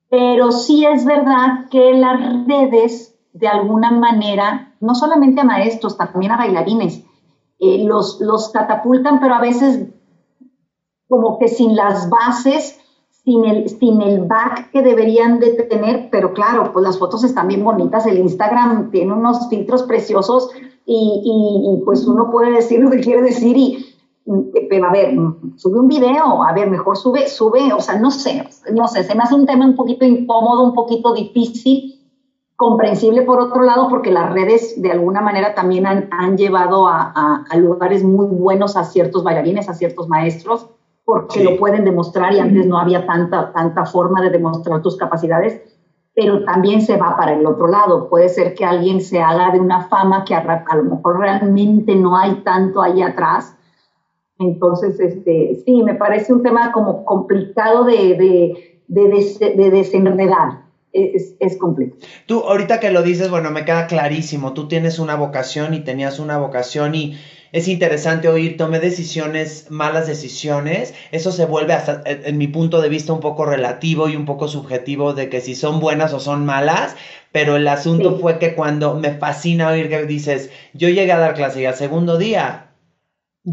pero 0.10 0.52
sí 0.52 0.86
es 0.86 1.06
verdad 1.06 1.70
que 1.70 1.94
las 1.94 2.46
redes, 2.48 3.16
de 3.34 3.48
alguna 3.48 3.92
manera, 3.92 4.76
no 4.80 4.96
solamente 4.96 5.42
a 5.42 5.44
maestros, 5.46 5.98
también 5.98 6.32
a 6.32 6.38
bailarines, 6.38 7.04
eh, 7.60 7.84
los, 7.84 8.20
los 8.20 8.50
catapultan, 8.50 9.20
pero 9.20 9.36
a 9.36 9.42
veces 9.42 9.88
como 11.08 11.38
que 11.38 11.48
sin 11.48 11.76
las 11.76 12.10
bases, 12.10 12.80
sin 13.10 13.46
el, 13.46 13.70
sin 13.70 14.02
el 14.02 14.26
back 14.26 14.72
que 14.72 14.82
deberían 14.82 15.40
de 15.40 15.52
tener, 15.64 16.10
pero 16.12 16.34
claro, 16.34 16.72
pues 16.72 16.84
las 16.84 16.98
fotos 16.98 17.24
están 17.24 17.48
bien 17.48 17.64
bonitas, 17.64 18.06
el 18.06 18.20
Instagram 18.20 18.92
tiene 18.92 19.14
unos 19.14 19.50
filtros 19.50 19.84
preciosos 19.84 20.50
y, 20.86 21.22
y 21.24 21.84
pues 21.84 22.08
uno 22.08 22.32
puede 22.32 22.52
decir 22.52 22.80
lo 22.80 22.90
que 22.90 23.02
quiere 23.02 23.22
decir 23.22 23.58
y, 23.58 23.89
pero 24.70 24.88
a 24.88 24.92
ver, 24.92 25.16
sube 25.56 25.80
un 25.80 25.88
video, 25.88 26.44
a 26.44 26.54
ver, 26.54 26.70
mejor 26.70 26.96
sube, 26.98 27.28
sube, 27.28 27.74
o 27.74 27.80
sea, 27.80 27.98
no 27.98 28.12
sé, 28.12 28.48
no 28.72 28.88
sé, 28.88 29.04
se 29.04 29.16
me 29.16 29.24
hace 29.24 29.34
un 29.34 29.48
tema 29.48 29.66
un 29.66 29.76
poquito 29.76 30.06
incómodo, 30.06 30.64
un 30.64 30.74
poquito 30.74 31.14
difícil, 31.14 31.96
comprensible 32.56 33.24
por 33.24 33.40
otro 33.40 33.64
lado, 33.64 33.88
porque 33.90 34.12
las 34.12 34.32
redes 34.32 34.80
de 34.80 34.92
alguna 34.92 35.22
manera 35.22 35.56
también 35.56 35.88
han, 35.88 36.10
han 36.12 36.38
llevado 36.38 36.88
a, 36.88 37.44
a, 37.50 37.58
lugares 37.58 38.04
muy 38.04 38.28
buenos 38.28 38.78
a 38.78 38.84
ciertos 38.84 39.24
bailarines, 39.24 39.68
a 39.68 39.74
ciertos 39.74 40.08
maestros, 40.08 40.68
porque 41.06 41.44
lo 41.44 41.58
pueden 41.58 41.84
demostrar 41.84 42.34
y 42.34 42.40
antes 42.40 42.68
no 42.68 42.78
había 42.78 43.08
tanta, 43.08 43.52
tanta 43.52 43.86
forma 43.86 44.22
de 44.22 44.30
demostrar 44.30 44.82
tus 44.84 44.96
capacidades, 44.96 45.60
pero 46.14 46.44
también 46.44 46.82
se 46.82 46.98
va 46.98 47.18
para 47.18 47.34
el 47.34 47.46
otro 47.48 47.68
lado. 47.68 48.10
Puede 48.10 48.30
ser 48.30 48.54
que 48.54 48.66
alguien 48.66 49.02
se 49.02 49.20
haga 49.22 49.50
de 49.52 49.60
una 49.60 49.88
fama 49.88 50.24
que 50.24 50.36
a, 50.36 50.66
a 50.68 50.76
lo 50.76 50.84
mejor 50.84 51.20
realmente 51.20 51.96
no 51.96 52.16
hay 52.16 52.44
tanto 52.44 52.82
ahí 52.82 53.02
atrás 53.02 53.56
entonces, 54.40 54.98
este, 55.02 55.62
sí, 55.66 55.84
me 55.84 55.96
parece 55.96 56.34
un 56.34 56.42
tema 56.42 56.72
como 56.72 57.04
complicado 57.04 57.84
de, 57.84 58.80
de, 58.88 59.70
desenredar. 59.70 60.70
Es, 60.92 61.36
es, 61.40 61.58
complicado. 61.58 62.00
Tú, 62.26 62.40
ahorita 62.40 62.80
que 62.80 62.90
lo 62.90 63.04
dices, 63.04 63.30
bueno, 63.30 63.52
me 63.52 63.64
queda 63.64 63.86
clarísimo. 63.86 64.54
Tú 64.54 64.68
tienes 64.68 64.98
una 64.98 65.16
vocación 65.16 65.74
y 65.76 65.82
tenías 65.82 66.18
una 66.18 66.38
vocación 66.38 66.96
y 66.96 67.16
es 67.52 67.68
interesante 67.68 68.28
oír, 68.28 68.58
tomé 68.58 68.80
decisiones, 68.80 69.68
malas 69.70 70.08
decisiones. 70.08 70.94
Eso 71.12 71.32
se 71.32 71.46
vuelve 71.46 71.74
hasta, 71.74 72.02
en 72.06 72.38
mi 72.38 72.48
punto 72.48 72.82
de 72.82 72.90
vista, 72.90 73.14
un 73.14 73.20
poco 73.20 73.46
relativo 73.46 74.08
y 74.08 74.16
un 74.16 74.26
poco 74.26 74.48
subjetivo 74.48 75.14
de 75.14 75.30
que 75.30 75.42
si 75.42 75.54
son 75.54 75.80
buenas 75.80 76.14
o 76.14 76.20
son 76.20 76.46
malas. 76.46 76.96
Pero 77.32 77.58
el 77.58 77.68
asunto 77.68 78.18
fue 78.18 78.40
que 78.40 78.56
cuando 78.56 78.96
me 78.96 79.12
fascina 79.12 79.70
oír 79.70 79.90
que 79.90 80.06
dices, 80.06 80.50
yo 80.74 80.88
llegué 80.88 81.12
a 81.12 81.20
dar 81.20 81.36
clase 81.36 81.62
y 81.62 81.66
al 81.66 81.76
segundo 81.76 82.18
día 82.18 82.69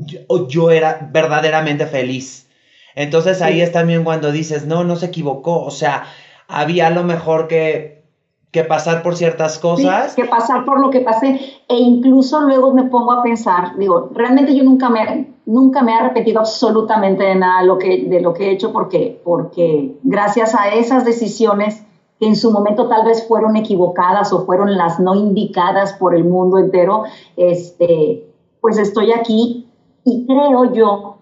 yo, 0.05 0.49
yo 0.49 0.71
era 0.71 1.09
verdaderamente 1.13 1.87
feliz. 1.87 2.49
Entonces 2.95 3.43
ahí 3.43 3.61
es 3.61 3.73
también 3.73 4.05
cuando 4.05 4.33
dices, 4.33 4.67
no, 4.67 4.83
no 4.83 4.97
se 4.97 5.07
equivocó, 5.07 5.63
o 5.63 5.71
sea, 5.71 6.05
había 6.49 6.89
lo 6.91 7.05
mejor 7.05 7.47
que, 7.47 8.03
que 8.51 8.65
pasar 8.65 9.03
por 9.03 9.17
ciertas 9.17 9.59
cosas. 9.59 10.15
que 10.15 10.25
pasar 10.25 10.65
por 10.65 10.81
lo 10.81 10.89
que 10.89 11.01
pasé. 11.01 11.39
E 11.69 11.77
incluso 11.77 12.41
luego 12.41 12.73
me 12.73 12.85
pongo 12.85 13.13
a 13.13 13.23
pensar, 13.23 13.77
digo, 13.77 14.11
realmente 14.15 14.57
yo 14.57 14.65
nunca 14.65 14.89
me, 14.89 15.35
nunca 15.45 15.83
me 15.83 15.93
he 15.93 15.95
arrepentido 15.95 16.41
absolutamente 16.41 17.23
de 17.23 17.35
nada 17.35 17.63
lo 17.65 17.77
que, 17.77 18.07
de 18.09 18.21
lo 18.21 18.33
que 18.33 18.47
he 18.47 18.53
hecho 18.53 18.73
porque, 18.73 19.21
porque 19.23 19.97
gracias 20.03 20.55
a 20.55 20.71
esas 20.71 21.05
decisiones 21.05 21.83
que 22.19 22.27
en 22.27 22.35
su 22.35 22.51
momento 22.51 22.89
tal 22.89 23.05
vez 23.05 23.29
fueron 23.29 23.57
equivocadas 23.57 24.33
o 24.33 24.47
fueron 24.47 24.75
las 24.77 24.99
no 24.99 25.15
indicadas 25.15 25.93
por 25.93 26.15
el 26.15 26.25
mundo 26.25 26.57
entero, 26.57 27.05
este, 27.37 28.27
pues 28.63 28.79
estoy 28.79 29.13
aquí 29.13 29.66
y 30.07 30.25
creo 30.25 30.73
yo 30.73 31.17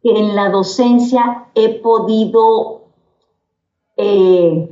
que 0.00 0.10
en 0.16 0.36
la 0.36 0.50
docencia 0.50 1.48
he 1.56 1.80
podido 1.80 2.84
eh, 3.96 4.70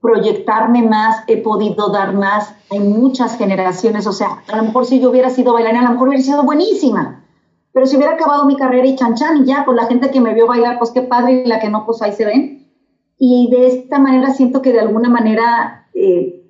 proyectarme 0.00 0.82
más, 0.82 1.24
he 1.26 1.38
podido 1.38 1.88
dar 1.88 2.14
más. 2.14 2.54
Hay 2.70 2.78
muchas 2.78 3.36
generaciones, 3.36 4.06
o 4.06 4.12
sea, 4.12 4.44
a 4.46 4.56
lo 4.56 4.62
mejor 4.62 4.86
si 4.86 5.00
yo 5.00 5.10
hubiera 5.10 5.28
sido 5.28 5.52
bailarina, 5.54 5.80
a 5.80 5.84
lo 5.86 5.90
mejor 5.94 6.08
hubiera 6.08 6.22
sido 6.22 6.44
buenísima. 6.44 7.24
Pero 7.72 7.84
si 7.86 7.96
hubiera 7.96 8.12
acabado 8.12 8.46
mi 8.46 8.54
carrera 8.54 8.86
y 8.86 8.94
chan 8.94 9.16
chan 9.16 9.38
y 9.38 9.44
ya, 9.44 9.64
pues 9.64 9.76
la 9.76 9.86
gente 9.86 10.12
que 10.12 10.20
me 10.20 10.32
vio 10.32 10.46
bailar, 10.46 10.78
pues 10.78 10.92
qué 10.92 11.02
padre, 11.02 11.42
y 11.44 11.48
la 11.48 11.58
que 11.58 11.68
no, 11.68 11.84
pues 11.84 12.00
ahí 12.00 12.12
se 12.12 12.24
ven. 12.24 12.64
Y 13.18 13.50
de 13.50 13.66
esta 13.66 13.98
manera 13.98 14.30
siento 14.30 14.62
que 14.62 14.72
de 14.72 14.80
alguna 14.80 15.08
manera 15.08 15.88
eh, 15.94 16.45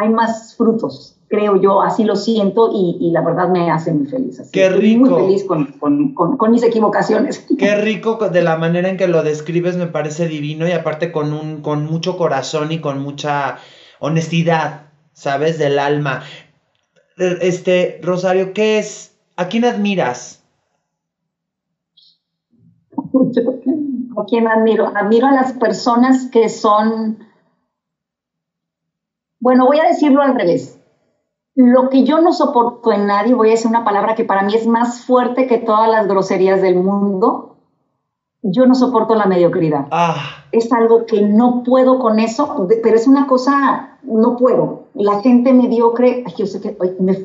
hay 0.00 0.08
más 0.08 0.56
frutos 0.56 1.20
creo 1.30 1.56
yo, 1.60 1.80
así 1.80 2.02
lo 2.02 2.16
siento 2.16 2.70
y, 2.74 3.10
la 3.12 3.22
verdad 3.22 3.48
me 3.48 3.70
hace 3.70 3.92
muy 3.92 4.06
feliz. 4.06 4.42
Qué 4.52 4.68
rico. 4.68 5.10
Muy 5.10 5.22
feliz 5.22 5.44
con, 5.44 6.50
mis 6.50 6.64
equivocaciones. 6.64 7.46
Qué 7.56 7.76
rico 7.76 8.16
de 8.16 8.42
la 8.42 8.56
manera 8.56 8.88
en 8.88 8.96
que 8.96 9.06
lo 9.06 9.22
describes, 9.22 9.76
me 9.76 9.86
parece 9.86 10.26
divino 10.26 10.66
y 10.66 10.72
aparte 10.72 11.12
con, 11.12 11.32
un, 11.32 11.62
con 11.62 11.86
mucho 11.86 12.16
corazón 12.18 12.72
y 12.72 12.80
con 12.80 13.00
mucha 13.00 13.58
honestidad, 14.00 14.88
¿sabes? 15.12 15.56
Del 15.56 15.78
alma. 15.78 16.24
Este, 17.16 18.00
Rosario, 18.02 18.52
¿qué 18.52 18.80
es? 18.80 19.14
¿A 19.36 19.46
quién 19.46 19.64
admiras? 19.64 20.42
¿A 22.96 24.24
quién 24.28 24.48
admiro? 24.48 24.90
Admiro 24.96 25.28
a 25.28 25.32
las 25.32 25.52
personas 25.52 26.26
que 26.26 26.48
son... 26.48 27.29
Bueno, 29.40 29.66
voy 29.66 29.80
a 29.80 29.88
decirlo 29.88 30.22
al 30.22 30.34
revés 30.34 30.80
lo 31.54 31.90
que 31.90 32.04
yo 32.04 32.20
no 32.20 32.32
soporto 32.32 32.92
en 32.92 33.06
nadie, 33.06 33.34
voy 33.34 33.48
a 33.48 33.52
decir 33.52 33.68
una 33.68 33.84
palabra 33.84 34.14
que 34.14 34.24
para 34.24 34.42
mí 34.42 34.54
es 34.54 34.66
más 34.66 35.04
fuerte 35.04 35.46
que 35.46 35.58
todas 35.58 35.90
las 35.90 36.06
groserías 36.06 36.62
del 36.62 36.76
mundo, 36.76 37.56
yo 38.42 38.66
no 38.66 38.74
soporto 38.74 39.14
la 39.14 39.26
mediocridad. 39.26 39.86
Ah. 39.90 40.44
Es 40.52 40.72
algo 40.72 41.04
que 41.04 41.20
no 41.20 41.62
puedo 41.62 41.98
con 41.98 42.18
eso, 42.18 42.66
pero 42.82 42.96
es 42.96 43.06
una 43.06 43.26
cosa, 43.26 43.98
no 44.02 44.36
puedo. 44.36 44.84
La 44.94 45.20
gente 45.20 45.52
mediocre, 45.52 46.24
yo 46.36 46.46
sé 46.46 46.60
que 46.60 46.76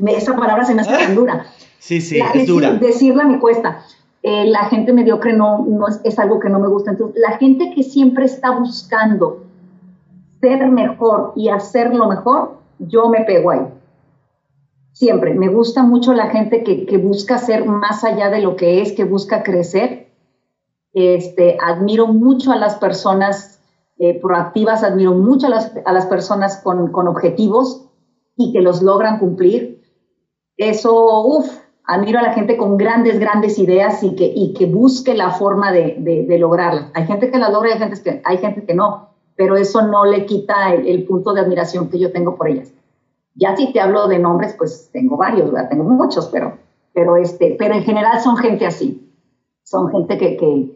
esa 0.09 0.35
palabra 0.35 0.65
se 0.65 0.75
me 0.75 0.81
hace 0.81 0.91
tan 0.91 1.15
dura. 1.15 1.45
Sí, 1.79 2.01
sí, 2.01 2.19
es 2.33 2.47
dura. 2.47 2.73
Decirla 2.73 3.23
me 3.25 3.39
cuesta. 3.39 3.85
Eh, 4.21 4.45
la 4.47 4.65
gente 4.65 4.91
mediocre 4.91 5.33
no, 5.33 5.65
no 5.67 5.87
es, 5.87 6.01
es, 6.03 6.17
algo 6.17 6.39
que 6.39 6.49
no 6.49 6.59
me 6.59 6.67
gusta. 6.67 6.91
Entonces, 6.91 7.21
la 7.21 7.37
gente 7.37 7.71
que 7.75 7.83
siempre 7.83 8.25
está 8.25 8.51
buscando 8.51 9.44
ser 10.39 10.69
mejor 10.69 11.33
y 11.35 11.49
hacerlo 11.49 12.07
mejor, 12.07 12.57
yo 12.79 13.09
me 13.09 13.21
pego 13.21 13.51
ahí 13.51 13.67
siempre. 14.95 15.33
Me 15.33 15.49
gusta 15.49 15.83
mucho 15.83 16.13
la 16.13 16.27
gente 16.27 16.63
que, 16.63 16.97
busca 16.97 17.37
ser 17.37 17.65
más 17.65 18.03
allá 18.03 18.29
de 18.29 18.39
lo 18.39 18.55
que 18.55 18.81
es, 18.81 18.93
que 18.93 19.03
busca 19.03 19.43
crecer. 19.43 20.07
Este, 20.93 21.57
admiro 21.61 22.07
mucho 22.07 22.53
a 22.53 22.55
las 22.55 22.75
personas 22.75 23.61
eh, 23.99 24.19
proactivas, 24.19 24.83
admiro 24.83 25.13
mucho 25.13 25.47
a 25.47 25.49
las, 25.49 25.73
a 25.85 25.91
las 25.91 26.05
personas 26.05 26.61
con, 26.63 26.93
con, 26.93 27.09
objetivos 27.09 27.85
y 28.37 28.53
que 28.53 28.61
los 28.61 28.81
logran 28.81 29.19
cumplir. 29.19 29.83
Eso, 30.55 31.25
uff, 31.25 31.49
admiro 31.83 32.19
a 32.19 32.23
la 32.23 32.33
gente 32.33 32.55
con 32.55 32.77
grandes, 32.77 33.19
grandes 33.19 33.59
ideas 33.59 34.01
y 34.01 34.15
que, 34.15 34.31
y 34.33 34.53
que 34.53 34.65
busque 34.65 35.13
la 35.13 35.31
forma 35.31 35.73
de, 35.73 35.97
de, 35.99 36.39
lograrlas. 36.39 36.91
Hay 36.93 37.05
gente 37.05 37.29
que 37.29 37.37
las 37.37 37.51
logra 37.51 37.71
y 37.71 37.73
hay 37.73 37.79
gente 37.79 38.01
que, 38.01 38.21
hay 38.23 38.37
gente 38.37 38.65
que 38.65 38.73
no, 38.73 39.09
pero 39.35 39.57
eso 39.57 39.81
no 39.87 40.05
le 40.05 40.25
quita 40.25 40.73
el, 40.73 40.87
el, 40.87 41.03
punto 41.03 41.33
de 41.33 41.41
admiración 41.41 41.89
que 41.89 41.99
yo 41.99 42.11
tengo 42.11 42.35
por 42.35 42.49
ellas. 42.49 42.71
Ya 43.35 43.55
si 43.55 43.73
te 43.73 43.81
hablo 43.81 44.07
de 44.07 44.19
nombres, 44.19 44.55
pues 44.57 44.89
tengo 44.93 45.17
varios, 45.17 45.51
¿verdad? 45.51 45.69
tengo 45.69 45.83
muchos, 45.83 46.27
pero, 46.27 46.57
pero, 46.93 47.17
este, 47.17 47.55
pero 47.59 47.75
en 47.75 47.83
general 47.83 48.21
son 48.21 48.37
gente 48.37 48.65
así. 48.65 49.01
Son 49.63 49.91
gente 49.91 50.17
que, 50.17 50.37
que, 50.37 50.71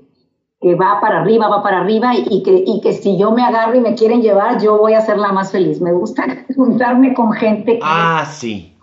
que 0.60 0.76
va 0.76 1.00
para 1.00 1.22
arriba, 1.22 1.48
va 1.48 1.64
para 1.64 1.80
arriba 1.80 2.12
y 2.16 2.44
que, 2.44 2.64
y 2.66 2.82
que 2.82 2.92
si 2.94 3.18
yo 3.18 3.32
me 3.32 3.44
agarro 3.44 3.76
y 3.76 3.80
me 3.80 3.96
quieren 3.96 4.22
llevar, 4.22 4.62
yo 4.62 4.78
voy 4.78 4.94
a 4.94 5.02
ser 5.02 5.18
la 5.18 5.32
más 5.32 5.52
feliz. 5.52 5.80
Me 5.80 5.94
gusta 5.94 6.46
juntarme 6.56 7.14
con 7.14 7.32
gente. 7.32 7.74
Que 7.74 7.80
ah, 7.82 8.26
sí. 8.30 8.76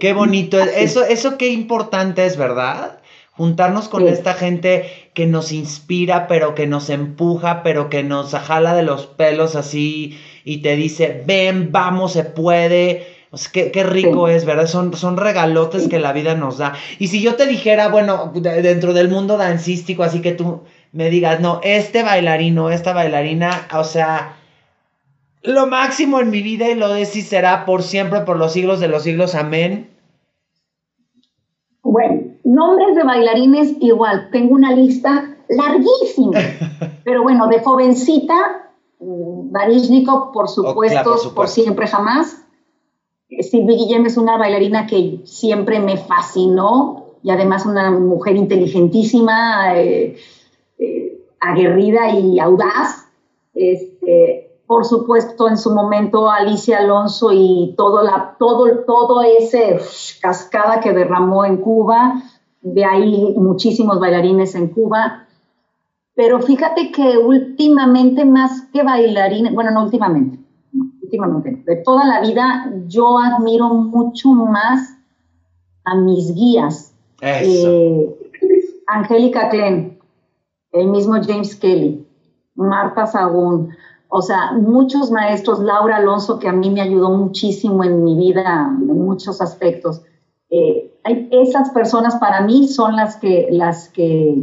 Qué 0.00 0.12
bonito. 0.12 0.58
Eso, 0.58 1.04
eso 1.04 1.38
qué 1.38 1.48
importante 1.52 2.26
es, 2.26 2.36
¿verdad? 2.36 2.98
Juntarnos 3.36 3.88
con 3.88 4.06
esta 4.06 4.34
gente 4.34 5.10
que 5.12 5.26
nos 5.26 5.50
inspira, 5.50 6.28
pero 6.28 6.54
que 6.54 6.68
nos 6.68 6.88
empuja, 6.88 7.64
pero 7.64 7.90
que 7.90 8.04
nos 8.04 8.32
jala 8.32 8.74
de 8.74 8.84
los 8.84 9.06
pelos 9.06 9.56
así 9.56 10.18
y 10.44 10.58
te 10.58 10.76
dice, 10.76 11.22
ven, 11.26 11.72
vamos, 11.72 12.12
se 12.12 12.22
puede. 12.22 13.06
O 13.30 13.36
sea, 13.36 13.50
qué, 13.50 13.72
qué 13.72 13.82
rico 13.82 14.28
es, 14.28 14.44
¿verdad? 14.44 14.68
Son, 14.68 14.96
son 14.96 15.16
regalotes 15.16 15.88
que 15.88 15.98
la 15.98 16.12
vida 16.12 16.36
nos 16.36 16.58
da. 16.58 16.74
Y 17.00 17.08
si 17.08 17.20
yo 17.22 17.34
te 17.34 17.46
dijera, 17.46 17.88
bueno, 17.88 18.30
dentro 18.34 18.92
del 18.92 19.08
mundo 19.08 19.36
dancístico, 19.36 20.04
así 20.04 20.20
que 20.20 20.32
tú 20.32 20.62
me 20.92 21.10
digas, 21.10 21.40
no, 21.40 21.60
este 21.64 22.04
bailarino, 22.04 22.70
esta 22.70 22.92
bailarina, 22.92 23.66
o 23.74 23.82
sea, 23.82 24.36
lo 25.42 25.66
máximo 25.66 26.20
en 26.20 26.30
mi 26.30 26.40
vida 26.40 26.70
y 26.70 26.76
lo 26.76 26.88
de 26.88 27.04
sí 27.04 27.22
será 27.22 27.64
por 27.64 27.82
siempre, 27.82 28.20
por 28.20 28.38
los 28.38 28.52
siglos 28.52 28.78
de 28.78 28.86
los 28.86 29.02
siglos, 29.02 29.34
amén. 29.34 29.90
Bueno, 31.82 32.23
nombres 32.44 32.94
de 32.94 33.02
bailarines 33.02 33.74
igual, 33.80 34.28
tengo 34.30 34.54
una 34.54 34.72
lista 34.72 35.36
larguísima, 35.48 36.38
pero 37.04 37.22
bueno, 37.22 37.48
de 37.48 37.60
jovencita, 37.60 38.70
Barishnikov, 39.00 40.32
por 40.32 40.44
oh, 40.44 40.48
supuesto, 40.48 41.34
por, 41.34 41.48
siempre 41.48 41.86
jamás. 41.86 42.40
Silvia 43.40 43.76
Guillem 43.76 44.06
es 44.06 44.16
una 44.16 44.38
bailarina 44.38 44.86
que 44.86 45.20
siempre 45.24 45.80
me 45.80 45.96
fascinó 45.96 47.06
y 47.22 47.30
además 47.30 47.66
una 47.66 47.90
mujer 47.90 48.36
inteligentísima. 48.36 49.74
Eh, 49.76 50.16
aguerrida 51.44 52.10
y 52.10 52.38
audaz. 52.38 53.06
Este, 53.54 54.50
por 54.66 54.84
supuesto, 54.84 55.48
en 55.48 55.58
su 55.58 55.72
momento 55.74 56.30
Alicia 56.30 56.78
Alonso 56.78 57.30
y 57.32 57.74
todo, 57.76 58.02
la, 58.02 58.36
todo, 58.38 58.84
todo 58.86 59.22
ese 59.22 59.78
cascada 60.20 60.80
que 60.80 60.92
derramó 60.92 61.44
en 61.44 61.58
Cuba, 61.58 62.22
de 62.64 62.84
ahí 62.84 63.34
muchísimos 63.36 64.00
bailarines 64.00 64.54
en 64.54 64.68
Cuba. 64.68 65.26
Pero 66.16 66.40
fíjate 66.40 66.90
que 66.90 67.18
últimamente, 67.18 68.24
más 68.24 68.62
que 68.72 68.82
bailarines, 68.82 69.52
bueno, 69.54 69.70
no 69.70 69.84
últimamente, 69.84 70.38
últimamente, 71.02 71.62
de 71.66 71.76
toda 71.76 72.06
la 72.06 72.20
vida, 72.20 72.72
yo 72.86 73.18
admiro 73.18 73.68
mucho 73.68 74.30
más 74.30 74.96
a 75.84 75.94
mis 75.96 76.34
guías. 76.34 76.94
Eh, 77.20 78.16
Angélica 78.86 79.48
Klein, 79.48 79.98
el 80.72 80.88
mismo 80.88 81.14
James 81.22 81.56
Kelly, 81.56 82.06
Marta 82.54 83.06
Sagún, 83.06 83.70
o 84.08 84.22
sea, 84.22 84.52
muchos 84.52 85.10
maestros, 85.10 85.58
Laura 85.58 85.96
Alonso, 85.96 86.38
que 86.38 86.48
a 86.48 86.52
mí 86.52 86.70
me 86.70 86.80
ayudó 86.80 87.10
muchísimo 87.10 87.82
en 87.82 88.04
mi 88.04 88.16
vida 88.16 88.70
en 88.70 88.86
muchos 88.86 89.40
aspectos. 89.40 90.02
Eh, 90.50 90.93
esas 91.04 91.70
personas 91.70 92.16
para 92.16 92.40
mí 92.40 92.66
son 92.68 92.96
las 92.96 93.16
que, 93.16 93.48
las 93.50 93.88
que, 93.90 94.34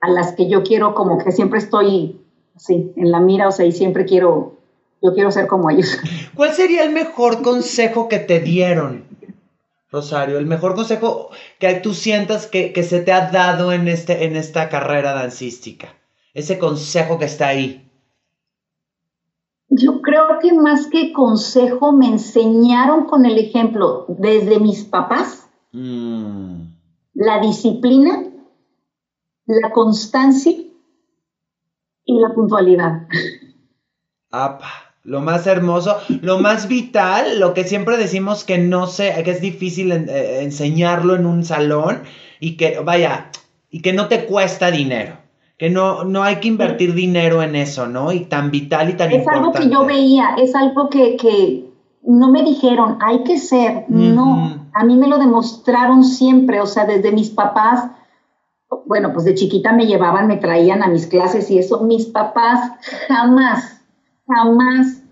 a 0.00 0.10
las 0.10 0.32
que 0.32 0.48
yo 0.48 0.62
quiero 0.62 0.94
como 0.94 1.18
que 1.18 1.32
siempre 1.32 1.58
estoy, 1.58 2.20
sí, 2.56 2.92
en 2.96 3.10
la 3.10 3.20
mira, 3.20 3.48
o 3.48 3.50
sea, 3.50 3.64
y 3.64 3.72
siempre 3.72 4.04
quiero, 4.04 4.56
yo 5.02 5.14
quiero 5.14 5.30
ser 5.30 5.46
como 5.46 5.70
ellos. 5.70 5.98
¿Cuál 6.34 6.52
sería 6.52 6.84
el 6.84 6.92
mejor 6.92 7.42
consejo 7.42 8.08
que 8.08 8.18
te 8.18 8.40
dieron? 8.40 9.06
Rosario, 9.90 10.36
el 10.36 10.44
mejor 10.44 10.74
consejo 10.74 11.30
que 11.58 11.72
tú 11.74 11.94
sientas 11.94 12.46
que, 12.46 12.74
se 12.82 13.00
te 13.00 13.12
ha 13.12 13.30
dado 13.30 13.72
en, 13.72 13.88
este, 13.88 14.26
en 14.26 14.36
esta 14.36 14.68
carrera 14.68 15.14
dancística. 15.14 15.94
Ese 16.34 16.58
consejo 16.58 17.18
que 17.18 17.24
está 17.24 17.48
ahí. 17.48 17.90
Yo 19.70 20.02
creo 20.02 20.38
que 20.42 20.52
más 20.52 20.88
que 20.88 21.12
consejo 21.12 21.92
me 21.92 22.06
enseñaron 22.06 23.04
con 23.04 23.24
el 23.24 23.38
ejemplo 23.38 24.04
desde 24.08 24.60
mis 24.60 24.84
papás 24.84 25.47
mm. 25.72 26.60
la 27.14 27.40
disciplina, 27.40 28.24
la 29.46 29.70
constancia 29.70 30.52
y 32.04 32.20
la 32.20 32.34
puntualidad. 32.34 33.06
Apa 34.30 34.88
lo 35.08 35.22
más 35.22 35.46
hermoso, 35.46 35.96
lo 36.20 36.38
más 36.38 36.68
vital, 36.68 37.40
lo 37.40 37.54
que 37.54 37.64
siempre 37.64 37.96
decimos 37.96 38.44
que 38.44 38.58
no 38.58 38.86
sé, 38.86 39.14
que 39.24 39.30
es 39.30 39.40
difícil 39.40 39.90
eh, 39.90 40.42
enseñarlo 40.42 41.16
en 41.16 41.24
un 41.24 41.44
salón 41.44 42.02
y 42.40 42.56
que, 42.58 42.80
vaya, 42.80 43.30
y 43.70 43.80
que 43.80 43.94
no 43.94 44.08
te 44.08 44.26
cuesta 44.26 44.70
dinero, 44.70 45.16
que 45.56 45.70
no, 45.70 46.04
no 46.04 46.24
hay 46.24 46.36
que 46.36 46.48
invertir 46.48 46.92
dinero 46.92 47.42
en 47.42 47.56
eso, 47.56 47.86
¿no? 47.86 48.12
Y 48.12 48.20
tan 48.26 48.50
vital 48.50 48.90
y 48.90 48.92
tan 48.94 49.10
es 49.10 49.18
importante. 49.20 49.48
Es 49.48 49.64
algo 49.64 49.70
que 49.70 49.74
yo 49.74 49.86
veía, 49.86 50.36
es 50.36 50.54
algo 50.54 50.90
que, 50.90 51.16
que 51.16 51.64
no 52.02 52.30
me 52.30 52.42
dijeron, 52.42 52.98
hay 53.00 53.24
que 53.24 53.38
ser, 53.38 53.86
no, 53.88 54.67
a 54.78 54.84
mí 54.84 54.96
me 54.96 55.08
lo 55.08 55.18
demostraron 55.18 56.04
siempre, 56.04 56.60
o 56.60 56.66
sea, 56.66 56.84
desde 56.84 57.10
mis 57.10 57.30
papás, 57.30 57.90
bueno, 58.86 59.12
pues 59.12 59.24
de 59.24 59.34
chiquita 59.34 59.72
me 59.72 59.86
llevaban, 59.86 60.26
me 60.26 60.36
traían 60.36 60.82
a 60.82 60.88
mis 60.88 61.06
clases 61.06 61.50
y 61.50 61.58
eso, 61.58 61.80
mis 61.80 62.06
papás 62.06 62.70
jamás 63.08 63.78
jamás 64.28 65.02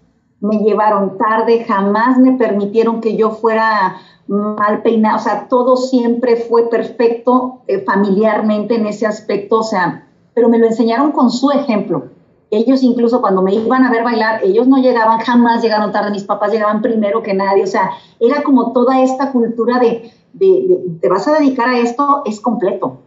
me 0.40 0.58
llevaron 0.58 1.16
tarde, 1.18 1.64
jamás 1.64 2.18
me 2.18 2.32
permitieron 2.32 3.00
que 3.00 3.16
yo 3.16 3.30
fuera 3.30 3.96
mal 4.28 4.82
peinada, 4.82 5.16
o 5.16 5.20
sea, 5.20 5.48
todo 5.48 5.76
siempre 5.76 6.36
fue 6.36 6.68
perfecto 6.68 7.62
eh, 7.66 7.80
familiarmente 7.80 8.74
en 8.74 8.86
ese 8.86 9.06
aspecto, 9.06 9.60
o 9.60 9.62
sea, 9.62 10.06
pero 10.34 10.48
me 10.48 10.58
lo 10.58 10.66
enseñaron 10.66 11.12
con 11.12 11.30
su 11.30 11.50
ejemplo. 11.50 12.10
Ellos 12.50 12.82
incluso 12.82 13.20
cuando 13.20 13.42
me 13.42 13.54
iban 13.54 13.82
a 13.84 13.90
ver 13.90 14.04
bailar, 14.04 14.40
ellos 14.44 14.68
no 14.68 14.76
llegaban, 14.76 15.18
jamás 15.18 15.62
llegaron 15.62 15.90
tarde, 15.90 16.10
mis 16.10 16.24
papás 16.24 16.52
llegaban 16.52 16.80
primero 16.80 17.22
que 17.22 17.34
nadie, 17.34 17.64
o 17.64 17.66
sea, 17.66 17.90
era 18.20 18.42
como 18.42 18.72
toda 18.72 19.00
esta 19.02 19.32
cultura 19.32 19.80
de, 19.80 20.12
de 20.32 20.84
te 21.00 21.08
vas 21.08 21.26
a 21.26 21.32
dedicar 21.32 21.68
a 21.68 21.78
esto, 21.78 22.22
es 22.24 22.40
completo. 22.40 22.98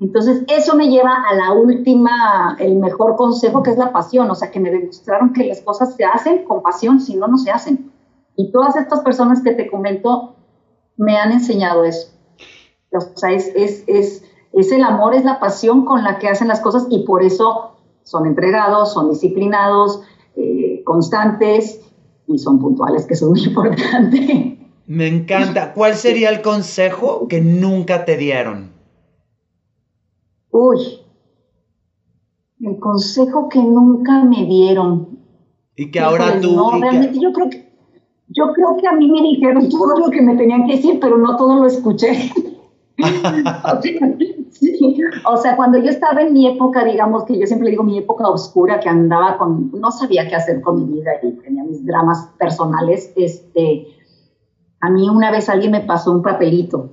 Entonces, 0.00 0.44
eso 0.48 0.76
me 0.76 0.88
lleva 0.88 1.12
a 1.28 1.34
la 1.34 1.52
última, 1.52 2.56
el 2.58 2.76
mejor 2.76 3.16
consejo, 3.16 3.62
que 3.62 3.70
es 3.70 3.76
la 3.76 3.92
pasión, 3.92 4.30
o 4.30 4.34
sea, 4.34 4.50
que 4.50 4.58
me 4.58 4.70
demostraron 4.70 5.34
que 5.34 5.44
las 5.44 5.60
cosas 5.60 5.94
se 5.94 6.04
hacen 6.06 6.44
con 6.44 6.62
pasión, 6.62 7.00
si 7.00 7.16
no, 7.16 7.28
no 7.28 7.36
se 7.36 7.50
hacen. 7.50 7.92
Y 8.34 8.50
todas 8.50 8.76
estas 8.76 9.00
personas 9.00 9.42
que 9.42 9.52
te 9.52 9.70
comento 9.70 10.36
me 10.96 11.18
han 11.18 11.32
enseñado 11.32 11.84
eso. 11.84 12.08
O 12.92 13.00
sea, 13.00 13.30
es, 13.30 13.52
es, 13.54 14.24
es 14.52 14.72
el 14.72 14.84
amor, 14.84 15.14
es 15.14 15.24
la 15.24 15.38
pasión 15.38 15.84
con 15.84 16.02
la 16.02 16.18
que 16.18 16.28
hacen 16.28 16.48
las 16.48 16.60
cosas 16.60 16.86
y 16.88 17.04
por 17.04 17.22
eso 17.22 17.72
son 18.10 18.26
entregados, 18.26 18.92
son 18.92 19.08
disciplinados, 19.10 20.02
eh, 20.34 20.82
constantes 20.84 21.80
y 22.26 22.38
son 22.38 22.58
puntuales, 22.58 23.06
que 23.06 23.14
eso 23.14 23.26
es 23.26 23.30
muy 23.30 23.44
importante. 23.48 24.58
Me 24.86 25.06
encanta. 25.06 25.72
¿Cuál 25.72 25.94
sería 25.94 26.30
el 26.30 26.42
consejo 26.42 27.28
que 27.28 27.40
nunca 27.40 28.04
te 28.04 28.16
dieron? 28.16 28.72
Uy, 30.50 30.98
el 32.60 32.80
consejo 32.80 33.48
que 33.48 33.62
nunca 33.62 34.24
me 34.24 34.44
dieron. 34.44 35.20
Y 35.76 35.92
que 35.92 36.00
ahora 36.00 36.40
tú. 36.40 36.52
No, 36.56 36.80
realmente 36.80 37.20
yo 37.20 37.32
creo 37.32 37.48
que 37.48 37.70
yo 38.26 38.52
creo 38.52 38.76
que 38.80 38.88
a 38.88 38.92
mí 38.92 39.08
me 39.08 39.22
dijeron 39.22 39.68
todo 39.68 39.96
lo 39.96 40.10
que 40.10 40.20
me 40.20 40.36
tenían 40.36 40.66
que 40.66 40.76
decir, 40.76 40.98
pero 41.00 41.16
no 41.16 41.36
todo 41.36 41.60
lo 41.60 41.66
escuché. 41.66 42.32
o, 45.26 45.36
sea, 45.36 45.56
cuando 45.56 45.78
yo 45.78 45.90
estaba 45.90 46.22
en 46.22 46.32
mi 46.32 46.46
época, 46.46 46.84
digamos 46.84 47.24
que 47.24 47.38
yo 47.38 47.46
siempre 47.46 47.70
digo 47.70 47.82
mi 47.82 47.98
época 47.98 48.28
oscura, 48.28 48.80
que 48.80 48.88
andaba 48.88 49.38
con, 49.38 49.70
no 49.72 49.90
sabía 49.90 50.28
qué 50.28 50.36
hacer 50.36 50.60
con 50.60 50.76
mi 50.76 50.98
vida 50.98 51.12
y 51.22 51.32
tenía 51.32 51.64
mis 51.64 51.84
dramas 51.84 52.30
personales, 52.38 53.12
este, 53.16 53.86
a 54.80 54.90
mí 54.90 55.08
una 55.08 55.30
vez 55.30 55.48
alguien 55.48 55.72
me 55.72 55.80
pasó 55.80 56.12
un 56.12 56.22
papelito 56.22 56.90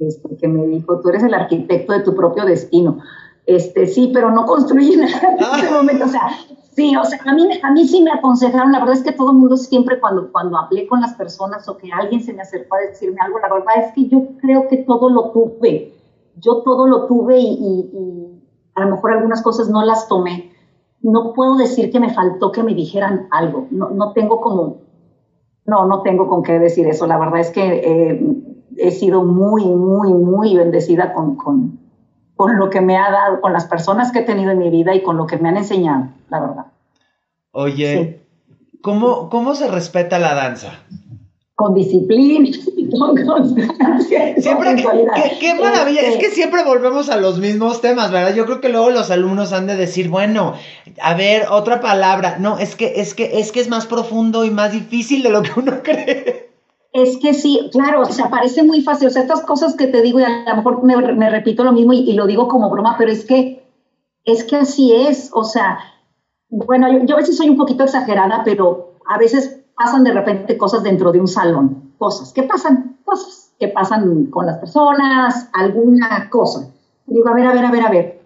este, 0.00 0.36
que 0.36 0.48
me 0.48 0.66
dijo, 0.66 1.00
tú 1.00 1.08
eres 1.08 1.22
el 1.24 1.34
arquitecto 1.34 1.92
de 1.92 2.00
tu 2.00 2.14
propio 2.14 2.44
destino. 2.44 2.98
Este, 3.46 3.86
sí, 3.86 4.10
pero 4.12 4.30
no 4.30 4.44
construí 4.46 4.96
nada 4.96 5.32
en 5.32 5.58
ese 5.58 5.72
momento. 5.72 6.04
O 6.04 6.08
sea, 6.08 6.30
sí, 6.74 6.94
o 6.96 7.04
sea, 7.04 7.18
a 7.24 7.34
mí, 7.34 7.48
a 7.62 7.70
mí 7.72 7.88
sí 7.88 8.02
me 8.02 8.12
aconsejaron. 8.12 8.72
La 8.72 8.80
verdad 8.80 8.94
es 8.94 9.02
que 9.02 9.12
todo 9.12 9.30
el 9.30 9.38
mundo 9.38 9.56
siempre 9.56 9.98
cuando, 9.98 10.30
cuando 10.30 10.58
hablé 10.58 10.86
con 10.86 11.00
las 11.00 11.14
personas 11.14 11.68
o 11.68 11.76
que 11.76 11.90
alguien 11.92 12.22
se 12.22 12.32
me 12.32 12.42
acercó 12.42 12.76
a 12.76 12.80
decirme 12.80 13.16
algo, 13.20 13.38
la 13.38 13.52
verdad 13.52 13.86
es 13.86 13.92
que 13.94 14.06
yo 14.06 14.22
creo 14.40 14.68
que 14.68 14.78
todo 14.78 15.08
lo 15.08 15.30
tuve. 15.30 15.94
Yo 16.40 16.62
todo 16.62 16.86
lo 16.86 17.06
tuve 17.06 17.38
y, 17.38 17.46
y, 17.46 17.96
y 17.96 18.38
a 18.78 18.80
lo 18.84 18.94
mejor 18.94 19.12
algunas 19.12 19.42
cosas 19.42 19.68
no 19.68 19.82
las 19.82 20.08
tomé. 20.08 20.50
no 21.00 21.32
puedo 21.32 21.56
decir 21.56 21.90
que 21.90 22.00
me 22.00 22.12
faltó 22.12 22.52
que 22.52 22.62
me 22.62 22.74
dijeran 22.74 23.26
algo. 23.30 23.66
No, 23.70 23.90
no 23.90 24.12
tengo 24.12 24.40
como, 24.40 24.78
no, 25.64 25.84
no 25.86 26.02
tengo 26.02 26.28
con 26.28 26.42
qué 26.42 26.58
decir 26.58 26.86
eso. 26.86 27.06
La 27.06 27.18
verdad 27.18 27.40
es 27.40 27.50
que 27.50 27.80
eh, 27.84 28.20
he 28.78 28.90
sido 28.90 29.22
muy, 29.24 29.64
muy, 29.66 30.12
muy 30.12 30.56
bendecida 30.56 31.12
con, 31.12 31.36
con, 31.36 31.78
con, 32.36 32.56
lo 32.56 32.70
que 32.70 32.80
me 32.80 32.96
ha 32.96 33.10
dado, 33.10 33.40
con 33.40 33.52
las 33.52 33.66
personas 33.66 34.12
que 34.12 34.20
he 34.20 34.24
tenido 34.24 34.50
en 34.50 34.58
mi 34.58 34.70
vida 34.70 34.94
y 34.94 35.02
con 35.02 35.16
lo 35.16 35.26
que 35.26 35.36
me 35.36 35.48
han 35.48 35.56
enseñado, 35.56 36.08
la 36.28 36.40
verdad. 36.40 36.66
Oye, 37.52 38.20
¿cómo, 38.80 39.28
¿cómo 39.28 39.54
se 39.54 39.68
respeta 39.68 40.18
la 40.18 40.34
danza? 40.34 40.84
Con 41.58 41.74
disciplina, 41.74 42.56
con 42.98 43.16
constancia. 43.26 44.40
Siempre, 44.40 44.76
qué, 45.40 45.54
maravilla, 45.54 46.02
es 46.02 46.16
que 46.16 46.26
este 46.26 46.36
siempre 46.36 46.62
volvemos 46.62 47.10
a 47.10 47.16
los 47.16 47.40
mismos 47.40 47.80
temas, 47.80 48.12
¿verdad? 48.12 48.32
Yo 48.32 48.46
creo 48.46 48.60
que 48.60 48.68
luego 48.68 48.90
los 48.90 49.10
alumnos 49.10 49.52
han 49.52 49.66
de 49.66 49.74
decir, 49.74 50.08
bueno, 50.08 50.54
a 51.02 51.14
ver, 51.14 51.46
otra 51.50 51.80
palabra. 51.80 52.38
No, 52.38 52.60
es 52.60 52.76
que, 52.76 53.00
es 53.00 53.12
que, 53.12 53.40
es 53.40 53.50
que 53.50 53.58
es 53.58 53.68
más 53.68 53.86
profundo 53.86 54.44
y 54.44 54.50
más 54.50 54.70
difícil 54.70 55.24
de 55.24 55.30
lo 55.30 55.42
que 55.42 55.50
uno 55.56 55.72
cree. 55.82 56.48
Es 56.92 57.16
que 57.16 57.34
sí, 57.34 57.68
claro, 57.72 58.02
o 58.02 58.12
sea, 58.12 58.30
parece 58.30 58.62
muy 58.62 58.82
fácil. 58.82 59.08
O 59.08 59.10
sea, 59.10 59.22
estas 59.22 59.40
cosas 59.40 59.74
que 59.74 59.88
te 59.88 60.00
digo, 60.00 60.20
y 60.20 60.22
a 60.22 60.44
lo 60.48 60.56
mejor 60.58 60.84
me, 60.84 61.28
repito 61.28 61.64
lo 61.64 61.72
mismo 61.72 61.92
y, 61.92 62.12
lo 62.12 62.28
digo 62.28 62.46
como 62.46 62.70
broma, 62.70 62.94
pero 62.96 63.10
es 63.10 63.24
que, 63.24 63.64
es 64.24 64.44
que 64.44 64.54
así 64.54 64.94
es. 64.94 65.30
O 65.34 65.42
sea, 65.42 65.80
bueno, 66.50 66.88
yo, 66.92 67.04
yo 67.04 67.16
a 67.16 67.18
veces 67.18 67.36
soy 67.36 67.48
un 67.48 67.56
poquito 67.56 67.82
exagerada, 67.82 68.42
pero 68.44 68.94
a 69.08 69.18
veces 69.18 69.57
pasan 69.78 70.02
de 70.02 70.12
repente 70.12 70.58
cosas 70.58 70.82
dentro 70.82 71.12
de 71.12 71.20
un 71.20 71.28
salón, 71.28 71.92
cosas, 71.98 72.32
¿qué 72.32 72.42
pasan? 72.42 72.98
Cosas 73.04 73.52
que 73.58 73.68
pasan 73.68 74.26
con 74.26 74.46
las 74.46 74.58
personas, 74.58 75.48
alguna 75.52 76.28
cosa. 76.30 76.68
digo, 77.06 77.28
a 77.28 77.34
ver, 77.34 77.46
a 77.46 77.52
ver, 77.52 77.64
a 77.64 77.70
ver, 77.70 77.82
a 77.86 77.90
ver, 77.90 78.20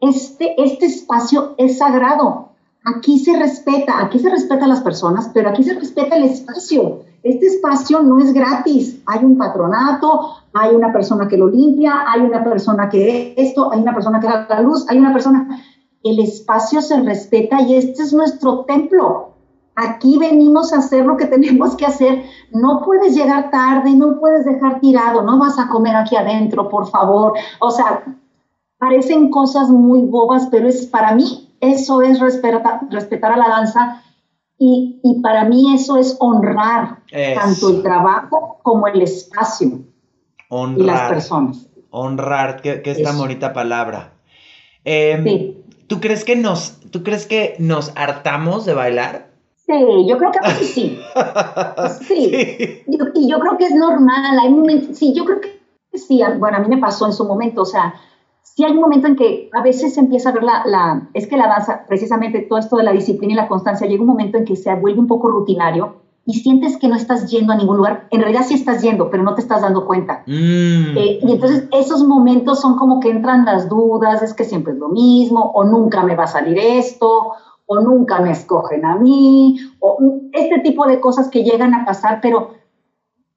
este, 0.00 0.60
este 0.62 0.86
espacio 0.86 1.54
es 1.58 1.78
sagrado, 1.78 2.48
aquí 2.84 3.18
se 3.18 3.38
respeta, 3.38 4.02
aquí 4.02 4.18
se 4.18 4.30
respeta 4.30 4.64
a 4.64 4.68
las 4.68 4.80
personas, 4.80 5.30
pero 5.32 5.50
aquí 5.50 5.62
se 5.62 5.74
respeta 5.74 6.16
el 6.16 6.24
espacio. 6.24 7.02
Este 7.22 7.46
espacio 7.46 8.02
no 8.02 8.18
es 8.18 8.32
gratis, 8.34 9.02
hay 9.06 9.24
un 9.24 9.38
patronato, 9.38 10.36
hay 10.52 10.74
una 10.74 10.92
persona 10.92 11.26
que 11.26 11.38
lo 11.38 11.48
limpia, 11.48 12.04
hay 12.06 12.20
una 12.20 12.44
persona 12.44 12.88
que 12.88 13.34
esto, 13.36 13.72
hay 13.72 13.80
una 13.80 13.94
persona 13.94 14.20
que 14.20 14.26
da 14.26 14.46
la 14.48 14.60
luz, 14.60 14.86
hay 14.88 14.98
una 14.98 15.12
persona... 15.12 15.60
El 16.02 16.18
espacio 16.18 16.82
se 16.82 17.00
respeta 17.00 17.62
y 17.62 17.76
este 17.76 18.02
es 18.02 18.12
nuestro 18.12 18.66
templo. 18.66 19.33
Aquí 19.76 20.18
venimos 20.18 20.72
a 20.72 20.78
hacer 20.78 21.04
lo 21.04 21.16
que 21.16 21.26
tenemos 21.26 21.76
que 21.76 21.86
hacer. 21.86 22.24
No 22.50 22.82
puedes 22.84 23.14
llegar 23.14 23.50
tarde, 23.50 23.90
no 23.94 24.20
puedes 24.20 24.44
dejar 24.44 24.80
tirado, 24.80 25.22
no 25.22 25.38
vas 25.38 25.58
a 25.58 25.68
comer 25.68 25.96
aquí 25.96 26.16
adentro, 26.16 26.68
por 26.68 26.88
favor. 26.88 27.32
O 27.60 27.70
sea, 27.70 28.04
parecen 28.78 29.30
cosas 29.30 29.68
muy 29.70 30.02
bobas, 30.02 30.48
pero 30.50 30.68
es 30.68 30.86
para 30.86 31.14
mí 31.14 31.50
eso 31.60 32.02
es 32.02 32.20
respetar, 32.20 32.80
respetar 32.90 33.32
a 33.32 33.36
la 33.36 33.48
danza 33.48 34.02
y, 34.58 35.00
para 35.22 35.44
mí 35.44 35.74
eso 35.74 35.96
es 35.96 36.16
honrar 36.20 37.02
tanto 37.34 37.70
el 37.70 37.82
trabajo 37.82 38.58
como 38.62 38.86
el 38.86 39.02
espacio 39.02 39.80
honrar, 40.48 40.80
y 40.80 40.86
las 40.86 41.10
personas. 41.10 41.66
Honrar, 41.90 42.62
que, 42.62 42.82
es 42.84 43.00
la 43.00 43.12
bonita 43.12 43.52
palabra. 43.52 44.14
Em, 44.84 45.54
¿Tú 45.86 46.00
crees 46.00 46.24
que 46.24 46.36
nos, 46.36 46.80
tú 46.90 47.02
crees 47.02 47.26
que 47.26 47.56
nos 47.58 47.92
hartamos 47.96 48.64
de 48.64 48.74
bailar? 48.74 49.33
Sí, 49.66 50.06
yo 50.06 50.18
creo 50.18 50.30
que 50.30 50.40
veces 50.40 50.70
sí. 50.70 50.98
Sí. 52.06 52.84
y 53.14 53.28
yo 53.28 53.38
creo 53.38 53.56
que 53.56 53.66
es 53.66 53.74
normal. 53.74 54.38
Hay 54.38 54.50
momentos, 54.50 54.98
sí, 54.98 55.14
yo 55.14 55.24
creo 55.24 55.40
que 55.40 55.58
sí. 55.94 56.20
Bueno, 56.38 56.58
a 56.58 56.60
mí 56.60 56.68
me 56.68 56.78
pasó 56.78 57.06
en 57.06 57.12
su 57.14 57.24
momento. 57.24 57.62
O 57.62 57.66
sea, 57.66 57.94
sí 58.42 58.62
hay 58.64 58.72
un 58.72 58.80
momento 58.80 59.06
en 59.06 59.16
que 59.16 59.48
a 59.52 59.62
veces 59.62 59.94
se 59.94 60.00
empieza 60.00 60.28
a 60.28 60.32
ver 60.32 60.42
la, 60.42 60.62
la, 60.66 61.08
es 61.14 61.26
que 61.26 61.38
la 61.38 61.48
danza, 61.48 61.84
precisamente 61.88 62.40
todo 62.40 62.58
esto 62.58 62.76
de 62.76 62.84
la 62.84 62.92
disciplina 62.92 63.32
y 63.32 63.36
la 63.36 63.48
constancia, 63.48 63.86
llega 63.86 64.02
un 64.02 64.08
momento 64.08 64.36
en 64.36 64.44
que 64.44 64.56
se 64.56 64.74
vuelve 64.74 65.00
un 65.00 65.06
poco 65.06 65.28
rutinario 65.28 66.04
y 66.26 66.34
sientes 66.34 66.78
que 66.78 66.88
no 66.88 66.96
estás 66.96 67.30
yendo 67.30 67.52
a 67.52 67.56
ningún 67.56 67.78
lugar. 67.78 68.06
En 68.10 68.20
realidad 68.20 68.44
sí 68.46 68.54
estás 68.54 68.82
yendo, 68.82 69.10
pero 69.10 69.22
no 69.22 69.34
te 69.34 69.40
estás 69.40 69.62
dando 69.62 69.86
cuenta. 69.86 70.24
Mm. 70.26 70.96
Eh, 70.96 71.18
y 71.22 71.32
entonces 71.32 71.68
esos 71.72 72.04
momentos 72.04 72.60
son 72.60 72.76
como 72.76 73.00
que 73.00 73.10
entran 73.10 73.44
las 73.44 73.68
dudas, 73.68 74.22
es 74.22 74.34
que 74.34 74.44
siempre 74.44 74.72
es 74.72 74.78
lo 74.78 74.88
mismo, 74.88 75.52
o 75.54 75.64
nunca 75.64 76.02
me 76.02 76.16
va 76.16 76.24
a 76.24 76.28
salir 76.28 76.58
esto, 76.58 77.32
o 77.66 77.80
nunca 77.80 78.20
me 78.20 78.30
escogen 78.30 78.84
a 78.84 78.96
mí, 78.96 79.56
o 79.80 79.98
este 80.32 80.60
tipo 80.60 80.86
de 80.86 81.00
cosas 81.00 81.28
que 81.28 81.42
llegan 81.42 81.74
a 81.74 81.84
pasar, 81.84 82.20
pero, 82.20 82.50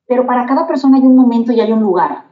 pero 0.07 0.25
para 0.25 0.45
cada 0.45 0.67
persona 0.67 0.97
hay 0.97 1.03
un 1.03 1.15
momento 1.15 1.51
y 1.51 1.61
hay 1.61 1.71
un 1.71 1.82
lugar. 1.82 2.25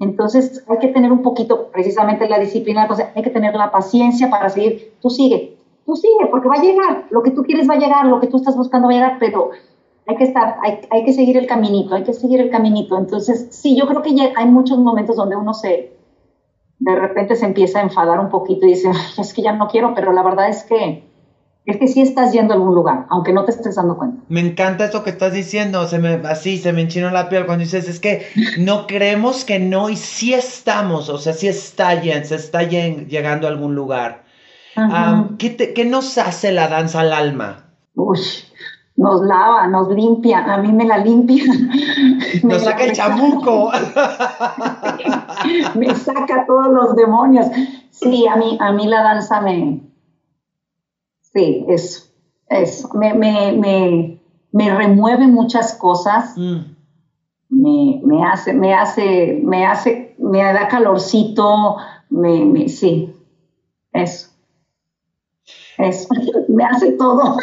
Entonces 0.00 0.64
hay 0.68 0.78
que 0.78 0.88
tener 0.88 1.10
un 1.10 1.22
poquito, 1.22 1.70
precisamente 1.72 2.28
la 2.28 2.38
disciplina, 2.38 2.88
hay 3.14 3.22
que 3.22 3.30
tener 3.30 3.54
la 3.54 3.70
paciencia 3.70 4.30
para 4.30 4.48
seguir. 4.48 4.94
Tú 5.00 5.10
sigue, 5.10 5.56
tú 5.84 5.96
sigue, 5.96 6.26
porque 6.30 6.48
va 6.48 6.56
a 6.56 6.62
llegar, 6.62 7.06
lo 7.10 7.22
que 7.22 7.30
tú 7.30 7.42
quieres 7.42 7.68
va 7.68 7.74
a 7.74 7.78
llegar, 7.78 8.06
lo 8.06 8.20
que 8.20 8.28
tú 8.28 8.36
estás 8.36 8.56
buscando 8.56 8.88
va 8.88 8.92
a 8.92 8.96
llegar, 8.96 9.16
pero 9.18 9.50
hay 10.06 10.16
que 10.16 10.24
estar, 10.24 10.56
hay, 10.62 10.80
hay 10.90 11.04
que 11.04 11.12
seguir 11.12 11.36
el 11.36 11.46
caminito, 11.46 11.94
hay 11.94 12.04
que 12.04 12.12
seguir 12.12 12.40
el 12.40 12.50
caminito. 12.50 12.96
Entonces, 12.96 13.48
sí, 13.50 13.76
yo 13.76 13.86
creo 13.86 14.02
que 14.02 14.14
ya 14.14 14.32
hay 14.36 14.46
muchos 14.46 14.78
momentos 14.78 15.16
donde 15.16 15.36
uno 15.36 15.52
se, 15.52 15.96
de 16.78 16.94
repente 16.94 17.34
se 17.34 17.46
empieza 17.46 17.80
a 17.80 17.82
enfadar 17.82 18.20
un 18.20 18.28
poquito 18.28 18.66
y 18.66 18.70
dice, 18.70 18.90
es 19.18 19.34
que 19.34 19.42
ya 19.42 19.52
no 19.52 19.68
quiero, 19.68 19.94
pero 19.94 20.12
la 20.12 20.22
verdad 20.22 20.48
es 20.48 20.62
que 20.64 21.07
es 21.68 21.76
que 21.76 21.86
sí 21.86 22.00
estás 22.00 22.32
yendo 22.32 22.54
a 22.54 22.56
algún 22.56 22.74
lugar, 22.74 23.04
aunque 23.10 23.30
no 23.30 23.44
te 23.44 23.50
estés 23.50 23.76
dando 23.76 23.98
cuenta. 23.98 24.22
Me 24.30 24.40
encanta 24.40 24.86
eso 24.86 25.04
que 25.04 25.10
estás 25.10 25.34
diciendo, 25.34 25.86
se 25.86 25.98
me, 25.98 26.14
así 26.26 26.56
se 26.56 26.72
me 26.72 26.80
enchina 26.80 27.12
la 27.12 27.28
piel 27.28 27.44
cuando 27.44 27.62
dices, 27.62 27.86
es 27.90 28.00
que 28.00 28.26
no 28.58 28.86
creemos 28.86 29.44
que 29.44 29.58
no 29.58 29.90
y 29.90 29.96
sí 29.96 30.32
estamos, 30.32 31.10
o 31.10 31.18
sea, 31.18 31.34
sí 31.34 31.46
está 31.46 32.00
yendo, 32.00 32.26
se 32.26 32.36
está 32.36 32.62
llegando 32.62 33.46
a 33.46 33.50
algún 33.50 33.74
lugar. 33.74 34.24
¿qué, 35.36 35.84
nos 35.84 36.16
hace 36.16 36.52
la 36.52 36.68
danza 36.68 37.00
al 37.00 37.12
alma? 37.12 37.66
Uy, 37.94 38.18
nos 38.96 39.20
lava, 39.20 39.66
nos 39.66 39.90
limpia, 39.90 40.38
a 40.38 40.56
mí 40.56 40.72
me 40.72 40.86
la 40.86 40.96
limpia. 40.96 41.44
Nos 42.44 42.62
saca 42.62 42.84
el 42.84 42.92
chamuco. 42.92 43.70
me 45.74 45.94
saca 45.94 46.46
todos 46.46 46.72
los 46.72 46.96
demonios. 46.96 47.46
Sí, 47.90 48.26
a 48.26 48.36
mí, 48.36 48.56
a 48.60 48.72
mí 48.72 48.86
la 48.86 49.02
danza 49.02 49.40
me, 49.40 49.80
Sí, 51.32 51.64
eso, 51.68 52.06
eso. 52.48 52.88
Me, 52.94 53.14
me, 53.14 54.18
me, 54.52 54.74
remueve 54.74 55.26
muchas 55.26 55.74
cosas. 55.74 56.36
Mm. 56.36 56.76
Me, 57.50 58.00
me, 58.02 58.24
hace, 58.24 58.52
me 58.52 58.74
hace, 58.74 59.40
me 59.42 59.66
hace, 59.66 60.14
me 60.18 60.38
da 60.38 60.68
calorcito, 60.68 61.76
me, 62.10 62.44
me, 62.44 62.68
sí, 62.68 63.10
eso. 63.92 64.28
Eso, 65.78 66.08
me 66.48 66.64
hace 66.64 66.92
todo. 66.92 67.36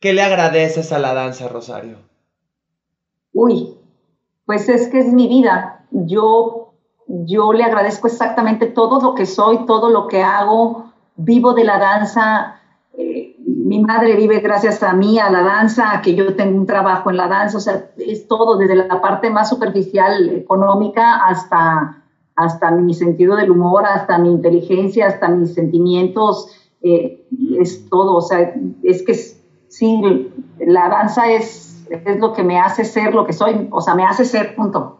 ¿Qué 0.00 0.12
le 0.12 0.22
agradeces 0.22 0.92
a 0.92 0.98
la 0.98 1.14
danza, 1.14 1.48
Rosario? 1.48 1.98
Uy, 3.32 3.74
pues 4.46 4.68
es 4.68 4.88
que 4.88 4.98
es 4.98 5.12
mi 5.12 5.28
vida. 5.28 5.84
Yo, 5.90 6.72
yo 7.06 7.52
le 7.52 7.64
agradezco 7.64 8.06
exactamente 8.06 8.66
todo 8.66 9.00
lo 9.00 9.14
que 9.14 9.26
soy, 9.26 9.64
todo 9.66 9.90
lo 9.90 10.08
que 10.08 10.22
hago. 10.22 10.92
Vivo 11.16 11.52
de 11.52 11.64
la 11.64 11.78
danza, 11.78 12.61
mi 13.64 13.80
madre 13.82 14.16
vive 14.16 14.40
gracias 14.40 14.82
a 14.82 14.92
mí, 14.92 15.18
a 15.18 15.30
la 15.30 15.42
danza, 15.42 15.92
a 15.92 16.02
que 16.02 16.14
yo 16.14 16.34
tengo 16.34 16.58
un 16.58 16.66
trabajo 16.66 17.10
en 17.10 17.16
la 17.16 17.28
danza, 17.28 17.58
o 17.58 17.60
sea, 17.60 17.90
es 17.96 18.26
todo, 18.26 18.56
desde 18.56 18.74
la 18.74 19.00
parte 19.00 19.30
más 19.30 19.48
superficial 19.48 20.28
económica 20.30 21.24
hasta, 21.26 22.02
hasta 22.36 22.70
mi 22.72 22.94
sentido 22.94 23.36
del 23.36 23.50
humor, 23.50 23.86
hasta 23.86 24.18
mi 24.18 24.30
inteligencia, 24.30 25.06
hasta 25.06 25.28
mis 25.28 25.54
sentimientos, 25.54 26.48
eh, 26.82 27.26
es 27.58 27.88
todo, 27.88 28.16
o 28.16 28.20
sea, 28.20 28.54
es 28.82 29.02
que 29.02 29.14
sí, 29.14 30.32
la 30.58 30.88
danza 30.88 31.30
es, 31.30 31.86
es 31.88 32.18
lo 32.18 32.32
que 32.32 32.42
me 32.42 32.58
hace 32.58 32.84
ser 32.84 33.14
lo 33.14 33.24
que 33.24 33.32
soy, 33.32 33.68
o 33.70 33.80
sea, 33.80 33.94
me 33.94 34.04
hace 34.04 34.24
ser, 34.24 34.54
punto. 34.54 34.98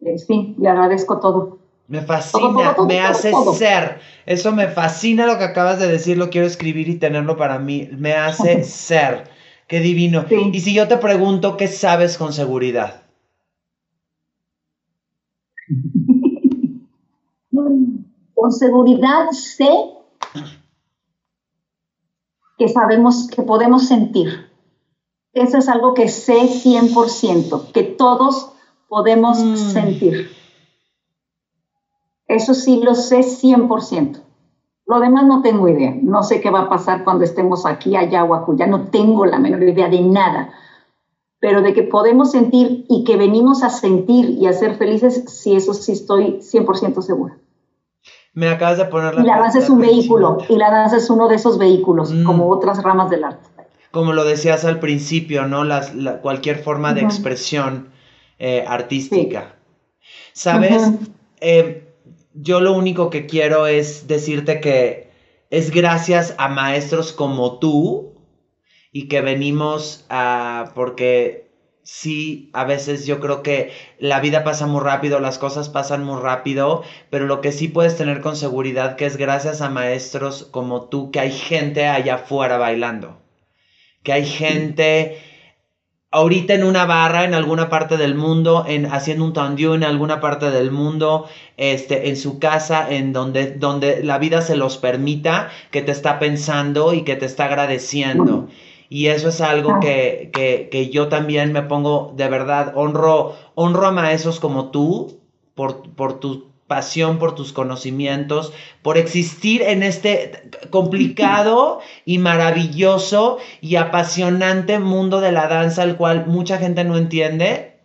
Eh, 0.00 0.18
sí, 0.18 0.56
le 0.58 0.68
agradezco 0.68 1.20
todo. 1.20 1.61
Me 1.92 2.00
fascina, 2.00 2.74
me 2.88 3.00
hace 3.00 3.30
ser. 3.54 4.00
Eso 4.24 4.50
me 4.52 4.66
fascina 4.68 5.26
lo 5.26 5.36
que 5.36 5.44
acabas 5.44 5.78
de 5.78 5.88
decir, 5.88 6.16
lo 6.16 6.30
quiero 6.30 6.46
escribir 6.46 6.88
y 6.88 6.94
tenerlo 6.94 7.36
para 7.36 7.58
mí. 7.58 7.86
Me 7.92 8.14
hace 8.14 8.64
ser. 8.64 9.24
Qué 9.66 9.80
divino. 9.80 10.24
Y 10.30 10.60
si 10.60 10.72
yo 10.72 10.88
te 10.88 10.96
pregunto, 10.96 11.58
¿qué 11.58 11.68
sabes 11.68 12.16
con 12.16 12.32
seguridad? 12.32 13.02
con 17.52 18.52
seguridad 18.52 19.26
sé 19.32 19.68
que 22.56 22.68
sabemos, 22.70 23.28
que 23.28 23.42
podemos 23.42 23.86
sentir. 23.86 24.50
Eso 25.34 25.58
es 25.58 25.68
algo 25.68 25.92
que 25.92 26.08
sé 26.08 26.40
100%, 26.40 27.70
que 27.72 27.82
todos 27.82 28.52
podemos 28.88 29.38
mm. 29.38 29.56
sentir. 29.56 30.41
Eso 32.32 32.54
sí 32.54 32.80
lo 32.82 32.94
sé 32.94 33.18
100%. 33.18 34.20
Lo 34.86 35.00
demás 35.00 35.24
no 35.26 35.42
tengo 35.42 35.68
idea. 35.68 35.94
No 36.02 36.22
sé 36.22 36.40
qué 36.40 36.50
va 36.50 36.62
a 36.62 36.68
pasar 36.68 37.04
cuando 37.04 37.24
estemos 37.24 37.66
aquí, 37.66 37.94
allá 37.94 38.24
o 38.24 38.34
acullá. 38.34 38.66
No 38.66 38.88
tengo 38.88 39.26
la 39.26 39.38
menor 39.38 39.62
idea 39.62 39.88
de 39.88 40.00
nada. 40.00 40.52
Pero 41.40 41.60
de 41.60 41.74
que 41.74 41.82
podemos 41.82 42.30
sentir 42.30 42.86
y 42.88 43.04
que 43.04 43.16
venimos 43.16 43.62
a 43.62 43.70
sentir 43.70 44.30
y 44.30 44.46
a 44.46 44.52
ser 44.52 44.76
felices, 44.76 45.24
sí, 45.26 45.54
eso 45.54 45.74
sí 45.74 45.92
estoy 45.92 46.38
100% 46.38 47.02
segura. 47.02 47.36
Me 48.32 48.48
acabas 48.48 48.78
de 48.78 48.86
poner 48.86 49.14
la 49.14 49.22
Y 49.22 49.26
la 49.26 49.38
danza 49.38 49.58
es 49.58 49.68
un 49.68 49.80
vehículo, 49.80 50.38
y 50.48 50.56
la 50.56 50.70
danza 50.70 50.96
es 50.96 51.10
uno 51.10 51.28
de 51.28 51.34
esos 51.34 51.58
vehículos, 51.58 52.12
mm. 52.12 52.24
como 52.24 52.48
otras 52.48 52.82
ramas 52.82 53.10
del 53.10 53.24
arte. 53.24 53.48
Como 53.90 54.14
lo 54.14 54.24
decías 54.24 54.64
al 54.64 54.80
principio, 54.80 55.46
¿no? 55.46 55.64
Las, 55.64 55.92
cualquier 56.22 56.62
forma 56.62 56.94
de 56.94 57.02
expresión 57.02 57.88
eh, 58.38 58.64
artística. 58.66 59.56
¿Sabes? 60.32 60.92
Eh, 61.40 61.91
yo 62.34 62.60
lo 62.60 62.72
único 62.72 63.10
que 63.10 63.26
quiero 63.26 63.66
es 63.66 64.06
decirte 64.06 64.60
que 64.60 65.10
es 65.50 65.70
gracias 65.70 66.34
a 66.38 66.48
maestros 66.48 67.12
como 67.12 67.58
tú 67.58 68.14
y 68.92 69.08
que 69.08 69.20
venimos 69.20 70.04
a... 70.08 70.72
porque 70.74 71.50
sí, 71.82 72.50
a 72.52 72.64
veces 72.64 73.06
yo 73.06 73.20
creo 73.20 73.42
que 73.42 73.72
la 73.98 74.20
vida 74.20 74.44
pasa 74.44 74.66
muy 74.66 74.80
rápido, 74.80 75.20
las 75.20 75.38
cosas 75.38 75.68
pasan 75.68 76.04
muy 76.04 76.20
rápido, 76.20 76.82
pero 77.10 77.26
lo 77.26 77.40
que 77.40 77.52
sí 77.52 77.68
puedes 77.68 77.96
tener 77.96 78.20
con 78.20 78.36
seguridad 78.36 78.96
que 78.96 79.06
es 79.06 79.16
gracias 79.16 79.60
a 79.60 79.70
maestros 79.70 80.44
como 80.50 80.88
tú 80.88 81.10
que 81.10 81.20
hay 81.20 81.32
gente 81.32 81.86
allá 81.86 82.16
afuera 82.16 82.56
bailando, 82.56 83.20
que 84.02 84.12
hay 84.12 84.24
gente 84.26 85.18
ahorita 86.12 86.54
en 86.54 86.62
una 86.62 86.84
barra 86.84 87.24
en 87.24 87.34
alguna 87.34 87.68
parte 87.68 87.96
del 87.96 88.14
mundo, 88.14 88.64
en 88.68 88.86
haciendo 88.86 89.24
un 89.24 89.32
tendiu 89.32 89.74
en 89.74 89.82
alguna 89.82 90.20
parte 90.20 90.50
del 90.50 90.70
mundo, 90.70 91.26
este, 91.56 92.10
en 92.10 92.16
su 92.16 92.38
casa, 92.38 92.86
en 92.88 93.12
donde, 93.12 93.52
donde 93.52 94.04
la 94.04 94.18
vida 94.18 94.42
se 94.42 94.54
los 94.54 94.76
permita, 94.76 95.48
que 95.70 95.82
te 95.82 95.90
está 95.90 96.18
pensando 96.18 96.92
y 96.92 97.02
que 97.02 97.16
te 97.16 97.26
está 97.26 97.46
agradeciendo. 97.46 98.48
Y 98.90 99.06
eso 99.06 99.30
es 99.30 99.40
algo 99.40 99.80
que, 99.80 100.30
que, 100.34 100.68
que, 100.70 100.90
yo 100.90 101.08
también 101.08 101.50
me 101.52 101.62
pongo, 101.62 102.12
de 102.14 102.28
verdad, 102.28 102.72
honro, 102.76 103.34
honro 103.54 103.86
a 103.86 103.90
maestros 103.90 104.38
como 104.38 104.70
tú 104.70 105.18
por, 105.54 105.88
por 105.94 106.20
tu 106.20 106.51
pasión, 106.72 107.18
por 107.18 107.34
tus 107.34 107.52
conocimientos, 107.52 108.54
por 108.80 108.96
existir 108.96 109.60
en 109.60 109.82
este 109.82 110.50
complicado 110.70 111.80
y 112.06 112.16
maravilloso 112.16 113.36
y 113.60 113.76
apasionante 113.76 114.78
mundo 114.78 115.20
de 115.20 115.32
la 115.32 115.48
danza, 115.48 115.82
el 115.82 115.96
cual 115.96 116.24
mucha 116.24 116.56
gente 116.56 116.82
no 116.82 116.96
entiende. 116.96 117.76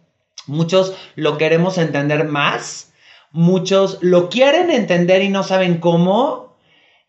Muchos 0.45 0.93
lo 1.15 1.37
queremos 1.37 1.77
entender 1.77 2.23
más, 2.23 2.93
muchos 3.31 3.97
lo 3.99 4.29
quieren 4.29 4.71
entender 4.71 5.21
y 5.21 5.27
no 5.27 5.43
saben 5.43 5.81
cómo, 5.81 6.55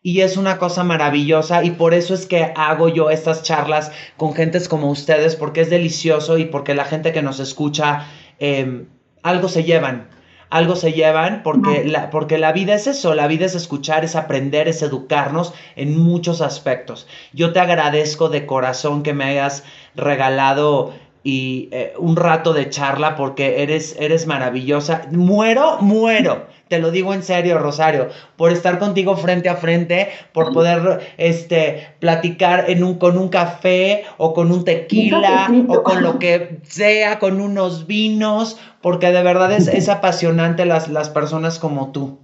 y 0.02 0.22
es 0.22 0.36
una 0.36 0.58
cosa 0.58 0.82
maravillosa 0.82 1.62
y 1.62 1.70
por 1.70 1.94
eso 1.94 2.12
es 2.12 2.26
que 2.26 2.52
hago 2.56 2.88
yo 2.88 3.08
estas 3.08 3.44
charlas 3.44 3.92
con 4.16 4.34
gentes 4.34 4.66
como 4.68 4.90
ustedes, 4.90 5.36
porque 5.36 5.60
es 5.60 5.70
delicioso 5.70 6.38
y 6.38 6.46
porque 6.46 6.74
la 6.74 6.86
gente 6.86 7.12
que 7.12 7.22
nos 7.22 7.38
escucha 7.38 8.08
em, 8.40 8.86
algo 9.22 9.48
se 9.48 9.62
llevan. 9.62 10.17
Algo 10.50 10.76
se 10.76 10.92
llevan 10.92 11.42
porque 11.42 11.84
la, 11.84 12.10
porque 12.10 12.38
la 12.38 12.52
vida 12.52 12.74
es 12.74 12.86
eso, 12.86 13.14
la 13.14 13.26
vida 13.26 13.46
es 13.46 13.54
escuchar, 13.54 14.04
es 14.04 14.16
aprender, 14.16 14.68
es 14.68 14.82
educarnos 14.82 15.52
en 15.76 15.98
muchos 15.98 16.40
aspectos. 16.40 17.06
Yo 17.32 17.52
te 17.52 17.60
agradezco 17.60 18.28
de 18.28 18.46
corazón 18.46 19.02
que 19.02 19.12
me 19.12 19.24
hayas 19.24 19.64
regalado 19.94 20.94
y 21.22 21.68
eh, 21.72 21.92
un 21.98 22.16
rato 22.16 22.52
de 22.52 22.70
charla 22.70 23.16
porque 23.16 23.62
eres, 23.62 23.96
eres 23.98 24.26
maravillosa. 24.26 25.02
Muero, 25.10 25.78
muero 25.80 26.46
te 26.68 26.78
lo 26.78 26.90
digo 26.90 27.14
en 27.14 27.22
serio, 27.22 27.58
Rosario, 27.58 28.08
por 28.36 28.52
estar 28.52 28.78
contigo 28.78 29.16
frente 29.16 29.48
a 29.48 29.56
frente, 29.56 30.08
por 30.32 30.52
poder 30.52 31.00
este, 31.16 31.94
platicar 31.98 32.68
en 32.68 32.84
un, 32.84 32.98
con 32.98 33.18
un 33.18 33.28
café 33.28 34.04
o 34.18 34.34
con 34.34 34.52
un 34.52 34.64
tequila 34.64 35.50
o 35.68 35.82
con 35.82 36.02
lo 36.02 36.18
que 36.18 36.60
sea, 36.64 37.18
con 37.18 37.40
unos 37.40 37.86
vinos, 37.86 38.60
porque 38.82 39.10
de 39.10 39.22
verdad 39.22 39.52
es, 39.52 39.66
es 39.66 39.88
apasionante 39.88 40.66
las, 40.66 40.88
las 40.88 41.08
personas 41.08 41.58
como 41.58 41.90
tú. 41.90 42.18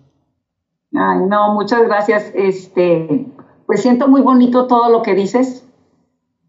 Ay, 0.95 1.21
no, 1.27 1.55
muchas 1.55 1.83
gracias. 1.85 2.31
Este, 2.35 3.27
pues 3.67 3.83
siento 3.83 4.09
muy 4.09 4.21
bonito 4.21 4.67
todo 4.67 4.91
lo 4.91 5.03
que 5.03 5.15
dices 5.15 5.65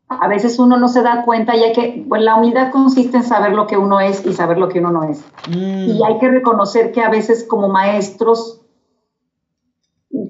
a 0.08 0.28
veces 0.28 0.60
uno 0.60 0.78
no 0.78 0.88
se 0.88 1.02
da 1.02 1.24
cuenta 1.24 1.56
y 1.56 1.64
hay 1.64 1.74
que, 1.74 2.06
pues 2.08 2.22
la 2.22 2.36
humildad 2.36 2.72
consiste 2.72 3.18
en 3.18 3.24
saber 3.24 3.54
lo 3.54 3.66
que 3.66 3.78
uno 3.78 4.00
es 4.00 4.26
y 4.26 4.34
saber 4.34 4.58
lo 4.58 4.70
que 4.70 4.80
uno 4.80 4.92
no 4.92 5.04
es. 5.04 5.24
Mm. 5.50 5.90
Y 5.90 6.04
hay 6.04 6.20
que 6.20 6.30
reconocer 6.30 6.92
que 6.92 7.02
a 7.02 7.10
veces 7.10 7.44
como 7.44 7.70
maestros 7.70 8.62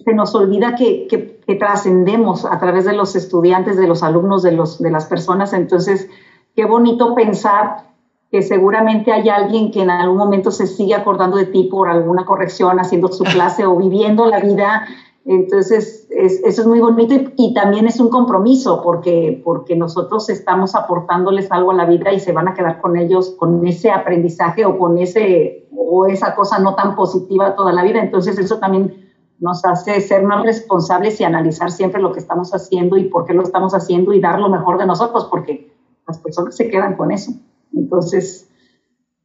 se 0.03 0.13
nos 0.13 0.34
olvida 0.34 0.76
que, 0.76 1.07
que, 1.07 1.55
trascendemos 1.55 2.43
a 2.43 2.59
través 2.59 2.86
de 2.86 2.93
los 2.93 3.15
estudiantes, 3.15 3.78
de 3.78 3.88
los 3.88 4.01
alumnos, 4.01 4.41
de, 4.41 4.51
los, 4.51 4.82
de 4.82 4.89
las 4.89 5.05
personas. 5.05 5.53
Entonces, 5.53 6.09
qué 6.55 6.65
bonito 6.65 7.13
pensar 7.13 7.84
que 8.32 8.41
seguramente 8.41 9.11
hay 9.11 9.30
alguien 9.30 9.71
que 9.71 9.84
en 9.84 9.91
algún 9.91 10.17
momento 10.17 10.49
se 10.49 10.65
sigue 10.65 10.95
acordando 10.95 11.38
de 11.38 11.45
ti 11.45 11.69
por 11.71 11.88
alguna 11.88 12.26
corrección, 12.26 12.80
haciendo 12.80 13.09
su 13.09 13.23
clase 13.32 13.65
o 13.65 13.76
viviendo 13.76 14.26
la 14.26 14.39
vida 14.39 14.88
entonces, 15.26 16.07
eso 16.11 16.61
es 16.61 16.67
muy 16.67 16.80
bonito 16.80 17.15
y, 17.36 17.53
también 17.55 17.88
es 17.88 17.99
un 17.99 18.09
compromiso 18.09 18.82
porque, 18.84 19.41
porque 19.43 19.76
nosotros 19.76 20.30
estamos 20.30 20.76
aportándoles 20.76 21.51
algo 21.51 21.71
a 21.71 21.73
la 21.73 21.86
vida 21.86 22.13
y 22.13 22.19
se 22.19 22.32
van 22.32 22.47
a 22.47 22.53
quedar 22.53 22.80
con 22.80 22.95
ellos 22.95 23.32
con 23.39 23.65
ese 23.65 23.89
aprendizaje 23.89 24.65
o 24.65 24.78
con 24.78 24.99
ese 24.99 25.67
o 25.76 26.05
esa 26.05 26.36
cosa 26.36 26.59
no 26.59 26.76
tan 26.76 26.95
positiva 26.95 27.55
toda 27.55 27.73
la 27.73 27.84
vida. 27.84 28.03
Entonces, 28.03 28.38
eso 28.38 28.59
también 28.59 29.11
nos 29.39 29.65
hace 29.65 29.99
ser 29.99 30.23
más 30.23 30.43
responsables 30.43 31.19
y 31.19 31.23
analizar 31.23 31.71
siempre 31.71 32.01
lo 32.01 32.11
que 32.13 32.19
estamos 32.19 32.51
haciendo 32.53 32.95
y 32.95 33.05
por 33.05 33.26
qué 33.26 33.34
lo 33.34 33.41
estamos 33.41 33.73
haciendo 33.73 34.13
y 34.13 34.19
dar 34.19 34.39
lo 34.39 34.49
mejor 34.49 34.78
de 34.78 34.86
nosotros 34.86 35.26
porque 35.26 35.73
las 36.07 36.19
personas 36.19 36.55
se 36.55 36.69
quedan 36.69 36.95
con 36.95 37.11
eso. 37.11 37.32
Entonces, 37.73 38.47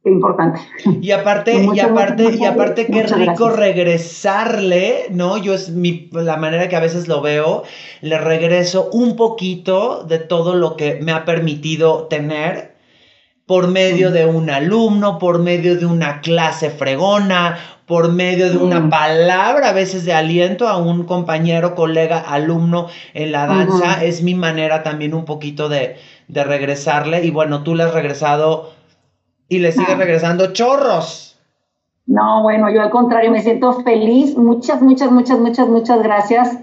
Qué 0.03 0.09
importante. 0.09 0.59
Y 0.99 1.11
aparte, 1.11 1.63
y 1.73 1.79
aparte, 1.79 2.35
y 2.35 2.45
aparte 2.45 2.87
qué 2.87 3.03
rico 3.03 3.49
regresarle, 3.49 5.05
¿no? 5.11 5.37
Yo 5.37 5.53
es 5.53 5.69
mi, 5.69 6.09
la 6.11 6.37
manera 6.37 6.69
que 6.69 6.75
a 6.75 6.79
veces 6.79 7.07
lo 7.07 7.21
veo, 7.21 7.63
le 8.01 8.17
regreso 8.17 8.89
un 8.91 9.15
poquito 9.15 10.03
de 10.03 10.17
todo 10.17 10.55
lo 10.55 10.75
que 10.75 10.99
me 11.01 11.11
ha 11.11 11.23
permitido 11.25 12.07
tener 12.07 12.71
por 13.45 13.67
medio 13.67 14.11
de 14.11 14.25
un 14.25 14.49
alumno, 14.49 15.19
por 15.19 15.39
medio 15.39 15.75
de 15.75 15.85
una 15.85 16.21
clase 16.21 16.69
fregona, 16.69 17.59
por 17.85 18.09
medio 18.11 18.49
de 18.49 18.57
una 18.57 18.89
palabra 18.89 19.69
a 19.69 19.73
veces 19.73 20.05
de 20.05 20.13
aliento 20.13 20.69
a 20.69 20.77
un 20.77 21.03
compañero, 21.03 21.75
colega, 21.75 22.19
alumno 22.19 22.87
en 23.13 23.33
la 23.33 23.47
danza. 23.47 24.03
Es 24.03 24.23
mi 24.23 24.33
manera 24.33 24.83
también 24.83 25.13
un 25.13 25.25
poquito 25.25 25.67
de, 25.67 25.97
de 26.29 26.43
regresarle. 26.45 27.25
Y 27.25 27.31
bueno, 27.31 27.63
tú 27.63 27.75
le 27.75 27.83
has 27.83 27.93
regresado 27.93 28.69
y 29.51 29.59
le 29.59 29.73
sigue 29.73 29.95
regresando 29.95 30.53
chorros. 30.53 31.37
No, 32.07 32.41
bueno, 32.41 32.71
yo 32.71 32.81
al 32.81 32.89
contrario 32.89 33.31
me 33.31 33.41
siento 33.41 33.73
feliz. 33.83 34.37
Muchas, 34.37 34.81
muchas, 34.81 35.11
muchas, 35.11 35.39
muchas, 35.39 35.67
muchas 35.67 36.01
gracias. 36.01 36.57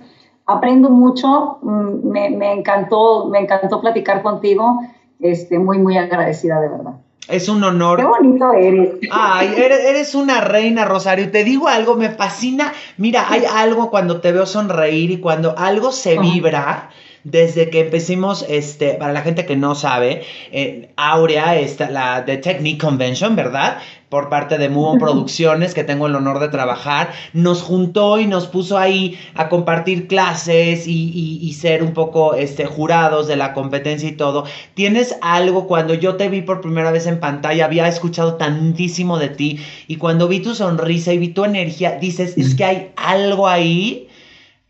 Aprendo 0.46 0.88
mucho. 0.88 1.58
Mm, 1.60 2.08
me, 2.08 2.52
encantó, 2.54 3.26
me 3.26 3.40
encantó 3.40 3.82
platicar 3.82 4.22
contigo. 4.22 4.80
Este, 5.20 5.58
muy, 5.58 5.76
muy 5.76 5.98
agradecida, 5.98 6.60
de 6.60 6.68
verdad. 6.70 6.92
Es 7.28 7.50
un 7.50 7.62
honor. 7.62 7.98
Qué 7.98 8.06
bonito 8.06 8.52
eres. 8.54 8.94
Ay, 9.12 9.52
eres, 9.54 9.84
eres, 9.84 10.14
una 10.14 10.40
reina, 10.40 10.86
Rosario. 10.86 11.30
Te 11.30 11.44
digo 11.44 11.68
algo, 11.68 11.94
me 11.94 12.08
fascina. 12.08 12.72
Mira, 12.96 13.26
hay 13.28 13.42
algo 13.44 13.90
cuando 13.90 14.22
te 14.22 14.32
veo 14.32 14.46
sonreír 14.46 15.10
y 15.10 15.20
cuando 15.20 15.54
algo 15.58 15.92
se 15.92 16.18
vibra 16.18 16.88
desde 17.30 17.70
que 17.70 17.80
empecimos, 17.80 18.44
este, 18.48 18.94
para 18.94 19.12
la 19.12 19.22
gente 19.22 19.46
que 19.46 19.56
no 19.56 19.74
sabe, 19.74 20.22
eh, 20.52 20.90
Aurea, 20.96 21.58
esta, 21.58 21.90
la 21.90 22.22
de 22.22 22.38
Technique 22.38 22.78
Convention, 22.78 23.36
¿verdad? 23.36 23.78
por 24.08 24.30
parte 24.30 24.56
de 24.58 24.68
Muon 24.68 24.98
Producciones, 24.98 25.74
que 25.74 25.84
tengo 25.84 26.06
el 26.06 26.14
honor 26.14 26.38
de 26.38 26.48
trabajar, 26.48 27.10
nos 27.32 27.62
juntó 27.62 28.18
y 28.18 28.26
nos 28.26 28.46
puso 28.46 28.78
ahí 28.78 29.18
a 29.34 29.48
compartir 29.48 30.06
clases 30.06 30.86
y, 30.86 31.54
ser 31.58 31.82
un 31.82 31.92
poco 31.92 32.34
este, 32.34 32.66
jurados 32.66 33.26
de 33.26 33.36
la 33.36 33.52
competencia 33.52 34.08
y 34.08 34.12
todo. 34.12 34.44
¿Tienes 34.74 35.16
algo 35.22 35.66
cuando 35.66 35.92
yo 35.94 36.14
te 36.14 36.28
vi 36.28 36.40
por 36.42 36.60
primera 36.60 36.92
vez 36.92 37.06
en 37.06 37.18
pantalla, 37.18 37.64
había 37.64 37.88
escuchado 37.88 38.34
tantísimo 38.34 39.18
de 39.18 39.28
ti 39.28 39.58
y 39.88 39.96
cuando 39.96 40.28
vi 40.28 40.40
tu 40.40 40.54
sonrisa 40.54 41.12
y 41.12 41.18
vi 41.18 41.28
tu 41.28 41.44
energía, 41.44 41.98
dices, 42.00 42.38
es 42.38 42.54
que 42.54 42.64
hay 42.64 42.90
algo 42.96 43.48
ahí 43.48 44.07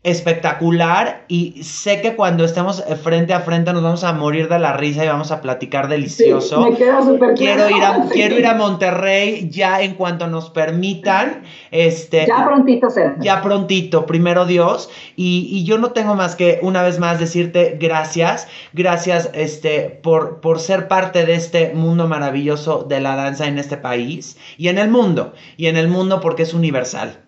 espectacular 0.01 1.25
y 1.27 1.61
sé 1.61 1.99
que 1.99 2.15
cuando 2.15 2.45
estemos 2.45 2.81
frente 3.03 3.33
a 3.33 3.41
frente 3.41 3.73
nos 3.73 3.83
vamos 3.83 4.05
a 4.05 4.13
morir 4.13 4.47
de 4.47 4.57
la 4.57 4.71
risa 4.71 5.03
y 5.03 5.09
vamos 5.09 5.29
a 5.31 5.41
platicar 5.41 5.89
delicioso. 5.89 6.61
me 6.61 6.77
queda 6.77 7.03
súper 7.03 7.33
quiero 7.33 7.69
ir 7.69 7.83
a 7.83 8.07
quiero 8.09 8.39
ir 8.39 8.47
a 8.47 8.53
Monterrey 8.53 9.49
ya 9.49 9.81
en 9.81 9.95
cuanto 9.95 10.27
nos 10.27 10.51
permitan, 10.51 11.43
este 11.71 12.25
Ya 12.25 12.45
prontito 12.45 12.89
será. 12.89 13.17
Ya 13.19 13.41
prontito, 13.41 14.05
primero 14.05 14.45
Dios 14.45 14.89
y, 15.17 15.49
y, 15.51 15.65
yo 15.65 15.77
no 15.77 15.91
tengo 15.91 16.15
más 16.15 16.37
que 16.37 16.59
una 16.61 16.81
vez 16.81 16.97
más 16.97 17.19
decirte 17.19 17.77
gracias, 17.77 18.47
gracias 18.71 19.29
este 19.33 19.99
por 20.01 20.39
por 20.39 20.61
ser 20.61 20.87
parte 20.87 21.25
de 21.25 21.35
este 21.35 21.73
mundo 21.73 22.07
maravilloso 22.07 22.85
de 22.87 23.01
la 23.01 23.17
danza 23.17 23.47
en 23.47 23.59
este 23.59 23.75
país 23.75 24.37
y 24.57 24.69
en 24.69 24.77
el 24.77 24.89
mundo 24.89 25.33
y 25.57 25.67
en 25.67 25.75
el 25.75 25.89
mundo 25.89 26.21
porque 26.21 26.43
es 26.43 26.53
universal. 26.53 27.19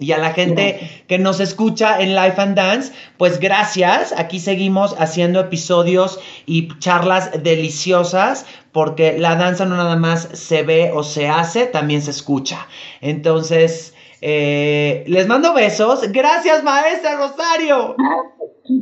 Y 0.00 0.10
a 0.10 0.18
la 0.18 0.32
gente 0.32 1.04
que 1.06 1.18
nos 1.20 1.38
escucha 1.38 2.00
en 2.00 2.16
Life 2.16 2.40
and 2.40 2.56
Dance, 2.56 2.92
pues 3.16 3.38
gracias. 3.38 4.12
Aquí 4.16 4.40
seguimos 4.40 4.96
haciendo 4.98 5.38
episodios 5.38 6.18
y 6.46 6.76
charlas 6.80 7.30
deliciosas 7.44 8.44
porque 8.72 9.16
la 9.18 9.36
danza 9.36 9.66
no 9.66 9.76
nada 9.76 9.94
más 9.94 10.28
se 10.32 10.64
ve 10.64 10.90
o 10.92 11.04
se 11.04 11.28
hace, 11.28 11.66
también 11.66 12.02
se 12.02 12.10
escucha. 12.10 12.66
Entonces, 13.00 13.94
eh, 14.20 15.04
les 15.06 15.28
mando 15.28 15.54
besos. 15.54 16.10
Gracias, 16.10 16.64
maestra 16.64 17.16
Rosario. 17.16 17.94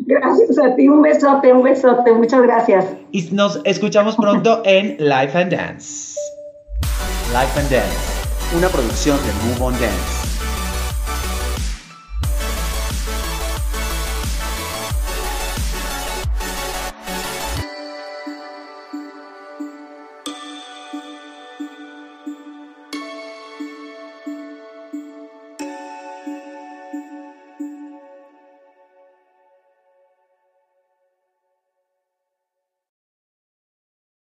Gracias 0.06 0.58
a 0.58 0.74
ti, 0.76 0.88
un 0.88 1.02
besote, 1.02 1.52
un 1.52 1.62
besote. 1.62 2.12
Muchas 2.14 2.40
gracias. 2.40 2.86
Y 3.10 3.22
nos 3.32 3.60
escuchamos 3.64 4.16
pronto 4.16 4.62
en 4.64 4.96
Life 4.98 5.36
and 5.36 5.52
Dance. 5.52 6.18
Life 7.32 7.60
and 7.60 7.70
Dance, 7.70 8.56
una 8.56 8.68
producción 8.68 9.18
de 9.18 9.32
Move 9.48 9.66
On 9.66 9.72
Dance. 9.80 10.21